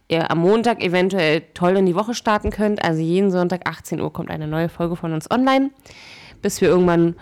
ihr 0.08 0.30
am 0.30 0.38
Montag 0.38 0.82
eventuell 0.82 1.42
toll 1.54 1.76
in 1.76 1.86
die 1.86 1.94
Woche 1.94 2.14
starten 2.14 2.50
könnt. 2.50 2.84
Also 2.84 3.00
jeden 3.00 3.30
Sonntag 3.30 3.68
18 3.68 4.00
Uhr 4.00 4.12
kommt 4.12 4.30
eine 4.30 4.46
neue 4.46 4.68
Folge 4.68 4.96
von 4.96 5.12
uns 5.12 5.30
online, 5.30 5.70
bis 6.42 6.60
wir 6.60 6.68
irgendwann 6.68 7.16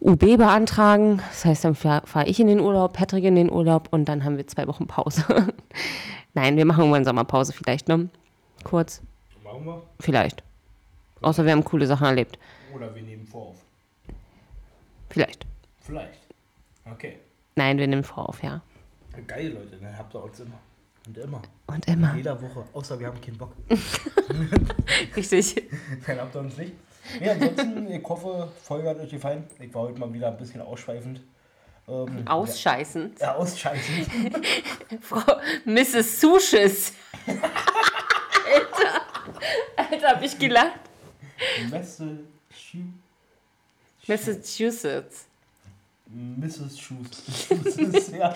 UB 0.00 0.36
beantragen. 0.36 1.18
Das 1.30 1.44
heißt, 1.44 1.64
dann 1.64 1.74
fahre 1.74 2.06
fahr 2.06 2.26
ich 2.26 2.40
in 2.40 2.46
den 2.46 2.60
Urlaub, 2.60 2.92
Patrick 2.92 3.24
in 3.24 3.36
den 3.36 3.50
Urlaub 3.50 3.88
und 3.90 4.06
dann 4.06 4.24
haben 4.24 4.36
wir 4.36 4.46
zwei 4.46 4.66
Wochen 4.66 4.86
Pause. 4.86 5.24
Nein, 6.34 6.56
wir 6.56 6.64
machen 6.64 6.80
irgendwann 6.80 7.04
Sommerpause 7.04 7.52
vielleicht, 7.52 7.88
ne? 7.88 8.08
Kurz, 8.64 9.02
Machen 9.44 9.64
wir? 9.64 9.82
vielleicht. 10.00 10.42
Außer 11.20 11.44
wir 11.44 11.52
haben 11.52 11.64
coole 11.64 11.86
Sachen 11.86 12.06
erlebt. 12.06 12.38
Oder 12.74 12.94
wir 12.94 13.02
nehmen 13.02 13.26
vor 13.26 13.48
auf. 13.48 13.56
Vielleicht. 15.10 15.46
Vielleicht. 15.80 16.20
Okay. 16.90 17.18
Nein, 17.54 17.78
wir 17.78 17.86
nehmen 17.86 18.04
vor 18.04 18.28
auf, 18.28 18.42
ja. 18.42 18.62
Geil, 19.26 19.48
Leute, 19.48 19.76
dann 19.76 19.96
habt 19.96 20.14
ihr 20.14 20.22
uns 20.22 20.40
immer. 20.40 20.58
Und 21.06 21.18
immer. 21.18 21.42
Und 21.66 21.86
immer. 21.86 22.14
Jeder 22.16 22.40
Woche. 22.40 22.64
Außer 22.72 22.98
wir 22.98 23.08
haben 23.08 23.20
keinen 23.20 23.36
Bock. 23.36 23.52
Richtig. 25.16 25.68
Dann 26.06 26.18
habt 26.18 26.34
ihr 26.34 26.40
uns 26.40 26.56
nicht. 26.56 26.72
Ja, 27.20 27.32
ansonsten, 27.32 27.90
ich 27.90 28.04
hoffe, 28.04 28.48
Folge 28.62 28.88
hat 28.88 28.98
euch 28.98 29.10
gefallen. 29.10 29.44
Ich 29.58 29.74
war 29.74 29.82
heute 29.82 29.98
mal 29.98 30.12
wieder 30.12 30.28
ein 30.28 30.36
bisschen 30.36 30.60
ausschweifend. 30.60 31.20
Ähm, 31.88 32.26
Ausscheißend. 32.26 33.18
Ja, 33.20 33.34
ausscheißend. 33.34 34.08
Frau 35.00 35.20
Mrs. 35.64 36.20
Sushis. 36.20 36.92
Alter. 37.26 39.00
Alter, 39.76 40.08
hab 40.08 40.22
ich 40.22 40.38
gelacht. 40.38 40.78
Massachusetts. 44.06 45.26
Mrs. 46.14 46.78
Shoes. 46.78 48.12
Ja. 48.12 48.34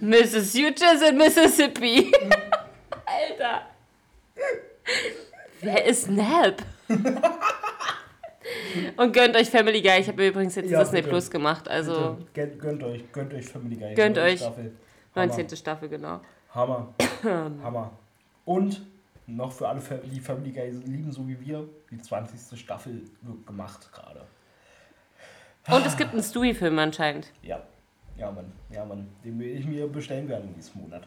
Massachusetts 0.00 1.02
in 1.08 1.16
Mississippi. 1.18 2.12
Alter. 3.04 3.62
Wer 5.60 5.84
ist 5.86 6.08
Nab? 6.08 6.62
Und 8.96 9.12
gönnt 9.12 9.36
euch 9.36 9.50
Family 9.50 9.82
Guy. 9.82 10.00
Ich 10.00 10.08
habe 10.08 10.26
übrigens 10.26 10.54
jetzt 10.54 10.70
Ja, 10.70 10.80
Disney 10.80 10.98
bitte. 10.98 11.10
Plus 11.10 11.30
gemacht. 11.30 11.68
Also 11.68 12.18
Bitte, 12.34 12.56
gönnt, 12.56 12.82
euch, 12.82 13.10
gönnt 13.12 13.32
euch 13.34 13.46
Family 13.46 13.76
Guy. 13.76 13.94
Gönnt 13.94 14.18
euch. 14.18 14.40
Staffel. 14.40 14.72
Hammer. 15.14 15.26
19. 15.26 15.56
Staffel, 15.56 15.88
genau. 15.88 16.20
Hammer. 16.54 16.94
Hammer. 17.62 17.92
Und 18.44 18.82
noch 19.26 19.52
für 19.52 19.68
alle, 19.68 19.80
die 20.04 20.20
Family 20.20 20.50
Guy 20.50 20.70
lieben, 20.70 21.12
so 21.12 21.26
wie 21.28 21.40
wir, 21.40 21.68
die 21.90 21.98
20. 21.98 22.58
Staffel 22.58 23.02
wird 23.22 23.46
gemacht 23.46 23.90
gerade. 23.92 24.26
Und 25.68 25.86
es 25.86 25.96
gibt 25.96 26.12
einen 26.12 26.22
Stewie-Film 26.22 26.78
anscheinend. 26.78 27.32
Ja. 27.42 27.62
Ja, 28.16 28.30
Mann. 28.30 28.52
Ja, 28.70 28.84
Mann. 28.84 29.08
Den 29.24 29.38
will 29.38 29.56
ich 29.56 29.66
mir 29.66 29.86
bestellen 29.86 30.28
werden 30.28 30.52
nächsten 30.54 30.80
Monat. 30.80 31.06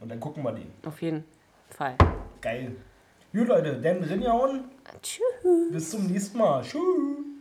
Und 0.00 0.08
dann 0.08 0.20
gucken 0.20 0.42
wir 0.42 0.52
den. 0.52 0.72
Auf 0.86 1.00
jeden 1.02 1.24
Fall. 1.70 1.96
Geil. 2.40 2.76
Gut, 3.34 3.48
Leute, 3.48 3.80
dann 3.82 4.00
rinjauen. 4.04 4.62
Tschüss. 5.02 5.72
Bis 5.72 5.90
zum 5.90 6.06
nächsten 6.06 6.38
Mal. 6.38 6.62
Tschüss. 6.62 7.33